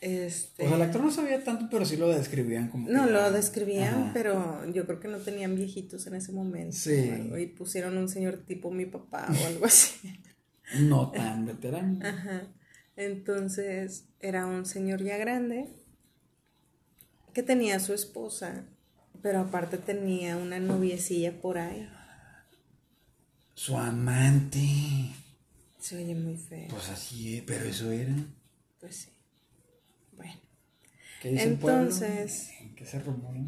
Este... 0.00 0.64
O 0.64 0.68
sea, 0.68 0.76
el 0.76 0.82
actor 0.82 1.02
no 1.02 1.10
sabía 1.10 1.44
tanto, 1.44 1.68
pero 1.70 1.84
sí 1.84 1.96
lo 1.96 2.08
describían 2.08 2.68
como. 2.68 2.88
No, 2.88 3.04
que 3.04 3.12
lo 3.12 3.30
describían, 3.32 3.94
Ajá. 3.94 4.10
pero 4.14 4.72
yo 4.72 4.86
creo 4.86 4.98
que 4.98 5.08
no 5.08 5.18
tenían 5.18 5.54
viejitos 5.54 6.06
en 6.06 6.14
ese 6.14 6.32
momento. 6.32 6.74
Sí. 6.74 7.10
algo, 7.10 7.36
Y 7.36 7.46
pusieron 7.46 7.98
un 7.98 8.08
señor 8.08 8.38
tipo 8.38 8.70
mi 8.70 8.86
papá 8.86 9.28
o 9.28 9.46
algo 9.46 9.66
así. 9.66 9.96
No 10.78 11.10
tan 11.10 11.46
veterano. 11.46 11.98
Ajá. 12.06 12.44
Entonces 12.94 14.04
era 14.20 14.46
un 14.46 14.64
señor 14.64 15.02
ya 15.02 15.16
grande 15.16 15.68
que 17.34 17.42
tenía 17.42 17.74
a 17.76 17.80
su 17.80 17.92
esposa, 17.92 18.66
pero 19.20 19.40
aparte 19.40 19.78
tenía 19.78 20.36
una 20.36 20.60
noviecilla 20.60 21.40
por 21.40 21.58
ahí. 21.58 21.88
Su 23.54 23.76
amante. 23.76 24.60
Se 25.80 25.96
oye 25.96 26.14
muy 26.14 26.36
feo. 26.36 26.68
Pues 26.68 26.88
así, 26.88 27.38
es, 27.38 27.42
pero 27.42 27.64
eso 27.64 27.90
era. 27.90 28.14
Pues 28.78 28.96
sí. 28.96 29.10
Bueno. 31.20 31.22
¿Qué 31.22 31.30
dice 31.30 31.42
el? 31.44 31.50
Entonces- 31.52 32.50
¿En 32.60 32.74
qué 32.74 32.86
se 32.86 32.98
rumora? 33.00 33.38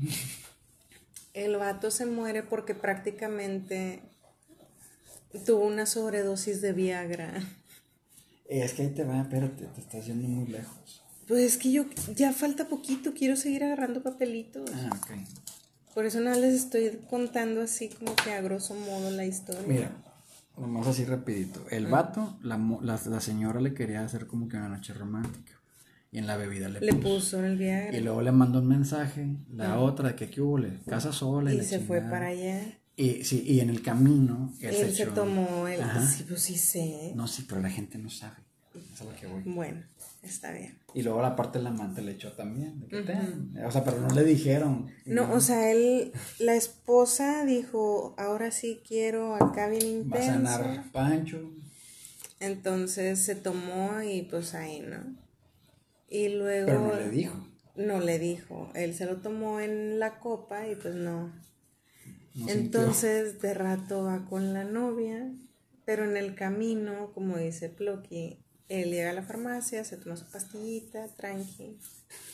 El 1.34 1.56
vato 1.56 1.90
se 1.90 2.06
muere 2.06 2.42
porque 2.42 2.74
prácticamente 2.74 4.02
tuvo 5.46 5.64
una 5.66 5.86
sobredosis 5.86 6.60
de 6.60 6.72
Viagra. 6.72 7.42
Es 8.48 8.74
que 8.74 8.82
ahí 8.82 8.88
te 8.90 9.04
va, 9.04 9.22
espérate, 9.22 9.64
te 9.66 9.80
estás 9.80 10.06
yendo 10.06 10.28
muy 10.28 10.46
lejos. 10.46 11.02
Pues 11.26 11.40
es 11.44 11.56
que 11.56 11.72
yo 11.72 11.86
ya 12.14 12.32
falta 12.32 12.68
poquito, 12.68 13.14
quiero 13.14 13.36
seguir 13.36 13.64
agarrando 13.64 14.02
papelitos. 14.02 14.68
Ah, 14.74 14.90
ok. 15.00 15.10
Por 15.94 16.04
eso 16.04 16.20
nada 16.20 16.36
les 16.36 16.54
estoy 16.54 17.00
contando 17.08 17.62
así 17.62 17.88
como 17.88 18.14
que 18.16 18.32
a 18.32 18.42
grosso 18.42 18.74
modo 18.74 19.10
la 19.10 19.24
historia. 19.24 19.62
Mira, 19.66 19.90
nomás 20.58 20.86
así 20.86 21.04
rapidito. 21.06 21.64
El 21.70 21.86
vato, 21.86 22.36
la, 22.42 22.58
la, 22.82 23.00
la 23.06 23.20
señora 23.20 23.60
le 23.60 23.72
quería 23.72 24.04
hacer 24.04 24.26
como 24.26 24.48
que 24.48 24.56
una 24.58 24.68
noche 24.68 24.92
romántica. 24.92 25.52
Y 26.12 26.18
en 26.18 26.26
la 26.26 26.36
bebida 26.36 26.68
le, 26.68 26.80
Le 26.80 26.92
puso. 26.92 27.02
puso 27.14 27.44
el 27.44 27.56
Viagra 27.56 27.96
Y 27.96 28.00
luego 28.02 28.20
le 28.22 28.30
mandó 28.32 28.58
un 28.60 28.68
mensaje, 28.68 29.26
la 29.50 29.80
otra, 29.80 30.10
de 30.10 30.14
que 30.14 30.26
aquí 30.26 30.40
hubo, 30.40 30.60
casa 30.86 31.10
sola. 31.12 31.52
y 31.54 31.62
se 31.64 31.80
fue 31.80 32.02
para 32.02 32.26
allá. 32.28 32.60
Y, 32.96 33.24
sí, 33.24 33.42
y 33.46 33.60
en 33.60 33.70
el 33.70 33.80
camino, 33.80 34.52
él, 34.60 34.74
Él 34.74 34.92
se 34.94 35.04
echó- 35.04 35.14
tomó 35.14 35.66
el... 35.66 35.80
Ajá. 35.80 36.06
Sí, 36.06 36.24
pues 36.28 36.42
sí 36.42 36.56
sé. 36.58 37.12
No, 37.16 37.26
sí, 37.26 37.46
pero 37.48 37.62
la 37.62 37.70
gente 37.70 37.96
no 37.96 38.10
sabe. 38.10 38.36
Es 38.94 39.00
a 39.00 39.04
lo 39.04 39.16
que 39.16 39.26
voy. 39.26 39.42
Bueno, 39.46 39.82
está 40.22 40.52
bien. 40.52 40.76
Y 40.94 41.02
luego 41.02 41.22
la 41.22 41.34
parte 41.34 41.56
del 41.58 41.66
amante 41.68 42.02
le 42.02 42.12
echó 42.12 42.32
también. 42.32 42.80
de 42.80 42.86
que 42.88 43.00
ten. 43.02 43.54
O 43.64 43.70
sea, 43.72 43.82
pero 43.82 43.98
no 44.00 44.14
le 44.14 44.24
dijeron. 44.24 44.90
No, 45.06 45.32
o 45.32 45.40
sea, 45.40 45.70
él, 45.72 46.12
la 46.38 46.54
esposa 46.54 47.46
dijo, 47.46 48.14
ahora 48.18 48.50
sí 48.50 48.80
quiero 48.86 49.34
acá 49.36 49.68
bien 49.68 50.10
Va 50.12 50.18
a 50.18 50.24
intenso. 50.24 50.46
sanar 50.52 50.84
Pancho. 50.92 51.50
Entonces 52.40 53.20
se 53.20 53.34
tomó 53.34 54.02
y 54.02 54.22
pues 54.22 54.54
ahí, 54.54 54.80
¿no? 54.80 55.21
Y 56.12 56.28
luego... 56.28 56.66
Pero 56.66 56.80
no 56.80 56.94
le 56.94 57.08
dijo. 57.10 57.48
No 57.74 58.00
le 58.00 58.18
dijo. 58.18 58.70
Él 58.74 58.94
se 58.94 59.06
lo 59.06 59.16
tomó 59.22 59.60
en 59.60 59.98
la 59.98 60.20
copa 60.20 60.68
y 60.68 60.74
pues 60.76 60.94
no. 60.94 61.32
No 62.34 62.48
Entonces 62.48 63.40
de 63.40 63.54
rato 63.54 64.04
va 64.04 64.26
con 64.28 64.52
la 64.52 64.64
novia, 64.64 65.32
pero 65.86 66.04
en 66.04 66.18
el 66.18 66.34
camino, 66.34 67.12
como 67.14 67.38
dice 67.38 67.70
Plocky, 67.70 68.44
él 68.68 68.90
llega 68.90 69.10
a 69.10 69.14
la 69.14 69.22
farmacia, 69.22 69.84
se 69.84 69.96
toma 69.96 70.16
su 70.16 70.30
pastillita, 70.30 71.08
tranqui. 71.16 71.78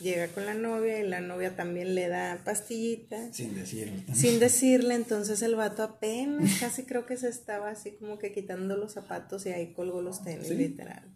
Llega 0.01 0.27
con 0.29 0.45
la 0.45 0.55
novia 0.55 0.99
y 0.99 1.07
la 1.09 1.21
novia 1.21 1.55
también 1.55 1.95
le 1.95 2.09
da 2.09 2.41
pastillita. 2.45 3.33
Sin 3.33 3.55
decirlo. 3.55 4.03
Sin 4.13 4.41
decirle, 4.41 4.95
entonces 4.95 5.41
el 5.43 5.55
vato 5.55 5.85
apenas, 5.85 6.59
casi 6.59 6.83
creo 6.85 7.07
que 7.07 7.17
se 7.17 7.29
estaba 7.29 7.71
así 7.71 7.93
como 7.93 8.19
que 8.19 8.33
quitando 8.33 8.77
los 8.77 8.93
zapatos 8.95 9.47
y 9.47 9.51
ahí 9.51 9.73
colgó 9.73 10.03
los 10.03 10.25
tenis, 10.25 10.49
Sí. 10.49 10.55
literal. 10.57 11.15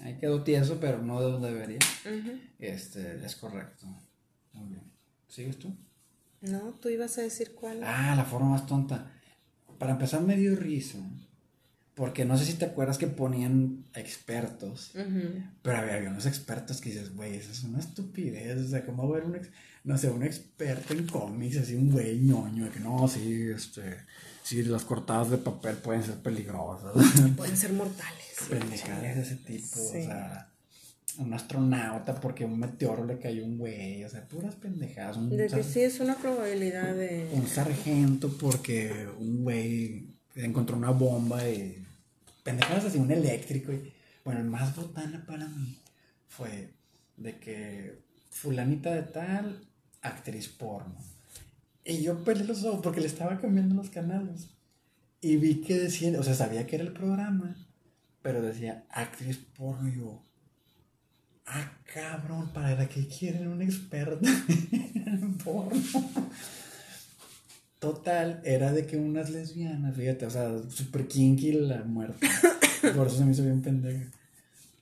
Ahí 0.00 0.16
quedó 0.18 0.42
tieso, 0.42 0.78
pero 0.80 1.02
no 1.02 1.20
de 1.20 1.30
donde 1.32 1.52
debería. 1.52 1.78
Ujú. 2.06 2.38
Este, 2.58 3.24
es 3.24 3.36
correcto. 3.36 3.86
Muy 4.54 4.68
bien. 4.70 4.82
¿Sigues 5.28 5.58
tú? 5.58 5.74
No, 6.40 6.74
tú 6.80 6.88
ibas 6.88 7.18
a 7.18 7.22
decir 7.22 7.52
cuál. 7.54 7.82
Ah, 7.84 8.14
la 8.16 8.24
forma 8.24 8.50
más 8.50 8.66
tonta. 8.66 9.12
Para 9.78 9.92
empezar 9.92 10.22
me 10.22 10.36
dio 10.36 10.56
risa. 10.56 10.98
Porque 11.94 12.24
no 12.24 12.38
sé 12.38 12.46
si 12.46 12.54
te 12.54 12.64
acuerdas 12.64 12.96
que 12.96 13.08
ponían 13.08 13.84
expertos. 13.94 14.92
Pero 15.62 15.76
había, 15.76 15.94
había 15.96 16.08
unos 16.10 16.24
expertos 16.24 16.80
que 16.80 16.90
dices, 16.90 17.14
güey, 17.14 17.34
eso 17.36 17.52
es 17.52 17.62
una 17.62 17.78
estupidez. 17.80 18.58
O 18.58 18.68
sea, 18.68 18.86
¿cómo 18.86 19.06
ver 19.10 19.24
un, 19.24 19.34
ex- 19.36 19.50
no 19.84 19.98
sé, 19.98 20.08
un 20.08 20.22
experto 20.22 20.94
en 20.94 21.06
cómics, 21.06 21.58
así 21.58 21.74
un 21.74 21.90
güey 21.90 22.18
ñoño, 22.20 22.64
de 22.64 22.70
que 22.70 22.80
no, 22.80 23.06
sí, 23.06 23.50
este, 23.54 23.98
sí, 24.42 24.62
las 24.62 24.84
cortadas 24.84 25.30
de 25.30 25.38
papel 25.38 25.76
pueden 25.76 26.02
ser 26.02 26.14
peligrosas. 26.22 26.92
Pueden 27.36 27.56
ser 27.56 27.72
mortales. 27.74 28.29
Pendejadas 28.48 29.16
de 29.16 29.22
ese 29.22 29.36
tipo, 29.36 29.76
Sí. 29.76 29.98
o 29.98 30.04
sea, 30.04 30.46
un 31.18 31.34
astronauta 31.34 32.14
porque 32.20 32.44
un 32.44 32.58
meteoro 32.58 33.04
le 33.04 33.18
cayó 33.18 33.44
un 33.44 33.58
güey, 33.58 34.04
o 34.04 34.08
sea, 34.08 34.26
puras 34.28 34.54
pendejadas. 34.54 35.16
Un, 35.16 35.28
De 35.30 35.44
que 35.44 35.48
sar- 35.48 35.64
sí 35.64 35.80
es 35.80 36.00
una 36.00 36.14
probabilidad 36.16 36.94
de... 36.94 37.28
un 37.32 37.46
sargento 37.46 38.28
porque 38.38 39.08
un 39.18 39.42
güey 39.42 40.06
encontró 40.36 40.76
una 40.76 40.90
bomba 40.90 41.46
y 41.48 41.84
pendejadas 42.44 42.84
así, 42.86 42.98
un 42.98 43.10
eléctrico. 43.10 43.72
Y, 43.72 43.92
bueno, 44.24 44.40
el 44.40 44.46
más 44.46 44.74
botana 44.76 45.24
para 45.26 45.46
mí 45.48 45.76
fue 46.28 46.70
de 47.16 47.36
que 47.38 47.98
fulanita 48.30 48.94
de 48.94 49.02
tal, 49.02 49.66
actriz 50.02 50.48
porno. 50.48 50.94
Y 51.84 52.02
yo 52.02 52.22
pelé 52.24 52.44
los 52.44 52.62
ojos 52.64 52.80
porque 52.82 53.00
le 53.00 53.06
estaba 53.08 53.38
cambiando 53.40 53.74
los 53.74 53.90
canales. 53.90 54.48
Y 55.20 55.36
vi 55.36 55.56
que 55.62 55.78
decía, 55.78 56.18
o 56.18 56.22
sea, 56.22 56.34
sabía 56.34 56.66
que 56.66 56.76
era 56.76 56.84
el 56.84 56.92
programa, 56.92 57.56
pero 58.22 58.42
decía 58.42 58.84
actriz 58.90 59.38
porno. 59.56 59.88
Y 59.88 59.98
yo, 59.98 60.22
ah, 61.46 61.72
cabrón, 61.92 62.50
¿para 62.52 62.88
qué 62.88 63.06
quieren 63.06 63.48
un 63.48 63.62
experto 63.62 64.28
en 64.72 65.38
porno? 65.38 65.80
Total, 67.78 68.42
era 68.44 68.72
de 68.72 68.86
que 68.86 68.98
unas 68.98 69.30
lesbianas, 69.30 69.96
fíjate, 69.96 70.26
o 70.26 70.30
sea, 70.30 70.50
super 70.68 71.08
kinky 71.08 71.52
la 71.52 71.82
muerte. 71.82 72.28
Por 72.94 73.06
eso 73.06 73.16
se 73.16 73.24
me 73.24 73.32
hizo 73.32 73.42
bien 73.42 73.62
pendeja. 73.62 74.10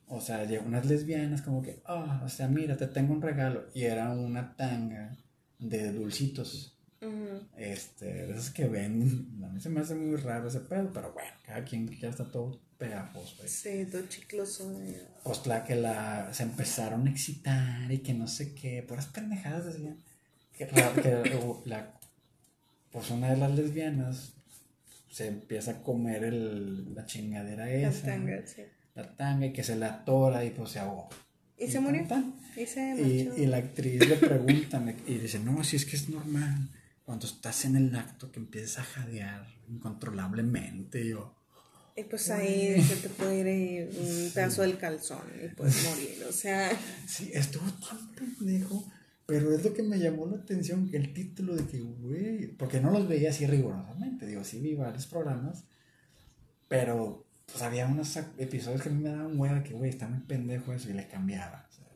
O 0.09 0.21
sea, 0.21 0.45
llegó 0.45 0.67
unas 0.67 0.87
lesbianas 0.87 1.43
como 1.43 1.63
que, 1.63 1.81
ah, 1.85 2.23
o 2.25 2.29
sea, 2.29 2.49
mira, 2.49 2.77
te 2.77 2.87
tengo 2.87 3.13
un 3.13 3.23
regalo. 3.23 3.67
Y 3.75 3.83
era 3.85 4.11
una 4.11 4.57
tanga 4.57 5.17
de 5.59 5.93
dulcitos. 5.93 6.78
Este, 7.57 8.05
de 8.27 8.33
esos 8.33 8.51
que 8.51 8.67
ven. 8.67 9.29
A 9.45 9.49
mí 9.49 9.61
se 9.61 9.69
me 9.69 9.81
hace 9.81 9.95
muy 9.95 10.17
raro 10.17 10.49
ese 10.49 10.61
pedo, 10.61 10.91
pero 10.93 11.13
bueno, 11.13 11.31
cada 11.47 11.65
quien 11.65 11.89
ya 11.99 12.09
está 12.09 12.25
todo 12.31 12.59
pegajoso. 12.79 13.37
güey. 13.39 13.49
Sí, 13.49 13.87
todo 13.91 14.03
chicloso. 14.09 14.73
eh. 14.83 15.03
Pues 15.25 15.47
la 15.47 15.65
que 15.65 15.75
la, 15.77 16.33
se 16.33 16.43
empezaron 16.45 17.07
a 17.07 17.11
excitar 17.11 17.91
y 17.93 17.99
que 17.99 18.15
no 18.15 18.27
sé 18.27 18.55
qué, 18.55 18.83
puras 18.83 19.07
pendejadas 19.07 19.67
decían. 19.67 19.99
Que, 20.57 20.67
la- 20.67 20.93
que 21.03 21.41
la, 21.67 21.99
pues 22.91 23.11
una 23.11 23.31
de 23.31 23.37
las 23.37 23.53
lesbianas 23.55 24.33
se 25.11 25.27
empieza 25.29 25.71
a 25.73 25.83
comer 25.83 26.25
el, 26.25 26.95
la 26.95 27.07
chingadera 27.07 27.67
La 27.67 27.73
esa. 27.73 28.07
tanga, 28.07 28.47
sí. 28.47 28.63
La 28.95 29.15
tanga 29.17 29.47
y 29.47 29.53
que 29.53 29.63
se 29.63 29.77
la 29.77 29.87
atora 29.89 30.45
y 30.45 30.51
pues 30.51 30.71
se 30.71 30.81
ahogó. 30.81 31.09
¿Y 31.57 31.67
se 31.69 31.81
murió? 31.81 32.07
tan, 32.07 32.33
tan. 32.39 32.61
Y 32.63 32.67
se 32.67 33.35
y 33.37 33.47
la 33.47 33.57
actriz 33.59 34.09
le 34.09 34.17
pregunta 34.17 34.81
y 35.07 35.15
dice, 35.19 35.39
no, 35.41 35.63
si 35.65 35.77
es 35.77 35.85
que 35.85 35.97
es 35.97 36.09
normal. 36.09 36.69
Cuando 37.09 37.27
estás 37.27 37.65
en 37.65 37.75
el 37.75 37.97
acto 37.97 38.31
que 38.31 38.39
empiezas 38.39 38.81
a 38.81 38.85
jadear 38.85 39.47
incontrolablemente, 39.67 41.09
yo, 41.09 41.35
Y 41.97 42.03
pues 42.03 42.29
ahí 42.29 42.83
se 42.83 42.97
te 42.97 43.09
puede 43.09 43.57
ir 43.57 43.91
un 43.99 44.31
pedazo 44.35 44.61
del 44.61 44.77
calzón 44.77 45.23
y 45.43 45.49
puedes 45.55 45.89
morir. 45.89 46.23
O 46.29 46.33
sea, 46.33 46.71
Sí, 47.07 47.31
estuvo 47.33 47.65
tan 47.89 48.15
pendejo, 48.15 48.87
pero 49.25 49.55
es 49.55 49.65
lo 49.65 49.73
que 49.73 49.83
me 49.83 49.99
llamó 49.99 50.27
la 50.27 50.37
atención, 50.37 50.91
que 50.91 50.99
el 50.99 51.15
título 51.15 51.57
de 51.57 51.67
que, 51.67 51.81
güey, 51.81 52.49
porque 52.59 52.79
no 52.79 52.91
los 52.91 53.09
veía 53.09 53.31
así 53.31 53.47
rigurosamente, 53.47 54.27
digo, 54.27 54.45
sí 54.45 54.61
vi 54.61 54.75
varios 54.75 55.07
programas, 55.07 55.65
pero 56.69 57.25
pues 57.47 57.63
había 57.63 57.87
unos 57.87 58.15
episodios 58.37 58.83
que 58.83 58.91
a 58.91 58.93
mí 58.93 59.03
me 59.03 59.09
daban 59.09 59.41
hueva, 59.41 59.65
que, 59.65 59.73
güey, 59.73 59.89
está 59.89 60.07
muy 60.09 60.21
pendejo 60.27 60.75
eso, 60.75 60.91
y 60.91 60.93
le 60.93 61.09
cambiaba. 61.09 61.67
o 61.71 61.75
sea. 61.75 61.87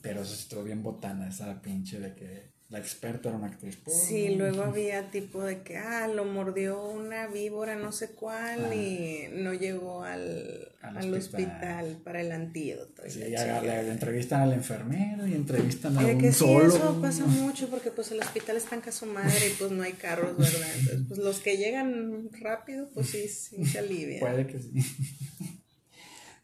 Pero 0.00 0.22
eso 0.22 0.32
estuvo 0.32 0.62
bien 0.64 0.82
botana, 0.82 1.28
esa 1.28 1.60
pinche 1.60 2.00
de 2.00 2.14
que 2.14 2.53
la 2.70 2.78
experta 2.78 3.28
era 3.28 3.38
una 3.38 3.48
actriz. 3.48 3.76
porno. 3.76 4.00
sí, 4.00 4.34
luego 4.36 4.62
había 4.62 5.10
tipo 5.10 5.42
de 5.44 5.62
que, 5.62 5.76
ah, 5.76 6.08
lo 6.08 6.24
mordió 6.24 6.82
una 6.88 7.26
víbora, 7.28 7.76
no 7.76 7.92
sé 7.92 8.10
cuál, 8.10 8.64
Ah. 8.70 8.74
y 8.74 9.28
no 9.32 9.52
llegó 9.54 10.02
al, 10.02 10.72
Al 10.80 10.96
al 10.96 11.14
hospital. 11.14 11.44
hospital. 11.52 12.00
para 12.02 12.20
el 12.22 12.32
antídoto. 12.32 13.06
y 13.06 13.10
Sí, 13.10 13.18
la 13.20 13.62
y 13.62 13.66
le 13.66 13.90
entrevistan 13.90 14.40
al 14.40 14.54
enfermero 14.54 15.26
y 15.26 15.34
entrevistan 15.34 15.96
a 15.98 16.06
un 16.06 16.18
que 16.18 16.32
sí, 16.32 16.38
solo. 16.40 16.66
eso 16.66 16.98
pasa 17.00 17.26
mucho 17.26 17.68
porque 17.68 17.90
pues 17.90 18.10
el 18.12 18.20
hospital 18.20 18.56
está 18.56 18.74
en 18.74 18.80
caso 18.80 19.06
madre 19.06 19.46
y 19.50 19.54
pues 19.58 19.70
no 19.70 19.82
hay 19.82 19.92
carros, 19.92 20.36
¿verdad? 20.36 20.68
Entonces, 20.78 21.00
pues 21.06 21.20
los 21.20 21.38
que 21.40 21.56
llegan 21.58 22.28
rápido, 22.40 22.88
pues 22.94 23.10
sí, 23.10 23.28
sí 23.28 23.64
se 23.66 23.78
alivian. 23.78 24.20
Puede 24.20 24.46
que 24.46 24.58
sí. 24.58 24.70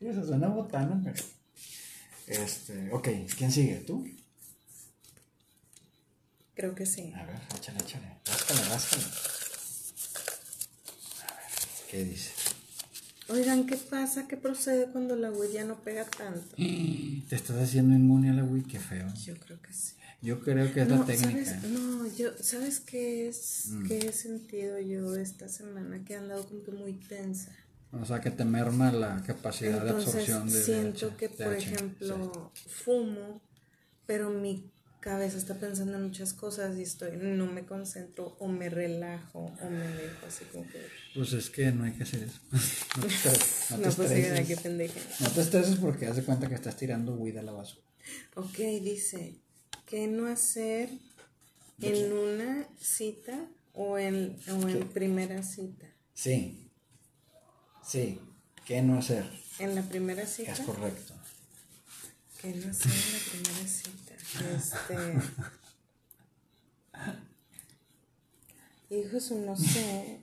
Y 0.01 0.07
eso 0.09 0.25
suena 0.27 0.49
botana, 0.49 1.01
pero. 1.03 1.23
Este, 2.27 2.91
ok, 2.93 3.09
¿quién 3.37 3.51
sigue? 3.51 3.77
¿Tú? 3.87 4.07
Creo 6.55 6.75
que 6.75 6.87
sí. 6.87 7.13
A 7.15 7.25
ver, 7.25 7.37
échale, 7.57 7.79
échale. 7.81 8.07
Ráscale, 8.27 8.61
ráscale. 8.69 9.03
A 11.23 11.37
ver, 11.37 11.89
¿qué 11.91 12.05
dice? 12.05 12.31
Oigan, 13.29 13.65
¿qué 13.67 13.77
pasa? 13.77 14.27
¿Qué 14.27 14.37
procede 14.37 14.87
cuando 14.91 15.15
la 15.15 15.31
Wii 15.31 15.53
ya 15.53 15.65
no 15.65 15.77
pega 15.83 16.05
tanto? 16.05 16.57
Te 16.57 17.37
estás 17.37 17.57
haciendo 17.57 17.95
inmune 17.95 18.31
a 18.31 18.33
la 18.33 18.45
Wii, 18.45 18.65
qué 18.65 18.81
feo. 18.81 19.07
Yo 19.25 19.37
creo 19.37 19.61
que 19.63 19.73
sí. 19.73 19.95
Yo 20.23 20.41
creo 20.41 20.73
que 20.73 20.83
es 20.83 20.89
la 20.89 21.05
técnica. 21.05 21.45
¿sabes? 21.45 21.71
No, 21.71 22.07
yo, 22.15 22.31
¿sabes 22.41 22.81
qué 22.81 23.29
es? 23.29 23.69
Mm. 23.69 23.87
¿Qué 23.87 23.99
he 23.99 24.13
sentido 24.13 24.79
yo 24.81 25.17
esta 25.17 25.49
semana? 25.49 26.05
Que 26.05 26.15
he 26.15 26.17
andado 26.17 26.47
como 26.47 26.63
que 26.63 26.73
muy 26.73 26.93
tensa. 26.95 27.53
O 27.93 28.05
sea, 28.05 28.21
que 28.21 28.31
te 28.31 28.45
merma 28.45 28.93
la 28.93 29.23
capacidad 29.23 29.83
de 29.83 29.91
absorción 29.91 30.49
de 30.49 30.63
Siento 30.63 31.17
que, 31.17 31.29
por 31.29 31.55
ejemplo, 31.55 32.53
fumo, 32.85 33.41
pero 34.07 34.31
mi 34.31 34.71
cabeza 35.01 35.39
está 35.39 35.55
pensando 35.55 35.97
en 35.97 36.05
muchas 36.05 36.33
cosas 36.33 36.77
y 36.79 36.83
estoy, 36.83 37.17
no 37.17 37.47
me 37.47 37.65
concentro 37.65 38.37
o 38.39 38.49
me 38.49 38.69
relajo 38.69 39.47
o 39.63 39.71
me 39.71 39.89
dejo 39.89 40.27
así 40.27 40.45
como 40.47 40.67
que... 40.69 40.87
Pues 41.15 41.33
es 41.33 41.51
que 41.51 41.73
no 41.73 41.85
hay 41.85 41.93
que 41.93 42.03
hacer 42.03 42.23
eso. 42.23 42.39
no 42.97 43.07
te 43.07 43.09
estreses. 43.09 43.71
No, 43.71 43.77
te 43.89 43.97
pues 43.97 44.11
estreses. 44.11 44.61
pendeja. 44.61 45.01
No 45.21 45.31
te 45.31 45.41
estreses 45.41 45.77
porque 45.77 46.07
haz 46.07 46.17
de 46.17 46.23
cuenta 46.23 46.49
que 46.49 46.55
estás 46.55 46.77
tirando 46.77 47.15
weed 47.15 47.39
a 47.39 47.43
la 47.43 47.53
basura. 47.53 47.83
Ok, 48.35 48.59
dice, 48.83 49.37
¿qué 49.87 50.07
no 50.07 50.27
hacer 50.27 50.91
en 51.81 52.13
una 52.13 52.69
cita 52.79 53.49
o 53.73 53.99
en, 53.99 54.39
o 54.49 54.69
en 54.69 54.89
primera 54.89 55.43
cita? 55.43 55.87
Sí. 56.15 56.69
Sí. 57.87 58.21
¿Qué 58.67 58.83
no 58.83 58.99
hacer? 58.99 59.25
En 59.59 59.75
la 59.75 59.83
primera 59.83 60.27
cita. 60.27 60.53
Es 60.53 60.61
correcto. 60.61 61.15
¿Qué 62.41 62.55
no 62.55 62.71
hacer 62.71 62.93
en 62.93 63.13
la 63.13 63.31
primera 63.31 63.69
cita? 63.69 64.10
Este. 64.39 64.95
Hijo, 68.91 69.17
eso 69.17 69.35
no 69.37 69.57
sé. 69.57 70.21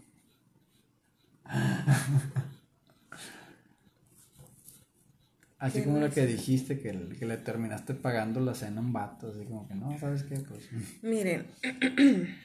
Así 5.59 5.83
como 5.83 5.99
lo 5.99 6.09
que 6.11 6.25
dijiste, 6.27 6.79
que, 6.79 7.09
que, 7.17 7.25
le 7.25 7.37
terminaste 7.37 7.95
pagando 7.95 8.39
la 8.39 8.53
cena 8.53 8.79
a 8.79 8.83
un 8.83 8.93
vato, 8.93 9.29
así 9.29 9.43
como 9.45 9.67
que 9.67 9.73
no, 9.73 9.97
¿sabes 9.99 10.23
qué? 10.23 10.35
Pues. 10.35 10.69
Miren, 11.01 11.47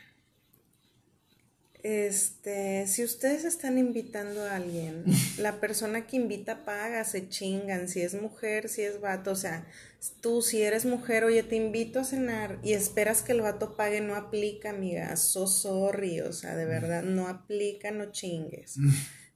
Este, 1.82 2.86
si 2.86 3.02
ustedes 3.02 3.44
están 3.44 3.76
invitando 3.76 4.42
a 4.42 4.56
alguien, 4.56 5.04
la 5.38 5.58
persona 5.58 6.06
que 6.06 6.16
invita 6.16 6.64
paga, 6.64 7.04
se 7.04 7.28
chingan, 7.28 7.88
si 7.88 8.02
es 8.02 8.14
mujer, 8.14 8.68
si 8.68 8.82
es 8.82 9.00
vato, 9.00 9.32
o 9.32 9.36
sea, 9.36 9.66
tú 10.20 10.42
si 10.42 10.62
eres 10.62 10.84
mujer, 10.84 11.24
oye, 11.24 11.42
te 11.42 11.56
invito 11.56 11.98
a 11.98 12.04
cenar 12.04 12.58
y 12.62 12.74
esperas 12.74 13.22
que 13.22 13.32
el 13.32 13.40
vato 13.40 13.76
pague, 13.76 14.00
no 14.00 14.14
aplica, 14.14 14.70
amiga, 14.70 15.16
so 15.16 15.48
sorry, 15.48 16.20
o 16.20 16.32
sea, 16.32 16.54
de 16.54 16.66
verdad, 16.66 17.02
no 17.02 17.28
aplica, 17.28 17.90
no 17.90 18.12
chingues. 18.12 18.76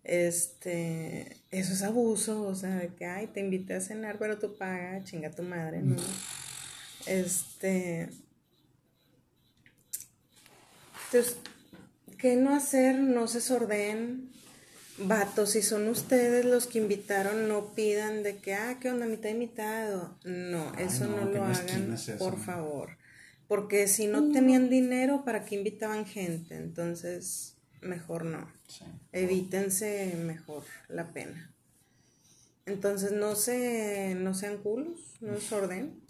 Este, 0.09 1.36
eso 1.51 1.72
es 1.72 1.82
abuso, 1.82 2.42
o 2.42 2.55
sea, 2.55 2.76
de 2.76 2.94
que, 2.94 3.07
ay, 3.07 3.26
te 3.26 3.40
invité 3.40 3.74
a 3.74 3.80
cenar, 3.80 4.20
pero 4.20 4.38
tú 4.38 4.57
pagas, 4.57 5.05
chinga 5.05 5.32
tu 5.32 5.42
madre, 5.42 5.82
¿no? 5.82 5.97
Este, 7.07 8.09
entonces, 11.07 11.38
¿Qué 12.18 12.36
no 12.36 12.54
hacer? 12.54 12.98
No 12.98 13.28
se 13.28 13.40
sorden. 13.40 14.30
Vatos, 14.98 15.50
si 15.50 15.60
son 15.62 15.88
ustedes 15.88 16.46
los 16.46 16.66
que 16.66 16.78
invitaron, 16.78 17.48
no 17.48 17.74
pidan 17.74 18.22
de 18.22 18.38
que, 18.38 18.54
ah, 18.54 18.78
¿qué 18.80 18.90
onda? 18.90 19.04
Mitad 19.04 19.28
invitado. 19.28 20.18
No, 20.24 20.74
eso 20.76 21.06
no, 21.06 21.26
lo 21.26 21.44
hagan, 21.44 21.96
por 22.18 22.38
favor. 22.38 22.96
Porque 23.46 23.88
si 23.88 24.06
no 24.06 24.32
tenían 24.32 24.70
dinero, 24.70 25.22
¿para 25.24 25.44
qué 25.44 25.56
invitaban 25.56 26.06
gente? 26.06 26.56
Entonces, 26.56 27.56
mejor 27.82 28.24
no. 28.24 28.50
Evítense 29.12 30.14
mejor 30.16 30.64
la 30.88 31.12
pena. 31.12 31.52
Entonces, 32.64 33.12
no, 33.12 33.36
se, 33.36 34.14
no 34.16 34.34
sean 34.34 34.56
culos, 34.56 34.98
no 35.20 35.38
se 35.38 35.54
orden. 35.54 36.00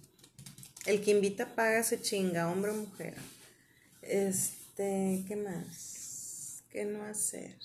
El 0.87 1.03
que 1.03 1.11
invita 1.11 1.57
paga, 1.57 1.83
se 1.83 2.01
chinga, 2.01 2.49
hombre 2.49 2.71
o 2.71 2.75
mujer. 2.75 3.15
Este, 4.01 5.25
¿qué 5.27 5.37
más? 5.37 5.96
¿Qué 6.71 6.85
no 6.85 7.05
hacer? 7.05 7.57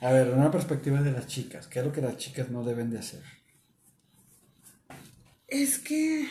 A 0.00 0.12
ver, 0.12 0.30
una 0.30 0.50
perspectiva 0.50 1.00
de 1.00 1.12
las 1.12 1.26
chicas, 1.26 1.66
¿qué 1.66 1.78
es 1.78 1.84
lo 1.84 1.92
que 1.92 2.00
las 2.00 2.16
chicas 2.16 2.50
no 2.50 2.64
deben 2.64 2.90
de 2.90 2.98
hacer? 2.98 3.22
Es 5.48 5.78
que, 5.78 6.26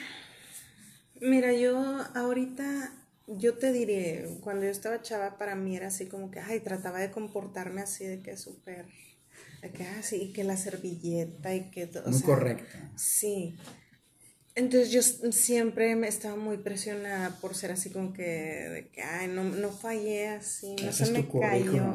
mira, 1.20 1.54
yo 1.54 1.78
ahorita, 2.16 2.92
yo 3.28 3.58
te 3.58 3.72
diré, 3.72 4.38
cuando 4.42 4.66
yo 4.66 4.72
estaba 4.72 5.02
chava, 5.02 5.38
para 5.38 5.56
mí 5.56 5.76
era 5.76 5.88
así 5.88 6.08
como 6.08 6.32
que, 6.32 6.40
ay, 6.40 6.60
trataba 6.60 7.00
de 7.00 7.12
comportarme 7.12 7.82
así, 7.82 8.06
de 8.06 8.22
que 8.22 8.36
súper, 8.36 8.88
de 9.62 9.72
que 9.72 9.88
así, 9.88 10.30
ah, 10.30 10.34
que 10.34 10.44
la 10.44 10.58
servilleta 10.58 11.54
y 11.54 11.72
que 11.72 11.88
todo. 11.88 12.10
Muy 12.10 12.22
correcta. 12.22 12.92
Sí, 12.96 13.56
entonces 14.56 14.92
yo 14.92 15.02
siempre 15.32 15.96
me 15.96 16.08
estaba 16.08 16.36
muy 16.36 16.58
presionada 16.58 17.40
por 17.40 17.56
ser 17.56 17.72
así 17.72 17.90
como 17.90 18.14
que, 18.14 18.24
de 18.24 18.90
que 18.90 19.02
ay, 19.02 19.28
no, 19.28 19.44
no 19.44 19.72
fallé 19.72 20.28
así, 20.28 20.76
no 20.84 20.92
se 20.92 21.12
me 21.12 21.28
cayó. 21.28 21.94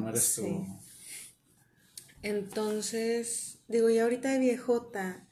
Entonces, 2.22 3.58
digo, 3.68 3.90
y 3.90 3.98
ahorita 3.98 4.32
de 4.32 4.38
viejota, 4.38 5.28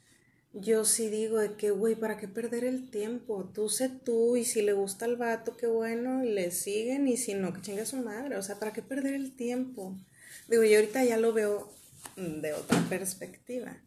yo 0.53 0.85
sí 0.85 1.09
digo 1.09 1.39
de 1.39 1.55
que, 1.55 1.71
güey, 1.71 1.95
¿para 1.95 2.17
qué 2.17 2.27
perder 2.29 2.63
el 2.63 2.89
tiempo? 2.89 3.51
Tú 3.53 3.67
sé 3.67 3.89
tú, 3.89 4.37
y 4.37 4.45
si 4.45 4.61
le 4.61 4.71
gusta 4.71 5.05
el 5.05 5.17
vato, 5.17 5.57
qué 5.57 5.67
bueno, 5.67 6.23
y 6.23 6.31
le 6.31 6.51
siguen, 6.51 7.07
y 7.07 7.17
si 7.17 7.33
no, 7.33 7.53
que 7.53 7.61
chinga 7.61 7.85
su 7.85 7.97
madre, 7.97 8.37
o 8.37 8.43
sea, 8.43 8.57
¿para 8.59 8.71
qué 8.71 8.81
perder 8.81 9.15
el 9.15 9.35
tiempo? 9.35 9.97
Digo, 10.47 10.63
y 10.63 10.73
ahorita 10.73 11.03
ya 11.03 11.17
lo 11.17 11.33
veo 11.33 11.73
de 12.15 12.53
otra 12.53 12.79
perspectiva. 12.87 13.77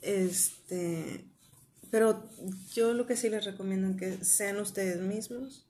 Este, 0.00 1.26
pero 1.96 2.28
yo 2.74 2.92
lo 2.92 3.06
que 3.06 3.16
sí 3.16 3.30
les 3.30 3.46
recomiendo 3.46 3.88
es 3.88 3.96
que 3.96 4.22
sean 4.22 4.58
ustedes 4.58 5.00
mismos. 5.00 5.66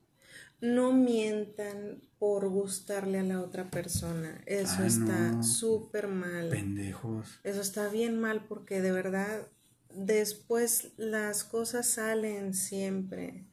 No 0.61 0.93
mientan 0.93 2.03
por 2.19 2.49
gustarle 2.49 3.21
a 3.21 3.23
la 3.23 3.41
otra 3.41 3.71
persona. 3.71 4.43
Eso 4.45 4.83
está 4.83 5.41
súper 5.45 6.09
mal. 6.09 6.49
Pendejos. 6.49 7.39
Eso 7.45 7.61
está 7.61 7.89
bien 7.91 8.21
mal 8.21 8.45
porque 8.49 8.83
de 8.83 8.91
verdad 8.91 9.47
después 9.95 10.89
las 10.97 11.45
cosas 11.45 11.87
salen 11.87 12.55
siempre. 12.55 13.45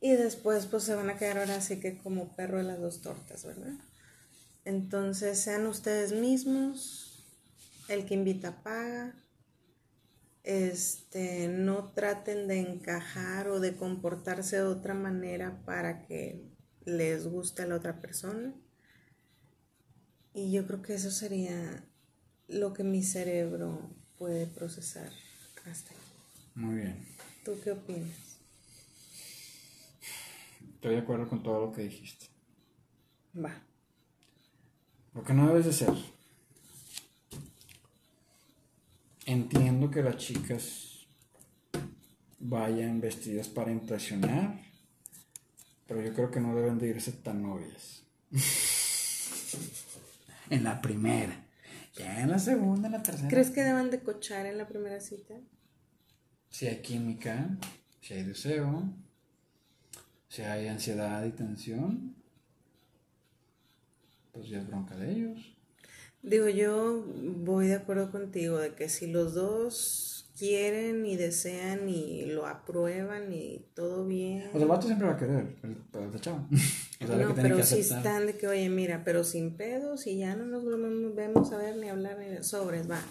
Y 0.00 0.12
después 0.12 0.66
pues 0.66 0.84
se 0.84 0.94
van 0.94 1.10
a 1.10 1.18
quedar 1.18 1.38
ahora 1.38 1.56
así 1.56 1.80
que 1.80 1.98
como 1.98 2.36
perro 2.36 2.58
de 2.58 2.62
las 2.62 2.78
dos 2.78 3.02
tortas, 3.02 3.44
¿verdad? 3.44 3.74
Entonces 4.64 5.40
sean 5.40 5.66
ustedes 5.66 6.12
mismos. 6.12 7.24
El 7.88 8.06
que 8.06 8.14
invita 8.14 8.62
paga 8.62 9.16
este, 10.44 11.48
no 11.48 11.92
traten 11.92 12.46
de 12.46 12.60
encajar 12.60 13.48
o 13.48 13.60
de 13.60 13.74
comportarse 13.74 14.56
de 14.56 14.62
otra 14.62 14.94
manera 14.94 15.62
para 15.64 16.06
que 16.06 16.44
les 16.84 17.26
guste 17.26 17.62
a 17.62 17.66
la 17.66 17.76
otra 17.76 18.00
persona. 18.00 18.54
Y 20.34 20.52
yo 20.52 20.66
creo 20.66 20.82
que 20.82 20.94
eso 20.94 21.10
sería 21.10 21.84
lo 22.46 22.74
que 22.74 22.84
mi 22.84 23.02
cerebro 23.02 23.90
puede 24.18 24.46
procesar 24.46 25.10
hasta 25.64 25.90
aquí. 25.90 26.00
Muy 26.54 26.76
bien. 26.76 27.06
¿Tú 27.44 27.52
qué 27.62 27.72
opinas? 27.72 28.38
Estoy 30.74 30.96
de 30.96 31.00
acuerdo 31.00 31.28
con 31.28 31.42
todo 31.42 31.66
lo 31.66 31.72
que 31.72 31.82
dijiste. 31.82 32.26
Va. 33.34 33.62
Lo 35.14 35.24
que 35.24 35.32
no 35.32 35.48
debes 35.48 35.64
de 35.64 35.72
ser 35.72 35.94
Entiendo 39.26 39.90
que 39.90 40.02
las 40.02 40.16
chicas 40.16 41.06
vayan 42.38 43.00
vestidas 43.00 43.48
para 43.48 43.72
impresionar, 43.72 44.60
pero 45.86 46.02
yo 46.02 46.12
creo 46.12 46.30
que 46.30 46.40
no 46.40 46.54
deben 46.54 46.78
de 46.78 46.88
irse 46.88 47.12
tan 47.12 47.42
novias. 47.42 48.02
en 50.50 50.64
la 50.64 50.80
primera. 50.80 51.46
Ya 51.94 52.20
en 52.22 52.30
la 52.30 52.38
segunda, 52.38 52.88
en 52.88 52.92
la 52.92 53.02
tercera. 53.02 53.28
¿Crees 53.28 53.50
que 53.50 53.62
deban 53.62 53.90
de 53.90 54.00
cochar 54.00 54.46
en 54.46 54.58
la 54.58 54.66
primera 54.66 55.00
cita? 55.00 55.34
Si 56.50 56.66
hay 56.66 56.82
química, 56.82 57.56
si 58.00 58.14
hay 58.14 58.24
deseo, 58.24 58.92
si 60.28 60.42
hay 60.42 60.68
ansiedad 60.68 61.24
y 61.24 61.30
tensión, 61.30 62.16
pues 64.32 64.48
ya 64.48 64.58
es 64.58 64.66
bronca 64.66 64.96
de 64.96 65.12
ellos. 65.12 65.56
Digo, 66.24 66.48
yo 66.48 67.04
voy 67.06 67.66
de 67.66 67.74
acuerdo 67.74 68.10
contigo 68.10 68.58
de 68.58 68.72
que 68.72 68.88
si 68.88 69.06
los 69.06 69.34
dos 69.34 70.26
quieren 70.38 71.04
y 71.04 71.16
desean 71.16 71.86
y 71.90 72.24
lo 72.24 72.46
aprueban 72.46 73.30
y 73.30 73.66
todo 73.74 74.06
bien. 74.06 74.48
O 74.48 74.52
sea, 74.52 74.62
el 74.62 74.66
vato 74.66 74.86
siempre 74.86 75.06
va 75.06 75.12
a 75.12 75.18
querer, 75.18 75.46
el, 75.62 75.76
el 76.14 76.20
chavo. 76.22 76.48
no, 77.00 77.34
pero 77.34 77.62
si 77.62 77.80
están 77.80 78.26
de 78.26 78.38
que, 78.38 78.48
oye, 78.48 78.70
mira, 78.70 79.02
pero 79.04 79.22
sin 79.22 79.54
pedos 79.54 80.06
y 80.06 80.16
ya 80.16 80.34
no 80.34 80.46
nos 80.46 80.64
vemos 81.14 81.52
a 81.52 81.58
ver 81.58 81.76
ni 81.76 81.90
hablar 81.90 82.18
ni 82.18 82.42
sobres, 82.42 82.90
va. 82.90 83.02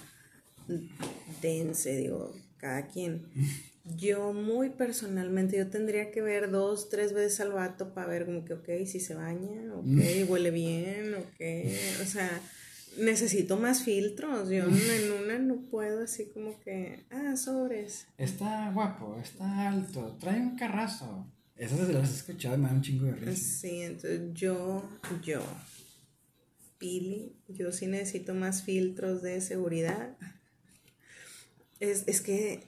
Dense, 1.40 1.96
digo, 1.96 2.34
cada 2.58 2.88
quien. 2.88 3.28
Yo 3.98 4.32
muy 4.32 4.70
personalmente, 4.70 5.58
yo 5.58 5.68
tendría 5.68 6.10
que 6.10 6.22
ver 6.22 6.50
dos, 6.50 6.88
tres 6.88 7.12
veces 7.12 7.42
al 7.42 7.52
vato 7.52 7.94
para 7.94 8.08
ver 8.08 8.26
como 8.26 8.46
que, 8.46 8.54
ok, 8.54 8.86
si 8.86 9.02
se 9.02 9.14
baña, 9.14 9.74
ok, 9.76 9.86
huele 10.30 10.52
bien, 10.52 11.16
ok, 11.16 12.02
o 12.02 12.06
sea 12.06 12.42
necesito 12.98 13.58
más 13.58 13.84
filtros. 13.84 14.50
Yo 14.50 14.66
en 14.66 15.12
una 15.12 15.40
no 15.40 15.62
puedo 15.70 16.04
así 16.04 16.28
como 16.28 16.60
que, 16.60 17.06
ah, 17.12 17.36
sobres. 17.36 18.08
Está 18.18 18.72
guapo, 18.72 19.18
está 19.22 19.70
alto, 19.70 20.18
trae 20.20 20.40
un 20.40 20.56
carrazo. 20.56 21.28
Esas 21.56 21.88
las 21.90 22.10
he 22.10 22.16
escuchado 22.16 22.56
y 22.56 22.60
me 22.60 22.68
da 22.68 22.74
un 22.74 22.82
chingo 22.82 23.06
de 23.06 23.14
risa. 23.14 23.60
Sí, 23.60 23.82
entonces 23.82 24.34
yo, 24.34 24.84
yo, 25.24 25.42
Pili, 26.78 27.36
yo 27.48 27.72
sí 27.72 27.88
necesito 27.88 28.34
más 28.34 28.64
filtros 28.64 29.22
de 29.22 29.40
seguridad. 29.40 30.18
Es, 31.80 32.04
es 32.08 32.22
que, 32.22 32.68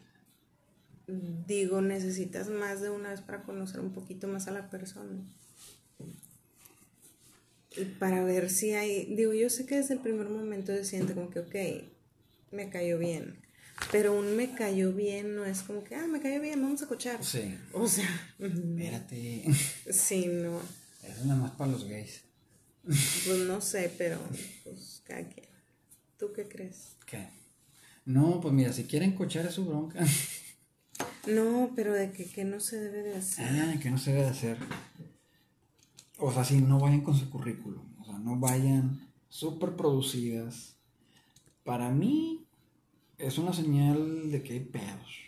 digo, 1.07 1.81
necesitas 1.81 2.49
más 2.49 2.81
de 2.81 2.89
una 2.91 3.09
vez 3.09 3.21
para 3.21 3.43
conocer 3.43 3.79
un 3.79 3.91
poquito 3.91 4.27
más 4.27 4.47
a 4.47 4.51
la 4.51 4.69
persona. 4.69 5.23
Para 7.99 8.23
ver 8.23 8.49
si 8.49 8.73
hay, 8.73 9.05
digo, 9.15 9.33
yo 9.33 9.49
sé 9.49 9.65
que 9.65 9.75
desde 9.75 9.95
el 9.95 9.99
primer 9.99 10.29
momento 10.29 10.71
se 10.73 10.85
siente 10.85 11.13
como 11.13 11.29
que, 11.29 11.39
ok, 11.39 11.83
me 12.51 12.69
cayó 12.69 12.97
bien. 12.97 13.41
Pero 13.91 14.17
un 14.17 14.37
me 14.37 14.53
cayó 14.55 14.93
bien 14.93 15.35
no 15.35 15.43
es 15.45 15.61
como 15.61 15.83
que, 15.83 15.95
ah, 15.95 16.07
me 16.07 16.21
cayó 16.21 16.39
bien, 16.41 16.61
vamos 16.61 16.81
a 16.81 16.87
cochar. 16.87 17.23
Sí. 17.23 17.57
O 17.73 17.87
sea, 17.87 18.07
Espérate. 18.39 19.43
sí, 19.91 20.27
no. 20.27 20.59
Eso 21.03 21.19
es 21.19 21.25
nada 21.25 21.41
más 21.41 21.51
para 21.51 21.71
los 21.71 21.83
gays. 21.85 22.21
Pues 22.83 23.39
no 23.47 23.61
sé, 23.61 23.91
pero 23.97 24.19
pues 24.63 25.01
cada 25.05 25.27
quien. 25.27 25.47
¿Tú 26.17 26.31
qué 26.33 26.47
crees? 26.47 26.95
¿Qué? 27.05 27.27
No, 28.05 28.39
pues 28.39 28.53
mira, 28.53 28.71
si 28.71 28.83
quieren 28.85 29.13
cochar 29.13 29.45
es 29.45 29.55
su 29.55 29.65
bronca. 29.65 29.99
No, 31.27 31.73
pero 31.75 31.93
de 31.93 32.11
que, 32.11 32.25
que 32.25 32.45
no 32.45 32.59
se 32.59 32.79
debe 32.79 33.01
de 33.01 33.15
hacer. 33.15 33.45
Ah, 33.49 33.75
que 33.81 33.89
no 33.89 33.97
se 33.97 34.11
debe 34.11 34.23
de 34.23 34.29
hacer. 34.29 34.57
O 36.17 36.31
sea, 36.31 36.43
si 36.43 36.61
no 36.61 36.79
vayan 36.79 37.01
con 37.01 37.15
su 37.15 37.29
currículum. 37.29 37.85
O 37.99 38.05
sea, 38.05 38.17
no 38.19 38.39
vayan 38.39 39.11
súper 39.27 39.75
producidas. 39.75 40.77
Para 41.63 41.89
mí 41.89 42.45
es 43.17 43.37
una 43.37 43.53
señal 43.53 44.31
de 44.31 44.43
que 44.43 44.53
hay 44.53 44.59
pedos. 44.61 45.25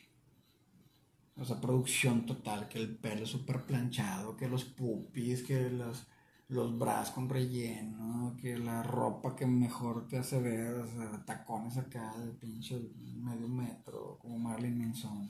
O 1.35 1.45
sea, 1.45 1.61
producción 1.61 2.25
total, 2.25 2.67
que 2.67 2.79
el 2.79 2.95
pelo 2.97 3.23
es 3.23 3.29
súper 3.29 3.65
planchado, 3.65 4.35
que 4.35 4.47
los 4.47 4.65
pupis, 4.65 5.43
que 5.43 5.69
los, 5.69 6.07
los 6.47 6.77
brazos 6.79 7.13
con 7.13 7.29
relleno, 7.29 8.35
que 8.41 8.57
la 8.57 8.81
ropa 8.81 9.35
que 9.35 9.45
mejor 9.45 10.07
te 10.07 10.17
hace 10.17 10.41
ver, 10.41 10.73
o 10.73 10.87
sea, 10.87 11.23
tacones 11.25 11.77
acá 11.77 12.17
de 12.17 12.31
pinche 12.33 12.79
medio 13.17 13.47
metro, 13.47 14.17
como 14.19 14.39
Marilyn 14.39 14.79
Manson. 14.79 15.29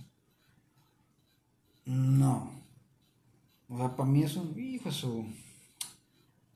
No. 1.86 2.52
O 3.70 3.78
sea, 3.78 3.96
para 3.96 4.10
mí 4.10 4.24
es 4.24 4.36
un 4.38 4.58
hijo 4.58 4.92
su. 4.92 5.26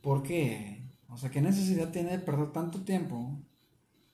¿Por 0.01 0.23
qué? 0.23 0.83
O 1.09 1.17
sea, 1.17 1.29
¿qué 1.29 1.41
necesidad 1.41 1.91
tiene 1.91 2.11
de 2.11 2.19
perder 2.19 2.51
tanto 2.51 2.81
tiempo 2.83 3.39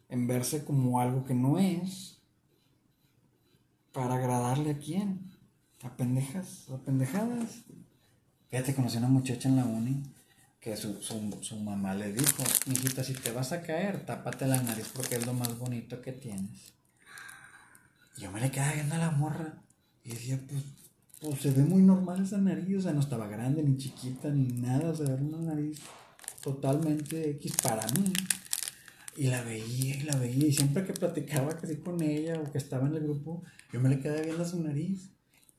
en 0.10 0.28
verse 0.28 0.66
como 0.66 1.00
algo 1.00 1.24
que 1.24 1.34
no 1.34 1.60
es 1.60 2.22
para 3.94 4.16
agradarle 4.16 4.72
a 4.72 4.78
quién? 4.78 5.32
A 5.84 5.96
pendejas, 5.96 6.70
a 6.70 6.78
pendejadas. 6.78 7.64
Fíjate, 8.50 8.76
conocí 8.76 8.98
a 8.98 9.00
una 9.00 9.10
muchacha 9.10 9.48
en 9.48 9.56
la 9.56 9.66
uni 9.66 10.04
que 10.60 10.76
su, 10.76 11.02
su, 11.02 11.38
su 11.42 11.60
mamá 11.60 11.94
le 11.94 12.12
dijo, 12.12 12.44
hijita, 12.66 13.04
si 13.04 13.14
te 13.14 13.32
vas 13.32 13.52
a 13.52 13.62
caer, 13.62 14.06
tápate 14.06 14.48
la 14.48 14.62
nariz 14.62 14.92
porque 14.94 15.16
es 15.16 15.26
lo 15.26 15.34
más 15.34 15.58
bonito 15.58 16.02
que 16.02 16.12
tienes. 16.12 16.74
Y 18.18 18.22
yo 18.22 18.32
me 18.32 18.42
le 18.42 18.52
quedaba 18.52 18.74
viendo 18.74 18.96
a 18.96 18.98
la 19.00 19.12
morra 19.12 19.62
y 20.04 20.10
decía, 20.10 20.40
pues, 20.48 20.64
pues 21.22 21.41
se 21.41 21.51
ve 21.51 21.63
muy 21.63 21.82
normal 21.82 22.24
esa 22.24 22.38
nariz, 22.38 22.78
o 22.78 22.82
sea, 22.82 22.93
no 22.93 22.99
estaba 22.99 23.28
grande, 23.28 23.63
ni 23.63 23.78
chiquita, 23.78 24.30
ni 24.30 24.47
nada, 24.47 24.89
o 24.89 24.95
sea, 24.95 25.07
era 25.07 25.15
una 25.15 25.39
nariz 25.39 25.80
totalmente 26.41 27.32
X 27.32 27.53
para 27.61 27.86
mí. 27.88 28.13
Y 29.15 29.28
la 29.28 29.41
veía 29.41 29.95
y 29.95 30.01
la 30.03 30.15
veía, 30.18 30.47
y 30.47 30.53
siempre 30.53 30.86
que 30.86 30.93
platicaba 30.93 31.57
casi 31.57 31.78
con 31.78 32.01
ella 32.03 32.39
o 32.39 32.51
que 32.51 32.59
estaba 32.59 32.88
en 32.88 32.95
el 32.95 33.03
grupo, 33.03 33.43
yo 33.74 33.80
me 33.80 33.89
le 33.89 33.99
quedaba 33.99 34.22
viendo 34.22 34.45
su 34.45 34.61
nariz. 34.61 35.09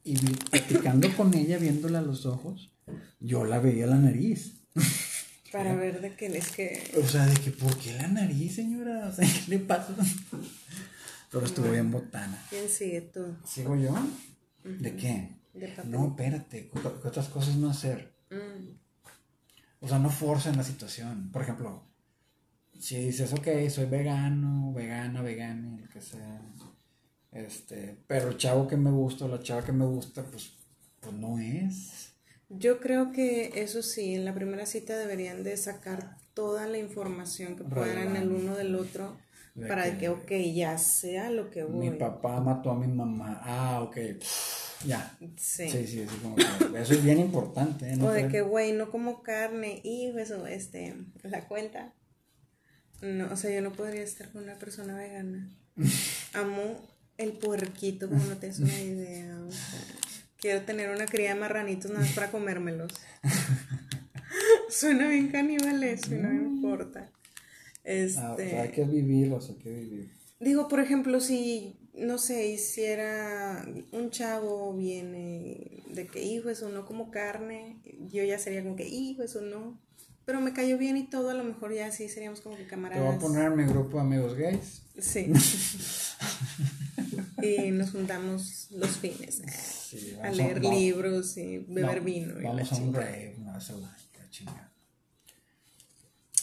Y 0.05 0.17
platicando 0.17 1.15
con 1.17 1.35
ella, 1.35 1.59
viéndola 1.59 1.99
a 1.99 2.03
los 2.03 2.25
ojos, 2.25 2.71
yo 3.19 3.45
la 3.45 3.59
veía 3.59 3.87
la 3.87 3.97
nariz. 3.97 4.63
Para 5.53 5.75
ver 5.75 6.01
de 6.01 6.15
qué 6.15 6.27
es 6.27 6.53
que. 6.53 6.93
O 7.03 7.07
sea, 7.07 7.27
de 7.27 7.35
que, 7.35 7.51
¿por 7.51 7.77
qué 7.79 7.95
la 7.95 8.07
nariz, 8.07 8.55
señora? 8.55 9.09
O 9.09 9.13
sea, 9.13 9.27
¿qué 9.27 9.51
le 9.51 9.59
pasa? 9.59 9.95
Pero 11.33 11.45
estuvo 11.45 11.71
bien 11.71 11.91
botana. 11.91 12.41
¿Quién 12.49 12.69
sigue 12.69 13.01
tú? 13.01 13.35
¿Sigo 13.45 13.75
yo? 13.77 13.95
¿De 14.63 14.95
qué? 14.95 15.38
Papel. 15.67 15.91
No, 15.91 16.09
espérate, 16.09 16.71
¿qué 16.71 17.09
otras 17.09 17.29
cosas 17.29 17.57
no 17.57 17.69
hacer? 17.71 18.15
Mm, 18.31 18.77
O 19.81 19.89
sea, 19.89 19.99
no 19.99 20.11
forcen 20.11 20.57
la 20.57 20.65
situación. 20.65 21.31
Por 21.33 21.43
ejemplo, 21.43 21.83
si 22.79 22.97
dices, 22.99 23.33
ok, 23.33 23.47
soy 23.71 23.87
vegano, 23.87 24.73
vegana, 24.73 25.23
vegana, 25.23 25.79
lo 25.81 25.89
que 25.89 26.01
sea. 26.01 26.41
Este, 27.33 27.97
pero 28.07 28.29
el 28.31 28.37
chavo 28.39 28.67
que 28.67 28.77
me 28.77 28.91
gusta 28.91 29.27
o 29.27 29.29
la 29.29 29.41
chava 29.41 29.63
que 29.65 29.73
me 29.73 29.85
gusta, 29.87 30.25
pues, 30.25 30.53
pues 31.01 31.15
no 31.15 31.39
es. 31.39 32.15
Yo 32.49 32.81
creo 32.81 33.13
que 33.13 33.53
eso 33.63 33.83
sí, 33.83 34.15
en 34.15 34.25
la 34.25 34.35
primera 34.35 34.65
cita 34.67 34.97
deberían 34.97 35.45
de 35.45 35.57
sacar 35.57 36.17
toda 36.35 36.67
la 36.67 36.79
información 36.79 37.57
que 37.57 37.65
puedan 37.65 38.17
el 38.17 38.31
uno 38.33 38.57
del 38.57 38.75
otro 38.75 39.17
De 39.55 39.67
para 39.69 39.85
que- 39.93 39.99
que, 39.99 40.09
ok, 40.09 40.31
ya 40.55 40.79
sea 40.79 41.31
lo 41.31 41.51
que 41.51 41.63
voy. 41.65 41.91
Mi 41.91 41.97
papá 41.99 42.41
mató 42.41 42.71
a 42.71 42.75
mi 42.79 42.87
mamá. 42.89 43.41
Ah, 43.45 43.81
ok. 43.83 43.97
Ya. 44.87 45.17
Sí. 45.37 45.69
Sí, 45.69 45.87
sí, 45.87 46.07
sí, 46.09 46.17
como 46.23 46.37
que 46.37 46.43
eso 46.81 46.95
es 46.95 47.05
bien 47.05 47.19
importante. 47.19 47.91
¿eh? 47.91 47.97
No 47.97 48.07
O 48.07 48.11
de 48.13 48.29
que, 48.29 48.43
güey, 48.43 48.73
no 48.73 48.91
como 48.91 49.23
carne 49.23 49.81
y 49.83 50.07
eso, 50.19 50.47
este, 50.47 50.95
la 51.23 51.47
cuenta. 51.47 51.95
No, 53.01 53.33
o 53.33 53.37
sea, 53.37 53.55
yo 53.55 53.61
no 53.63 53.73
podría 53.73 54.03
estar 54.03 54.31
con 54.31 54.45
una 54.45 54.59
persona 54.59 54.97
vegana. 54.97 55.49
Amo 56.35 56.89
el 57.17 57.33
puerquito, 57.33 58.09
como 58.09 58.25
no 58.25 58.37
tienes 58.37 58.61
una 58.61 58.81
idea. 58.81 59.39
o 59.41 59.51
sea, 59.51 59.81
quiero 60.41 60.63
tener 60.63 60.91
una 60.91 61.07
cría 61.07 61.35
de 61.35 61.41
marranitos 61.41 61.91
nada 61.91 62.05
más 62.05 62.15
para 62.15 62.31
comérmelos. 62.31 62.93
Suena 64.71 65.09
bien 65.09 65.29
caníbal 65.29 65.83
eso 65.83 66.15
y 66.15 66.19
no 66.19 66.29
me 66.29 66.43
importa. 66.43 67.11
Este. 67.85 68.21
Ah, 68.21 68.33
o 68.33 68.37
sea, 68.37 68.63
hay 68.63 68.71
que 68.71 68.85
vivirlos, 68.85 69.49
hay 69.51 69.57
que 69.57 69.71
vivir. 69.71 70.19
Digo, 70.41 70.69
por 70.69 70.81
ejemplo, 70.81 71.21
si, 71.21 71.78
no 71.99 72.19
sé, 72.19 72.49
hiciera 72.49 73.67
un 73.93 74.11
chavo 74.11 74.75
viene 74.75 75.83
de 75.89 76.07
que 76.07 76.23
hijo 76.23 76.51
eso 76.51 76.69
no 76.69 76.85
como 76.87 77.11
carne, 77.11 77.81
yo 78.11 78.23
ya 78.25 78.39
sería 78.39 78.63
como 78.63 78.77
que 78.77 78.87
hijo 78.89 79.23
eso 79.23 79.41
no. 79.41 79.81
Pero 80.25 80.43
me 80.43 80.53
cayó 80.53 80.77
bien 80.77 80.99
y 80.99 81.09
todo, 81.09 81.31
a 81.31 81.35
lo 81.35 81.43
mejor 81.43 81.73
ya 81.73 81.91
sí 81.91 82.11
seríamos 82.11 82.43
como 82.43 82.55
que 82.57 82.65
Te 82.65 82.69
camaradas. 82.69 83.07
voy 83.07 83.17
a 83.17 83.19
poner 83.19 83.45
en 83.47 83.57
mi 83.57 83.65
grupo 83.65 83.97
de 83.97 84.03
amigos 84.03 84.35
gays. 84.37 84.83
Sí. 84.99 85.33
y 87.43 87.71
nos 87.71 87.93
juntamos 87.93 88.67
los 88.73 88.99
fines 88.99 89.41
eh, 89.41 89.49
Sí, 89.49 90.17
a 90.23 90.31
leer 90.31 90.63
libros 90.63 91.35
y 91.39 91.59
beber 91.69 91.99
no, 92.01 92.05
vino. 92.05 92.39
Y 92.39 92.43
la 92.43 92.51
Vamos 92.51 92.73
a 92.73 92.77
un 92.77 92.83
chingada. 92.83 93.07
rave 93.07 93.37
la. 93.39 93.59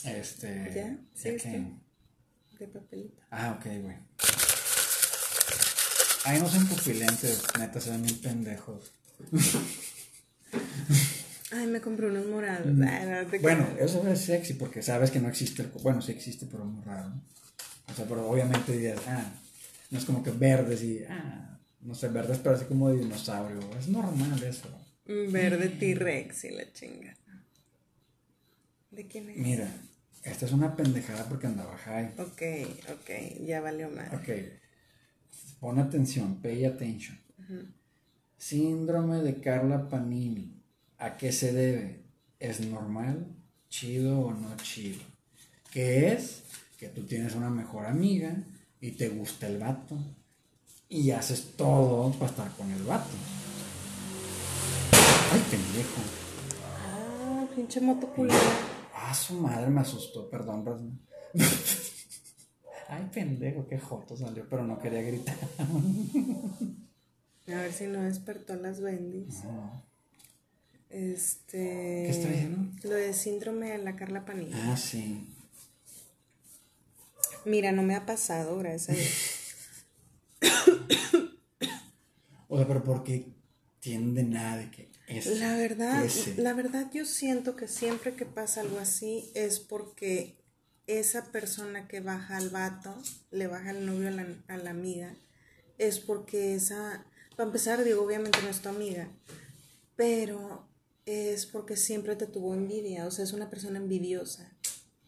Este. 0.04 0.72
¿Ya? 0.76 0.98
Sí, 1.14 1.30
¿de 1.30 1.36
es 1.36 1.44
qué? 1.44 1.52
que- 1.52 2.58
De 2.60 2.68
papelito. 2.68 3.22
Ah, 3.30 3.56
ok, 3.60 3.66
güey. 3.82 3.96
Ay, 6.26 6.40
no 6.40 6.50
sean 6.50 6.68
pupilentes, 6.68 7.44
neta, 7.60 7.80
se 7.80 7.92
ven 7.92 8.02
bien 8.02 8.18
pendejos. 8.18 8.92
Ay, 11.52 11.68
me 11.68 11.80
compré 11.80 12.08
unos 12.08 12.26
morados. 12.26 12.66
Ay, 12.68 13.08
no 13.08 13.30
te 13.30 13.40
Mm. 13.40 13.42
Bueno, 13.42 13.68
eso 13.80 14.06
es 14.08 14.22
sexy 14.22 14.56
porque 14.56 14.82
sabes 14.82 15.12
que 15.12 15.20
no 15.20 15.30
existe 15.30 15.62
el... 15.62 15.70
Bueno, 15.84 16.02
sí 16.02 16.12
existe, 16.12 16.48
pero 16.48 16.66
muy 16.66 16.84
raro. 16.84 17.10
¿no? 17.10 17.22
O 17.88 17.94
sea, 17.94 18.06
pero 18.06 18.28
obviamente 18.28 18.72
dirías, 18.72 19.00
ah, 19.08 19.32
no 19.92 20.00
es 20.00 20.06
como 20.06 20.24
que 20.24 20.32
verdes 20.32 20.82
y, 20.82 21.04
ah, 21.08 21.60
no 21.82 21.94
sé, 21.94 22.08
verdes, 22.08 22.40
pero 22.40 22.56
así 22.56 22.66
como 22.66 22.90
de 22.90 22.98
dinosaurio. 22.98 23.60
Es 23.78 23.88
normal 23.88 24.42
eso. 24.44 24.68
Verde 25.06 25.70
T-Rex 25.70 26.46
y 26.46 26.50
la 26.50 26.74
chinga. 26.74 27.16
¿De 28.90 29.06
quién 29.08 29.30
es? 29.30 29.38
Mira, 29.38 29.70
esta 30.24 30.48
es 30.48 30.52
una 30.52 30.76
pendejada 30.76 31.30
porque 31.30 31.46
andaba 31.46 31.78
high. 31.78 32.14
Ok, 32.18 32.42
ok, 32.92 33.46
ya 33.46 33.62
valió 33.62 33.90
más. 33.92 34.12
Ok, 34.14 34.30
pon 35.60 35.80
atención, 35.80 36.36
pay 36.42 36.66
attention. 36.66 37.18
Síndrome 38.38 39.22
de 39.22 39.40
Carla 39.40 39.90
Panini. 39.90 40.62
¿A 40.98 41.18
qué 41.18 41.32
se 41.32 41.54
debe? 41.54 42.04
¿Es 42.40 42.60
normal? 42.62 43.28
¿Chido 43.70 44.20
o 44.20 44.34
no 44.34 44.56
chido? 44.58 45.02
¿Qué 45.72 46.14
es? 46.14 46.44
Que 46.78 46.88
tú 46.90 47.04
tienes 47.04 47.36
una 47.36 47.50
mejor 47.50 47.86
amiga 47.86 48.36
y 48.80 48.92
te 48.92 49.10
gusta 49.10 49.48
el 49.48 49.58
vato. 49.58 49.98
Y 50.88 51.12
haces 51.12 51.54
todo 51.58 52.12
para 52.14 52.32
estar 52.32 52.52
con 52.52 52.70
el 52.72 52.84
vato. 52.84 53.16
Ay, 55.32 55.44
pendejo. 55.50 56.02
Ah, 56.88 57.46
pinche 57.56 57.82
moto. 57.82 58.14
Ah, 58.94 59.14
su 59.14 59.34
madre 59.36 59.70
me 59.70 59.82
asustó, 59.82 60.30
perdón, 60.30 60.64
perdón. 60.64 61.00
Ay, 62.88 63.10
pendejo, 63.12 63.68
qué 63.68 63.80
joto 63.80 64.16
salió, 64.16 64.48
pero 64.50 64.64
no 64.64 64.80
quería 64.80 65.02
gritar. 65.02 65.36
A 67.48 67.62
ver 67.62 67.74
si 67.74 67.88
no 67.88 68.02
despertó 68.02 68.56
las 68.56 68.82
bendis. 68.82 69.44
No. 69.44 69.84
Este. 70.90 71.58
¿Qué 71.58 72.10
está 72.10 72.30
diciendo? 72.30 72.72
Lo 72.84 72.96
de 72.96 73.14
síndrome 73.14 73.72
de 73.72 73.78
la 73.80 73.96
Carla 73.96 74.26
Panini. 74.26 74.52
Ah, 74.54 74.78
sí. 74.78 75.28
Mira, 77.46 77.72
no 77.72 77.84
me 77.84 77.96
ha 77.96 78.06
pasado, 78.06 78.58
gracias 78.58 78.90
a 78.90 78.94
Dios. 78.94 79.12
o 82.48 82.58
sea, 82.58 82.68
pero 82.68 82.84
porque 82.84 83.28
tiende 83.80 84.24
nada 84.24 84.58
de 84.58 84.72
que 84.72 84.90
es. 85.08 85.28
La 85.40 85.56
verdad, 85.56 86.08
la 86.38 86.54
verdad 86.54 86.90
yo 86.92 87.06
siento 87.06 87.56
que 87.56 87.68
siempre 87.68 88.16
que 88.16 88.26
pasa 88.26 88.62
algo 88.62 88.80
así 88.80 89.30
es 89.36 89.60
porque 89.60 90.36
esa 90.88 91.32
persona 91.32 91.88
que 91.88 92.00
baja 92.00 92.38
al 92.38 92.50
vato, 92.50 92.96
le 93.32 93.48
baja 93.48 93.72
el 93.72 93.86
novio 93.86 94.10
a 94.10 94.12
la, 94.12 94.28
a 94.48 94.58
la 94.58 94.70
amiga, 94.70 95.16
es 95.78 96.00
porque 96.00 96.56
esa, 96.56 97.06
para 97.36 97.48
empezar, 97.48 97.84
digo, 97.84 98.04
obviamente 98.04 98.40
no 98.42 98.50
es 98.50 98.62
tu 98.62 98.70
amiga, 98.70 99.10
pero 99.96 100.68
es 101.06 101.46
porque 101.46 101.78
siempre 101.78 102.16
te 102.16 102.28
tuvo 102.28 102.54
envidia, 102.54 103.06
o 103.06 103.12
sea, 103.12 103.24
es 103.24 103.34
una 103.34 103.50
persona 103.50 103.78
envidiosa. 103.78 104.52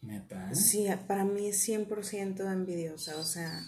¿Neta? 0.02 0.54
Sí, 0.54 0.88
para 1.08 1.26
mí 1.26 1.48
es 1.48 1.68
100% 1.68 2.52
envidiosa, 2.52 3.18
o 3.18 3.24
sea, 3.24 3.66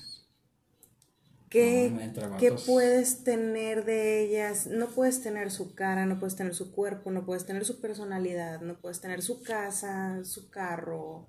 ¿qué, 1.50 2.12
¿qué 2.40 2.52
puedes 2.52 3.24
tener 3.24 3.84
de 3.84 4.24
ellas? 4.24 4.68
No 4.68 4.90
puedes 4.90 5.22
tener 5.22 5.52
su 5.52 5.74
cara, 5.74 6.06
no 6.06 6.20
puedes 6.20 6.36
tener 6.36 6.54
su 6.54 6.72
cuerpo, 6.72 7.12
no 7.12 7.26
puedes 7.26 7.46
tener 7.46 7.66
su 7.66 7.82
personalidad, 7.82 8.62
no 8.62 8.80
puedes 8.80 9.02
tener 9.02 9.22
su 9.22 9.42
casa, 9.42 10.24
su 10.24 10.50
carro, 10.50 11.28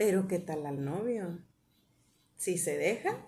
pero 0.00 0.26
¿qué 0.26 0.38
tal 0.38 0.64
al 0.64 0.82
novio? 0.82 1.40
Si 2.34 2.56
se 2.56 2.78
deja. 2.78 3.18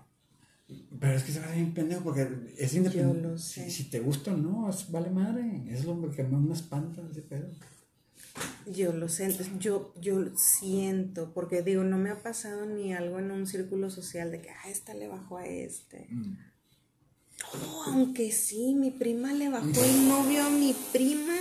Pero 0.99 1.13
es 1.13 1.23
que 1.23 1.31
se 1.31 1.41
va 1.41 1.51
bien 1.53 1.75
pendejo 1.75 2.03
porque 2.03 2.23
es 2.57 2.73
independiente. 2.73 3.21
Yo 3.21 3.29
lo 3.29 3.37
sé. 3.37 3.69
Si, 3.69 3.91
te 3.91 4.01
gusta 4.01 4.33
o 4.33 4.39
no, 4.39 4.71
vale 4.89 5.11
madre. 5.11 5.65
Es 5.69 5.85
lo 5.85 6.11
que 6.11 6.25
más 6.25 6.41
me 6.41 6.55
espanta 6.55 7.03
ese 7.11 7.21
pedo. 7.21 7.51
Yo 8.65 8.95
lo 8.95 9.11
sé, 9.11 9.37
yo, 9.59 9.93
yo 10.01 10.35
siento, 10.35 11.35
porque 11.35 11.61
digo, 11.61 11.85
no 11.85 11.99
me 11.99 12.09
ha 12.09 12.23
pasado 12.23 12.65
ni 12.65 12.95
algo 12.95 13.19
en 13.19 13.31
un 13.33 13.47
círculo 13.47 13.91
social 13.91 14.31
de 14.31 14.41
que, 14.41 14.49
ah, 14.49 14.71
esta 14.71 14.95
le 14.95 15.09
bajó 15.09 15.37
a 15.37 15.45
este. 15.45 16.07
Mm. 16.09 16.39
Oh, 17.53 17.85
aunque 17.89 18.33
sí, 18.33 18.75
mi 18.75 18.93
prima 18.93 19.35
le 19.35 19.51
bajó 19.51 19.67
el 19.67 20.09
novio 20.09 20.47
a 20.47 20.49
mi 20.49 20.75
prima 20.91 21.37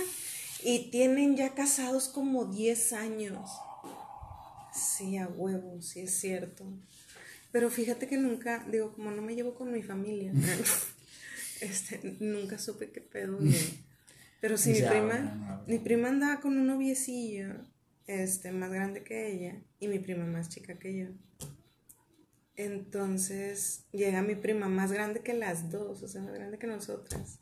y 0.62 0.90
tienen 0.90 1.36
ya 1.36 1.54
casados 1.54 2.08
como 2.08 2.44
10 2.44 2.92
años. 2.92 3.48
Sí, 4.72 5.16
a 5.18 5.28
huevo, 5.28 5.80
sí 5.82 6.00
es 6.00 6.12
cierto. 6.12 6.64
Pero 7.50 7.68
fíjate 7.70 8.08
que 8.08 8.16
nunca, 8.16 8.64
digo, 8.70 8.92
como 8.94 9.10
no 9.10 9.22
me 9.22 9.34
llevo 9.34 9.54
con 9.54 9.70
mi 9.72 9.82
familia, 9.82 10.32
este, 11.60 12.00
nunca 12.20 12.58
supe 12.58 12.90
qué 12.90 13.00
pedo. 13.00 13.38
Pero 14.40 14.56
sí, 14.56 14.72
mi 14.72 14.82
prima, 14.82 15.62
mi 15.68 15.78
prima 15.78 16.08
andaba 16.08 16.40
con 16.40 16.58
un 16.58 16.66
noviecillo, 16.66 17.54
este, 18.08 18.50
más 18.50 18.72
grande 18.72 19.04
que 19.04 19.30
ella, 19.30 19.62
y 19.78 19.86
mi 19.86 20.00
prima 20.00 20.24
más 20.24 20.48
chica 20.48 20.78
que 20.78 20.96
yo. 20.96 21.06
Entonces 22.56 23.84
llega 23.92 24.20
mi 24.22 24.34
prima 24.34 24.68
más 24.68 24.90
grande 24.90 25.20
que 25.20 25.32
las 25.32 25.70
dos, 25.70 26.02
o 26.02 26.08
sea, 26.08 26.22
más 26.22 26.34
grande 26.34 26.58
que 26.58 26.66
nosotras. 26.66 27.38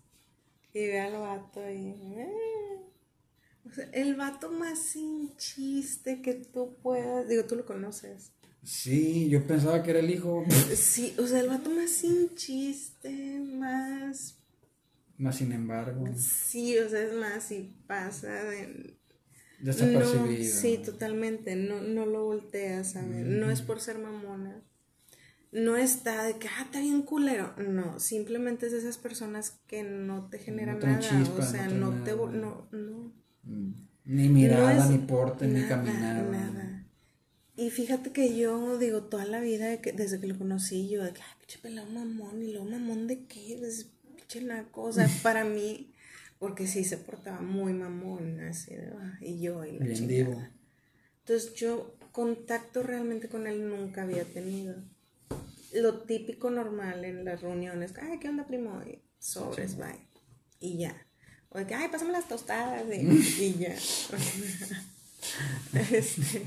Y 0.75 0.87
ve 0.87 1.01
al 1.01 1.15
vato 1.15 1.69
y. 1.71 1.89
Eh, 1.89 2.81
el 3.93 4.15
vato 4.17 4.51
más 4.51 4.79
sin 4.79 5.37
chiste 5.37 6.23
que 6.23 6.35
tú 6.35 6.77
puedas. 6.83 7.29
Digo, 7.29 7.45
tú 7.45 7.57
lo 7.57 7.67
conoces. 7.67 8.33
Sí, 8.63 9.29
yo 9.31 9.47
pensaba 9.47 9.83
que 9.83 9.91
era 9.91 10.01
el 10.01 10.11
hijo. 10.11 10.45
Sí, 10.75 11.15
o 11.19 11.27
sea, 11.27 11.41
el 11.41 11.49
vato 11.49 11.71
más 11.71 11.91
sin 11.91 12.35
chiste, 12.35 13.41
más. 13.41 14.39
Más 15.17 15.37
sin 15.37 15.53
embargo. 15.53 16.07
Sí, 16.17 16.79
o 16.79 16.89
sea, 16.89 17.03
es 17.03 17.15
más 17.15 17.51
y 17.53 17.75
pasa 17.87 18.45
de. 18.45 18.97
Desapercibido. 19.61 20.55
sí, 20.61 20.79
totalmente. 20.79 21.55
No, 21.57 21.81
no 21.83 22.07
lo 22.07 22.25
volteas, 22.25 22.93
¿sabes? 22.93 23.27
No 23.27 23.51
es 23.51 23.61
por 23.63 23.81
ser 23.81 23.99
mamona. 23.99 24.63
No 25.53 25.77
está 25.77 26.25
de 26.25 26.39
que, 26.39 26.49
ah, 26.49 26.63
está 26.65 26.81
bien 26.81 27.03
culero. 27.03 27.55
No, 27.59 27.99
simplemente 27.99 28.67
es 28.67 28.73
de 28.73 28.79
esas 28.79 28.99
personas 28.99 29.61
que 29.67 29.83
no 29.83 30.29
te 30.29 30.39
generan 30.39 30.79
nada. 30.79 31.29
o 31.37 31.43
sea, 31.43 31.67
no, 31.69 32.03
te. 32.05 32.13
No, 32.13 32.69
no. 32.71 33.20
Ni 33.43 34.29
mirada, 34.29 34.89
ni 34.89 34.99
porte, 34.99 35.47
ni 35.47 35.67
caminar. 35.67 36.25
Nada. 36.25 36.87
Y 37.57 37.71
fíjate 37.71 38.11
que 38.11 38.39
yo 38.39 38.79
digo 38.79 39.03
toda 39.03 39.27
la 39.27 39.41
vida, 39.41 39.77
desde 39.77 40.19
que 40.19 40.27
lo 40.27 40.39
conocí, 40.39 40.89
yo 40.89 41.05
de 41.05 41.13
que, 41.13 41.21
ay, 41.21 41.35
pinche 41.41 41.59
pelado 41.59 41.91
mamón, 41.91 42.43
y 42.43 42.53
lo 42.53 42.65
mamón 42.65 43.07
de 43.07 43.25
qué, 43.27 43.57
pues, 43.59 43.91
pinche 44.17 44.41
naco. 44.41 44.85
O 44.85 44.93
sea, 44.93 45.07
para 45.23 45.45
mí, 45.45 45.93
porque 46.39 46.67
sí 46.67 46.85
se 46.85 46.97
portaba 46.97 47.41
muy 47.41 47.75
mamón, 47.75 48.41
así 48.41 48.75
de, 48.75 48.93
ah", 48.99 49.19
y 49.21 49.41
yo, 49.41 49.65
y 49.65 49.79
la 49.79 49.85
Bien 49.85 49.97
chingada. 49.97 50.53
Entonces 51.19 51.55
yo 51.55 51.95
contacto 52.13 52.83
realmente 52.83 53.29
con 53.29 53.47
él 53.47 53.69
nunca 53.69 54.03
había 54.03 54.25
tenido. 54.25 54.77
Lo 55.75 56.01
típico 56.03 56.51
normal 56.51 57.05
en 57.05 57.25
las 57.25 57.43
reuniones, 57.43 57.93
ay, 58.01 58.19
¿qué 58.19 58.29
onda, 58.29 58.47
primo? 58.47 58.81
Y 58.87 59.03
sobres, 59.19 59.77
bye. 59.77 60.09
Y 60.59 60.79
ya. 60.79 60.97
O 61.51 61.59
de 61.59 61.67
que, 61.67 61.75
ay, 61.75 61.89
pásame 61.89 62.13
las 62.13 62.29
tostadas 62.29 62.85
y, 62.93 63.57
ya. 63.59 63.75
este. 65.91 66.43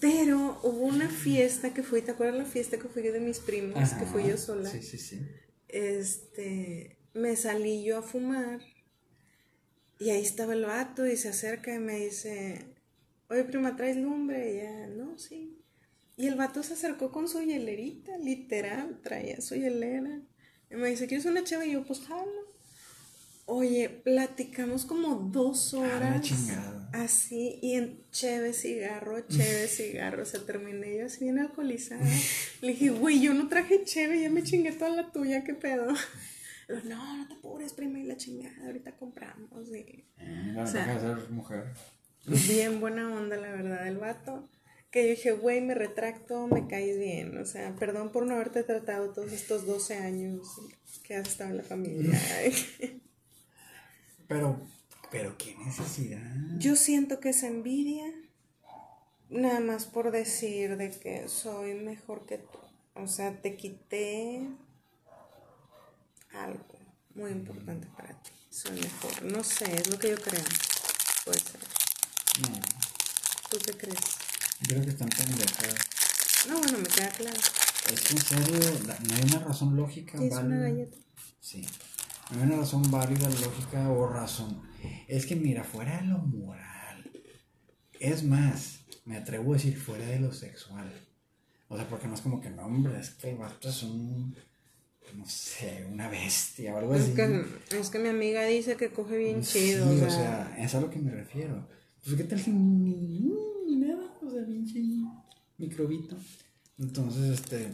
Pero 0.00 0.60
hubo 0.62 0.86
una 0.86 1.08
fiesta 1.08 1.72
que 1.72 1.82
fui, 1.82 2.02
¿te 2.02 2.10
acuerdas 2.10 2.36
la 2.36 2.44
fiesta 2.44 2.76
que 2.76 2.88
fui 2.88 3.02
de 3.02 3.20
mis 3.20 3.38
primos? 3.38 3.90
que 3.90 4.04
fui 4.04 4.28
yo 4.28 4.36
sola. 4.36 4.68
Sí, 4.68 4.82
sí, 4.82 4.98
sí. 4.98 5.20
Este, 5.68 6.98
me 7.14 7.36
salí 7.36 7.84
yo 7.84 7.98
a 7.98 8.02
fumar 8.02 8.60
y 9.98 10.10
ahí 10.10 10.22
estaba 10.22 10.52
el 10.52 10.64
vato 10.64 11.06
y 11.06 11.16
se 11.16 11.28
acerca 11.28 11.74
y 11.74 11.78
me 11.78 11.96
dice, 11.96 12.66
oye 13.28 13.44
prima, 13.44 13.76
¿traes 13.76 13.96
lumbre? 13.96 14.52
Y 14.52 14.56
ya, 14.56 14.86
no, 14.88 15.18
sí. 15.18 15.56
Y 16.16 16.26
el 16.26 16.34
vato 16.34 16.62
se 16.62 16.74
acercó 16.74 17.12
con 17.12 17.28
su 17.28 17.40
hielerita, 17.40 18.16
literal, 18.18 19.00
traía 19.02 19.40
su 19.40 19.54
hielera. 19.54 20.20
Y 20.70 20.74
me 20.74 20.88
dice, 20.88 21.06
¿quieres 21.06 21.26
una 21.26 21.44
chava? 21.44 21.64
Y 21.64 21.72
yo, 21.72 21.84
pues 21.84 22.00
jalo. 22.00 22.45
Oye, 23.48 23.88
platicamos 23.88 24.84
como 24.84 25.14
dos 25.14 25.72
ah, 25.74 25.78
horas. 25.78 26.32
así, 26.92 27.60
y 27.62 27.74
en 27.74 28.04
chévere 28.10 28.52
cigarro, 28.52 29.20
chévere 29.20 29.68
cigarro. 29.68 30.24
se 30.26 30.40
terminé 30.40 30.98
yo 30.98 31.06
así 31.06 31.24
bien 31.24 31.38
alcoholizada. 31.38 32.04
Le 32.60 32.68
dije, 32.68 32.90
güey, 32.90 33.20
yo 33.20 33.34
no 33.34 33.46
traje 33.46 33.84
chévere, 33.84 34.22
ya 34.22 34.30
me 34.30 34.42
chingué 34.42 34.72
toda 34.72 34.90
la 34.90 35.12
tuya, 35.12 35.44
¿qué 35.44 35.54
pedo? 35.54 35.86
no, 36.84 37.18
no 37.18 37.28
te 37.28 37.34
apures, 37.34 37.72
prima, 37.72 38.00
y 38.00 38.02
la 38.02 38.16
chingada, 38.16 38.66
ahorita 38.66 38.96
compramos. 38.96 39.68
Y, 39.68 40.04
eh, 40.18 40.56
o 40.58 40.66
sea, 40.66 40.98
ser 40.98 41.30
mujer. 41.30 41.66
Bien 42.48 42.80
buena 42.80 43.14
onda, 43.14 43.36
la 43.36 43.52
verdad, 43.52 43.86
el 43.86 43.98
vato. 43.98 44.48
Que 44.90 45.04
yo 45.04 45.10
dije, 45.10 45.32
güey, 45.32 45.60
me 45.60 45.76
retracto, 45.76 46.48
me 46.48 46.66
caes 46.66 46.98
bien. 46.98 47.38
O 47.38 47.44
sea, 47.44 47.76
perdón 47.76 48.10
por 48.10 48.26
no 48.26 48.34
haberte 48.34 48.64
tratado 48.64 49.12
todos 49.12 49.30
estos 49.30 49.66
12 49.66 49.98
años 49.98 50.48
que 51.04 51.14
has 51.14 51.28
estado 51.28 51.50
en 51.50 51.58
la 51.58 51.62
familia. 51.62 52.18
Pero, 54.28 54.60
pero 55.10 55.36
qué 55.38 55.56
necesidad. 55.64 56.22
Yo 56.58 56.76
siento 56.76 57.20
que 57.20 57.30
es 57.30 57.42
envidia, 57.42 58.12
nada 59.28 59.60
más 59.60 59.86
por 59.86 60.10
decir 60.10 60.76
de 60.76 60.90
que 60.90 61.28
soy 61.28 61.74
mejor 61.74 62.26
que 62.26 62.38
tú. 62.38 62.58
O 62.94 63.06
sea, 63.06 63.40
te 63.40 63.56
quité 63.56 64.48
algo 66.32 66.78
muy 67.14 67.30
importante 67.30 67.86
para 67.96 68.08
ti. 68.22 68.30
Soy 68.50 68.72
mejor. 68.80 69.22
No 69.22 69.44
sé, 69.44 69.74
es 69.74 69.90
lo 69.90 69.98
que 69.98 70.10
yo 70.10 70.16
creo. 70.16 70.44
Puede 71.24 71.38
ser. 71.38 71.60
No. 72.40 72.58
¿Tú 73.50 73.58
qué 73.64 73.72
crees? 73.72 73.98
Yo 74.60 74.68
creo 74.68 74.82
que 74.82 74.90
están 74.90 75.08
pendejadas. 75.08 75.74
No, 76.48 76.58
bueno, 76.58 76.78
me 76.78 76.88
queda 76.88 77.10
claro. 77.10 77.40
Es 77.92 78.00
que 78.00 78.14
en 78.14 78.20
serio, 78.20 78.58
no 79.08 79.14
hay 79.14 79.22
una 79.22 79.38
razón 79.40 79.76
lógica. 79.76 80.18
Es 80.22 80.32
una 80.32 80.58
galleta. 80.58 80.96
Sí. 81.40 81.66
No 82.30 82.40
hay 82.40 82.46
una 82.46 82.56
razón 82.56 82.90
válida, 82.90 83.28
lógica 83.28 83.88
o 83.90 84.08
razón. 84.08 84.62
Es 85.06 85.26
que 85.26 85.36
mira, 85.36 85.64
fuera 85.64 86.00
de 86.00 86.08
lo 86.08 86.18
moral. 86.18 87.10
Es 88.00 88.24
más, 88.24 88.80
me 89.04 89.16
atrevo 89.16 89.52
a 89.52 89.56
decir 89.56 89.78
fuera 89.78 90.06
de 90.06 90.20
lo 90.20 90.32
sexual. 90.32 90.92
O 91.68 91.76
sea, 91.76 91.88
porque 91.88 92.06
no 92.06 92.14
es 92.14 92.20
como 92.20 92.40
que 92.40 92.50
no, 92.50 92.66
hombre, 92.66 92.98
es 92.98 93.10
que 93.10 93.30
el 93.30 93.36
vato 93.36 93.68
es 93.68 93.82
un. 93.82 94.34
No 95.14 95.24
sé, 95.24 95.86
una 95.90 96.08
bestia 96.08 96.74
o 96.74 96.78
algo 96.78 96.94
es 96.94 97.02
así. 97.02 97.14
Que, 97.14 97.44
es 97.78 97.90
que 97.90 97.98
mi 98.00 98.08
amiga 98.08 98.44
dice 98.44 98.76
que 98.76 98.90
coge 98.90 99.16
bien 99.16 99.42
chido. 99.42 99.88
o 99.88 100.10
sea, 100.10 100.54
es 100.58 100.74
a 100.74 100.80
lo 100.80 100.90
que 100.90 100.98
me 100.98 101.12
refiero. 101.12 101.68
Pues, 102.02 102.16
¿qué 102.16 102.24
tal 102.24 102.40
si 102.40 102.50
ni, 102.50 103.32
ni 103.66 103.76
nada? 103.76 104.18
O 104.20 104.30
sea, 104.30 104.42
bien 104.42 104.66
microbito. 105.58 106.16
Entonces, 106.78 107.40
este. 107.40 107.72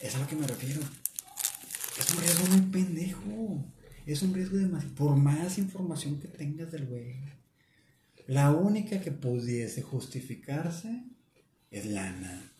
Es 0.00 0.14
a 0.14 0.18
lo 0.18 0.26
que 0.26 0.36
me 0.36 0.46
refiero. 0.46 0.82
Es 1.98 2.10
un 2.14 2.20
riesgo 2.20 2.46
muy 2.46 2.60
pendejo. 2.70 3.64
Es 4.06 4.22
un 4.22 4.34
riesgo 4.34 4.56
de 4.58 4.66
más. 4.66 4.84
Por 4.84 5.16
más 5.16 5.58
información 5.58 6.18
que 6.20 6.28
tengas 6.28 6.70
del 6.72 6.86
güey. 6.86 7.14
La 8.26 8.52
única 8.52 9.00
que 9.00 9.12
pudiese 9.12 9.82
justificarse 9.82 11.02
es 11.70 11.86
lana. 11.86 12.52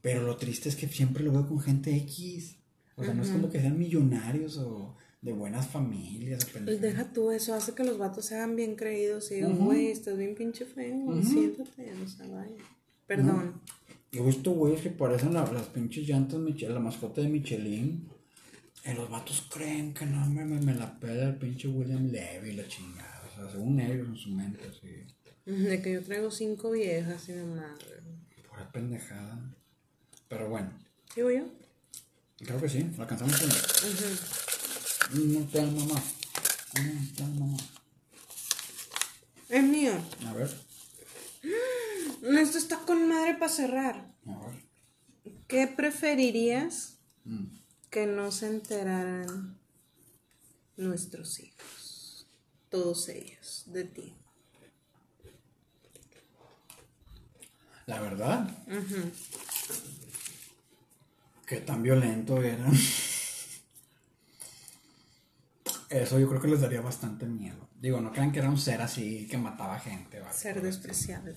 Pero 0.00 0.22
lo 0.22 0.36
triste 0.36 0.68
es 0.68 0.76
que 0.76 0.88
siempre 0.88 1.22
lo 1.24 1.32
veo 1.32 1.46
con 1.46 1.60
gente 1.60 1.94
X. 1.96 2.56
O 2.96 3.04
sea, 3.04 3.14
no 3.14 3.22
es 3.22 3.30
como 3.30 3.50
que 3.50 3.60
sean 3.60 3.78
millonarios 3.78 4.58
o 4.58 4.96
de 5.22 5.32
buenas 5.32 5.66
familias. 5.68 6.44
Pues 6.44 6.80
deja 6.80 7.12
tú, 7.12 7.30
eso 7.30 7.54
hace 7.54 7.74
que 7.74 7.84
los 7.84 7.96
vatos 7.98 8.26
sean 8.26 8.54
bien 8.56 8.74
creídos 8.74 9.30
y 9.30 9.36
digan, 9.36 9.56
güey, 9.64 9.86
estás 9.88 10.18
bien 10.18 10.34
pinche 10.34 10.64
feo, 10.64 11.22
siéntate, 11.22 11.92
o 12.04 12.08
sea, 12.08 12.26
vaya. 12.26 12.56
Perdón. 13.06 13.60
He 14.12 14.20
visto 14.20 14.50
güeyes 14.50 14.80
que 14.82 14.90
parecen 14.90 15.32
la- 15.32 15.50
las 15.52 15.66
pinches 15.66 16.06
llantas, 16.06 16.40
la 16.60 16.80
mascota 16.80 17.20
de 17.20 17.28
Michelin. 17.28 18.08
Y 18.84 18.92
los 18.94 19.08
vatos 19.10 19.46
creen 19.50 19.94
que 19.94 20.04
no 20.06 20.26
me, 20.26 20.44
me, 20.44 20.60
me 20.60 20.74
la 20.74 20.98
pela 20.98 21.28
el 21.28 21.36
pinche 21.36 21.68
William 21.68 22.08
Levy, 22.10 22.52
la 22.54 22.66
chingada. 22.66 23.22
O 23.30 23.34
sea, 23.36 23.50
según 23.50 23.78
ellos 23.80 24.08
en 24.08 24.16
su 24.16 24.30
mente, 24.30 24.60
así. 24.68 25.06
De 25.46 25.80
que 25.82 25.92
yo 25.92 26.02
traigo 26.02 26.30
cinco 26.30 26.70
viejas 26.72 27.28
y 27.28 27.32
nomás. 27.32 27.78
Pura 28.48 28.70
pendejada. 28.72 29.38
Pero 30.28 30.48
bueno, 30.48 30.72
¿Digo 31.14 31.30
yo? 31.30 31.44
creo 32.38 32.60
que 32.60 32.68
sí, 32.68 32.90
lo 32.96 33.02
alcanzamos 33.02 33.38
con 33.38 33.48
No 35.30 35.46
te 35.46 35.62
mamá. 35.62 36.02
No 36.74 37.14
te 37.16 37.22
mamá. 37.22 37.56
Es 39.48 39.62
mío. 39.62 39.92
A 40.26 40.32
ver, 40.32 40.50
Esto 42.40 42.58
está 42.58 42.78
con 42.78 43.08
madre 43.08 43.34
para 43.34 43.52
cerrar. 43.52 44.12
a 44.26 44.46
ver. 44.46 44.62
¿Qué 45.46 45.66
preferirías 45.68 46.98
Mm. 47.24 47.44
Que 47.92 48.06
no 48.06 48.32
se 48.32 48.46
enteraran 48.46 49.58
nuestros 50.78 51.38
hijos? 51.40 52.26
Todos 52.70 53.10
ellos, 53.10 53.64
de 53.66 53.84
ti. 53.84 54.16
La 57.84 58.00
verdad, 58.00 58.48
que 61.46 61.58
tan 61.58 61.82
violento 61.82 62.42
era. 62.42 62.66
Eso 65.90 66.18
yo 66.18 66.26
creo 66.30 66.40
que 66.40 66.48
les 66.48 66.62
daría 66.62 66.80
bastante 66.80 67.26
miedo. 67.26 67.68
Digo, 67.78 68.00
no 68.00 68.10
crean 68.10 68.32
que 68.32 68.38
era 68.38 68.48
un 68.48 68.56
ser 68.56 68.80
así 68.80 69.28
que 69.28 69.36
mataba 69.36 69.78
gente. 69.78 70.18
¿vale? 70.18 70.32
Ser 70.32 70.62
despreciable. 70.62 71.36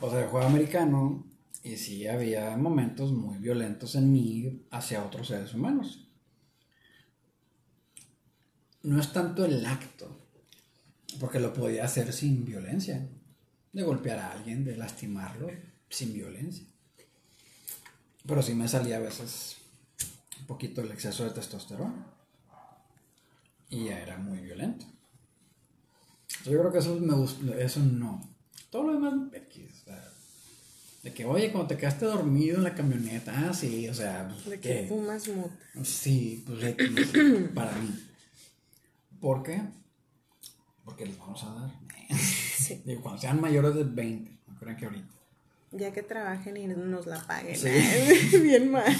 O 0.00 0.10
sea, 0.10 0.28
juego 0.28 0.46
americano 0.46 1.24
y 1.66 1.76
sí 1.76 2.06
había 2.06 2.56
momentos 2.56 3.10
muy 3.10 3.38
violentos 3.38 3.96
en 3.96 4.12
mí 4.12 4.66
hacia 4.70 5.04
otros 5.04 5.26
seres 5.26 5.52
humanos. 5.52 6.06
No 8.84 9.00
es 9.00 9.12
tanto 9.12 9.44
el 9.44 9.66
acto, 9.66 10.16
porque 11.18 11.40
lo 11.40 11.52
podía 11.52 11.84
hacer 11.84 12.12
sin 12.12 12.44
violencia, 12.44 13.08
de 13.72 13.82
golpear 13.82 14.20
a 14.20 14.30
alguien, 14.30 14.64
de 14.64 14.76
lastimarlo 14.76 15.50
sin 15.88 16.12
violencia. 16.12 16.64
Pero 18.24 18.42
sí 18.42 18.54
me 18.54 18.68
salía 18.68 18.98
a 18.98 19.00
veces 19.00 19.56
un 20.38 20.46
poquito 20.46 20.82
el 20.82 20.92
exceso 20.92 21.24
de 21.24 21.30
testosterona 21.30 22.06
y 23.70 23.86
ya 23.86 24.00
era 24.00 24.18
muy 24.18 24.38
violento. 24.38 24.86
Yo 26.44 26.60
creo 26.60 26.70
que 26.70 26.78
eso 26.78 26.94
me 27.00 27.14
gusta, 27.14 27.56
eso 27.58 27.80
no. 27.80 28.20
Todo 28.70 28.84
lo 28.84 28.92
demás, 28.92 29.14
X, 29.32 29.82
o 29.82 29.84
sea, 29.86 30.15
de 31.06 31.12
que, 31.12 31.24
oye, 31.24 31.52
cuando 31.52 31.68
te 31.68 31.76
quedaste 31.76 32.04
dormido 32.04 32.56
en 32.56 32.64
la 32.64 32.74
camioneta, 32.74 33.32
ah, 33.36 33.54
sí, 33.54 33.88
o 33.88 33.94
sea, 33.94 34.28
De 34.44 34.58
que 34.58 34.86
fumas 34.88 35.28
mota. 35.28 35.54
Sí, 35.84 36.42
pues 36.44 36.64
X, 36.64 36.90
para 37.54 37.70
mí. 37.78 37.94
¿Por 39.20 39.44
qué? 39.44 39.62
Porque 40.84 41.06
les 41.06 41.16
vamos 41.16 41.44
a 41.44 41.54
dar. 41.54 41.70
Sí. 42.18 42.82
Digo, 42.84 43.02
cuando 43.02 43.20
sean 43.20 43.40
mayores 43.40 43.76
de 43.76 43.84
20, 43.84 44.36
no 44.48 44.58
crean 44.58 44.76
que 44.76 44.84
ahorita. 44.86 45.14
Ya 45.70 45.92
que 45.92 46.02
trabajen 46.02 46.56
y 46.56 46.66
nos 46.66 47.06
la 47.06 47.24
paguen. 47.24 47.54
Sí. 47.56 48.38
Bien 48.42 48.68
mal. 48.68 48.92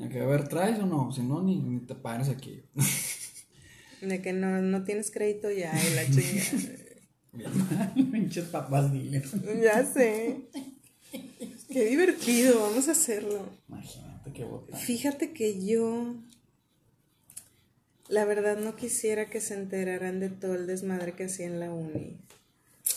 Hay 0.00 0.08
que 0.08 0.20
ver, 0.24 0.46
¿traes 0.46 0.78
o 0.78 0.86
no? 0.86 1.10
Si 1.10 1.22
no, 1.22 1.42
ni, 1.42 1.56
ni 1.56 1.80
te 1.80 1.96
pares 1.96 2.28
aquí. 2.28 2.62
De 4.02 4.22
que 4.22 4.32
no, 4.32 4.62
no 4.62 4.84
tienes 4.84 5.10
crédito 5.10 5.50
ya 5.50 5.72
y 5.84 5.94
la 5.96 6.04
chingada. 6.12 6.84
Bien 7.32 7.50
mal, 7.68 7.92
pinches 8.12 8.44
papás 8.44 8.92
dealers. 8.92 9.32
ya 9.60 9.84
sé. 9.84 10.48
Qué 11.68 11.84
divertido, 11.86 12.60
vamos 12.60 12.88
a 12.88 12.92
hacerlo. 12.92 13.48
Imagínate 13.68 14.32
qué 14.32 14.44
botán. 14.44 14.80
Fíjate 14.80 15.32
que 15.32 15.64
yo, 15.64 16.14
la 18.08 18.24
verdad, 18.24 18.58
no 18.58 18.74
quisiera 18.76 19.28
que 19.28 19.40
se 19.40 19.54
enteraran 19.54 20.20
de 20.20 20.30
todo 20.30 20.54
el 20.54 20.66
desmadre 20.66 21.12
que 21.12 21.24
hacía 21.24 21.46
en 21.46 21.60
la 21.60 21.70
uni. 21.72 22.16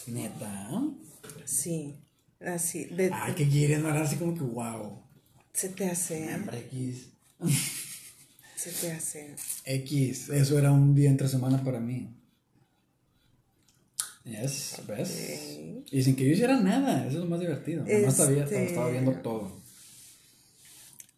Neta. 0.07 0.81
Sí, 1.45 1.95
así, 2.39 2.85
de, 2.85 3.11
Ay, 3.13 3.33
¿qué 3.35 3.47
quieres? 3.47 3.79
No 3.79 3.89
era 3.89 4.01
así 4.03 4.15
como 4.15 4.35
que 4.35 4.41
wow. 4.41 5.01
se 5.53 5.69
te 5.69 5.89
hace, 5.89 6.33
Hombre, 6.33 6.59
X. 6.59 7.07
se 8.55 8.71
te 8.71 8.91
hace. 8.91 9.35
X, 9.65 10.29
eso 10.29 10.57
era 10.57 10.71
un 10.71 10.95
día 10.95 11.09
entre 11.09 11.27
semana 11.27 11.61
para 11.63 11.79
mí. 11.79 12.09
Yes, 14.23 14.81
¿ves? 14.87 15.59
Y 15.91 16.03
sin 16.03 16.15
que 16.15 16.25
yo 16.25 16.31
hiciera 16.31 16.59
nada, 16.59 17.01
eso 17.07 17.17
es 17.17 17.23
lo 17.23 17.25
más 17.25 17.39
divertido. 17.39 17.83
Nomás 17.85 18.15
sabía, 18.17 18.43
Este- 18.43 18.65
estaba 18.65 18.89
viendo 18.91 19.13
todo. 19.21 19.59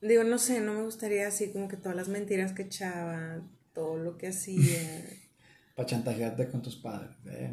Digo, 0.01 0.23
no 0.23 0.37
sé, 0.37 0.61
no 0.61 0.73
me 0.73 0.83
gustaría 0.83 1.27
así 1.27 1.51
como 1.51 1.67
que 1.67 1.77
todas 1.77 1.95
las 1.95 2.07
mentiras 2.09 2.53
que 2.53 2.63
echaba, 2.63 3.41
todo 3.73 3.97
lo 3.97 4.17
que 4.17 4.27
hacía. 4.27 4.57
Para 5.75 5.85
chantajearte 5.87 6.49
con 6.49 6.61
tus 6.61 6.75
padres. 6.77 7.15
eh. 7.25 7.51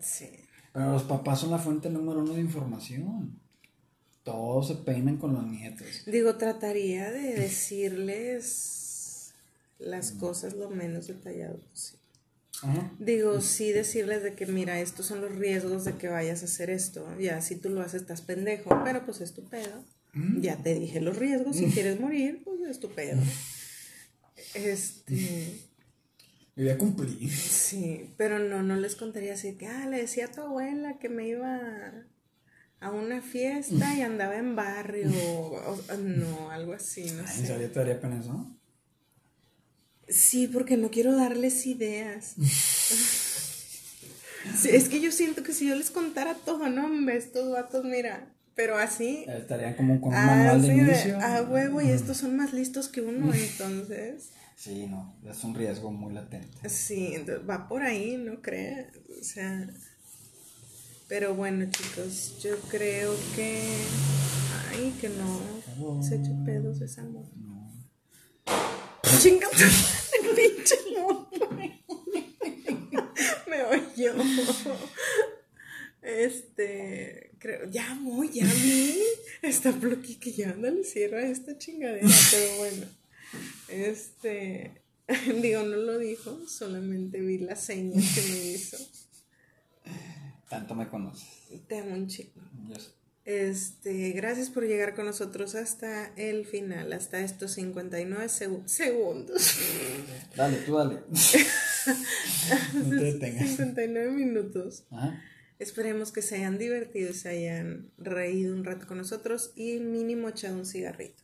Sí. 0.00 0.28
Pero 0.72 0.92
los 0.92 1.02
papás 1.02 1.40
son 1.40 1.50
la 1.50 1.58
fuente 1.58 1.90
número 1.90 2.20
uno 2.20 2.34
de 2.34 2.40
información. 2.40 3.38
Todos 4.22 4.68
se 4.68 4.74
peinan 4.76 5.16
con 5.16 5.32
los 5.34 5.44
nietos. 5.46 6.04
Digo, 6.06 6.36
trataría 6.36 7.10
de 7.10 7.34
decirles 7.34 9.34
las 9.78 10.12
cosas 10.12 10.54
lo 10.54 10.70
menos 10.70 11.06
detallado 11.08 11.58
posible. 11.58 11.99
Ajá. 12.62 12.90
Digo, 12.98 13.40
sí 13.40 13.72
decirles 13.72 14.22
de 14.22 14.34
que 14.34 14.46
mira, 14.46 14.80
estos 14.80 15.06
son 15.06 15.20
los 15.20 15.34
riesgos 15.34 15.84
de 15.84 15.94
que 15.94 16.08
vayas 16.08 16.42
a 16.42 16.44
hacer 16.44 16.68
esto. 16.70 17.06
Ya, 17.18 17.40
si 17.40 17.56
tú 17.56 17.70
lo 17.70 17.80
haces, 17.80 18.02
estás 18.02 18.20
pendejo, 18.22 18.70
pero 18.84 19.04
pues 19.06 19.20
es 19.20 19.32
tu 19.32 19.48
pedo. 19.48 19.84
Ya 20.40 20.56
te 20.62 20.74
dije 20.74 21.00
los 21.00 21.16
riesgos, 21.16 21.56
si 21.56 21.66
quieres 21.66 22.00
morir, 22.00 22.42
pues 22.44 22.60
es 22.68 22.80
tu 22.80 22.90
pedo. 22.90 23.20
Este, 24.54 25.60
Yo 26.56 26.64
ya 26.64 26.76
cumplí. 26.78 27.28
sí, 27.30 28.12
pero 28.16 28.38
no, 28.38 28.62
no 28.62 28.76
les 28.76 28.96
contaría 28.96 29.34
así 29.34 29.56
que, 29.56 29.66
ah, 29.66 29.86
le 29.86 29.98
decía 29.98 30.26
a 30.26 30.30
tu 30.32 30.40
abuela 30.42 30.98
que 30.98 31.08
me 31.08 31.28
iba 31.28 32.04
a 32.80 32.90
una 32.90 33.22
fiesta 33.22 33.94
y 33.96 34.02
andaba 34.02 34.36
en 34.36 34.56
barrio, 34.56 35.10
o- 35.12 35.74
o- 35.88 35.96
no, 35.96 36.50
algo 36.50 36.72
así, 36.72 37.04
no 37.04 37.22
Ay, 37.26 37.40
¿En 37.40 37.46
serio 37.46 37.70
te 37.70 37.78
daría 37.78 38.00
pena 38.00 38.18
eso? 38.20 38.56
Sí, 40.10 40.48
porque 40.48 40.76
no 40.76 40.90
quiero 40.90 41.16
darles 41.16 41.66
ideas. 41.66 42.34
Sí, 44.56 44.70
es 44.70 44.88
que 44.88 45.00
yo 45.02 45.12
siento 45.12 45.42
que 45.42 45.52
si 45.52 45.68
yo 45.68 45.74
les 45.76 45.90
contara 45.90 46.34
todo, 46.34 46.68
no, 46.70 46.86
hombre, 46.86 47.16
estos 47.18 47.52
vatos, 47.52 47.84
mira, 47.84 48.26
pero 48.54 48.78
así, 48.78 49.24
Estarían 49.28 49.74
como 49.74 50.00
con 50.00 50.14
un 50.14 50.26
manual 50.26 50.62
de 50.62 50.74
inicio. 50.74 51.18
ah, 51.20 51.42
huevo, 51.48 51.80
y 51.82 51.90
estos 51.90 52.16
son 52.16 52.36
más 52.36 52.52
listos 52.54 52.88
que 52.88 53.02
uno, 53.02 53.32
entonces, 53.34 54.30
Sí, 54.56 54.86
no, 54.86 55.14
es 55.28 55.44
un 55.44 55.54
riesgo 55.54 55.90
muy 55.92 56.14
latente. 56.14 56.68
sí, 56.70 57.12
entonces 57.14 57.48
va 57.48 57.68
por 57.68 57.82
ahí, 57.82 58.16
¿no 58.16 58.40
crees? 58.40 58.86
O 59.20 59.22
sea, 59.22 59.68
pero 61.06 61.34
bueno, 61.34 61.66
chicos, 61.70 62.38
yo 62.42 62.58
creo 62.70 63.14
que, 63.36 63.62
ay, 64.70 64.94
que 65.00 65.10
no, 65.10 66.02
se 66.02 66.16
eche 66.16 66.30
pedos 66.46 66.80
esa 66.80 67.04
moto. 67.04 67.30
No. 67.36 67.70
Chinga 69.20 69.48
tu 69.50 69.56
madre, 69.84 70.34
pinche. 70.34 70.76
Me 73.48 73.62
oyó. 73.64 74.14
Este, 76.00 77.32
creo, 77.38 77.68
ya 77.70 77.98
voy, 78.02 78.30
ya 78.30 78.46
vi. 78.46 78.98
Está 79.42 79.72
bloqui 79.72 80.16
que 80.16 80.32
ya 80.32 80.50
ándale, 80.50 80.84
cierra 80.84 81.20
esta 81.20 81.58
chingadera, 81.58 82.08
pero 82.30 82.56
bueno. 82.56 82.86
Este, 83.68 84.82
digo, 85.42 85.64
no 85.64 85.76
lo 85.76 85.98
dijo, 85.98 86.48
solamente 86.48 87.20
vi 87.20 87.38
las 87.38 87.60
señas 87.62 88.04
que 88.14 88.22
me 88.22 88.38
hizo. 88.52 88.78
Tanto 90.48 90.74
me 90.74 90.88
conoces. 90.88 91.28
Te 91.68 91.78
amo 91.78 91.94
un 91.94 92.08
chingo. 92.08 92.40
Yo 92.70 92.74
sé. 92.76 92.99
Este, 93.34 94.10
gracias 94.10 94.50
por 94.50 94.64
llegar 94.66 94.96
con 94.96 95.06
nosotros 95.06 95.54
hasta 95.54 96.08
el 96.16 96.46
final, 96.46 96.92
hasta 96.92 97.20
estos 97.20 97.52
59 97.52 98.26
segu- 98.26 98.66
segundos. 98.66 99.56
Dale, 100.36 100.56
tú 100.58 100.74
dale. 100.74 101.02
no 102.74 102.88
te 102.90 102.96
detengas. 102.96 103.50
59 103.50 104.10
minutos. 104.10 104.84
Ajá. 104.90 105.22
Esperemos 105.60 106.10
que 106.10 106.22
se 106.22 106.36
hayan 106.36 106.58
divertido 106.58 107.10
y 107.10 107.14
se 107.14 107.28
hayan 107.28 107.92
reído 107.98 108.52
un 108.54 108.64
rato 108.64 108.88
con 108.88 108.98
nosotros 108.98 109.52
y 109.54 109.78
mínimo 109.78 110.28
echado 110.28 110.56
un 110.56 110.66
cigarrito. 110.66 111.22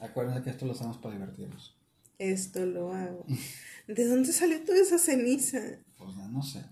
Acuérdense 0.00 0.42
que 0.42 0.50
esto 0.50 0.66
lo 0.66 0.72
hacemos 0.72 0.98
para 0.98 1.14
divertirnos. 1.14 1.74
Esto 2.18 2.66
lo 2.66 2.92
hago. 2.92 3.24
¿De 3.86 4.04
dónde 4.04 4.32
salió 4.34 4.62
toda 4.62 4.78
esa 4.80 4.98
ceniza? 4.98 5.60
Pues 5.96 6.16
ya 6.16 6.28
no 6.28 6.42
sé. 6.42 6.64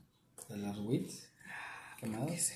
De 0.50 0.58
las 0.58 0.76
WITs 0.78 1.28
Que 2.00 2.06
quemadas. 2.06 2.52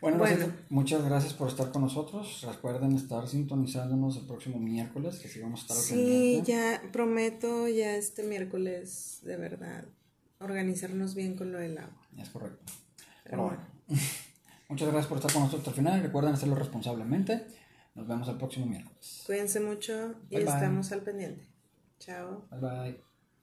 Bueno, 0.00 0.18
Bueno. 0.18 0.36
gracias- 0.36 0.56
muchas 0.70 1.04
gracias 1.04 1.34
por 1.34 1.48
estar 1.48 1.70
con 1.72 1.82
nosotros. 1.82 2.42
Recuerden 2.46 2.92
estar 2.92 3.26
sintonizándonos 3.26 4.16
el 4.16 4.26
próximo 4.26 4.58
miércoles, 4.58 5.18
que 5.18 5.28
sí 5.28 5.40
vamos 5.40 5.60
a 5.60 5.62
estar 5.62 5.76
Sí, 5.76 6.42
ya 6.44 6.82
prometo 6.92 7.66
ya 7.68 7.96
este 7.96 8.22
miércoles, 8.22 9.18
de 9.22 9.36
verdad, 9.36 9.84
organizarnos 10.40 11.14
bien 11.14 11.36
con 11.36 11.50
lo 11.52 11.58
del 11.58 11.78
agua. 11.78 12.00
Es 12.16 12.28
correcto. 12.30 12.72
Pero 13.24 13.30
Pero 13.30 13.42
bueno, 13.44 13.62
Muchas 14.68 14.88
gracias 14.88 15.06
por 15.06 15.16
estar 15.18 15.32
con 15.32 15.42
nosotros 15.44 15.66
al 15.68 15.74
final. 15.74 16.02
Recuerden 16.02 16.34
hacerlo 16.34 16.54
responsablemente. 16.54 17.46
Nos 17.94 18.06
vemos 18.06 18.28
el 18.28 18.36
próximo 18.36 18.66
miércoles. 18.66 19.22
Cuídense 19.26 19.60
mucho 19.60 20.14
y 20.30 20.36
estamos 20.36 20.92
al 20.92 21.00
pendiente. 21.02 21.48
Chao. 21.98 22.46
Bye 22.50 22.60
bye. 22.60 23.07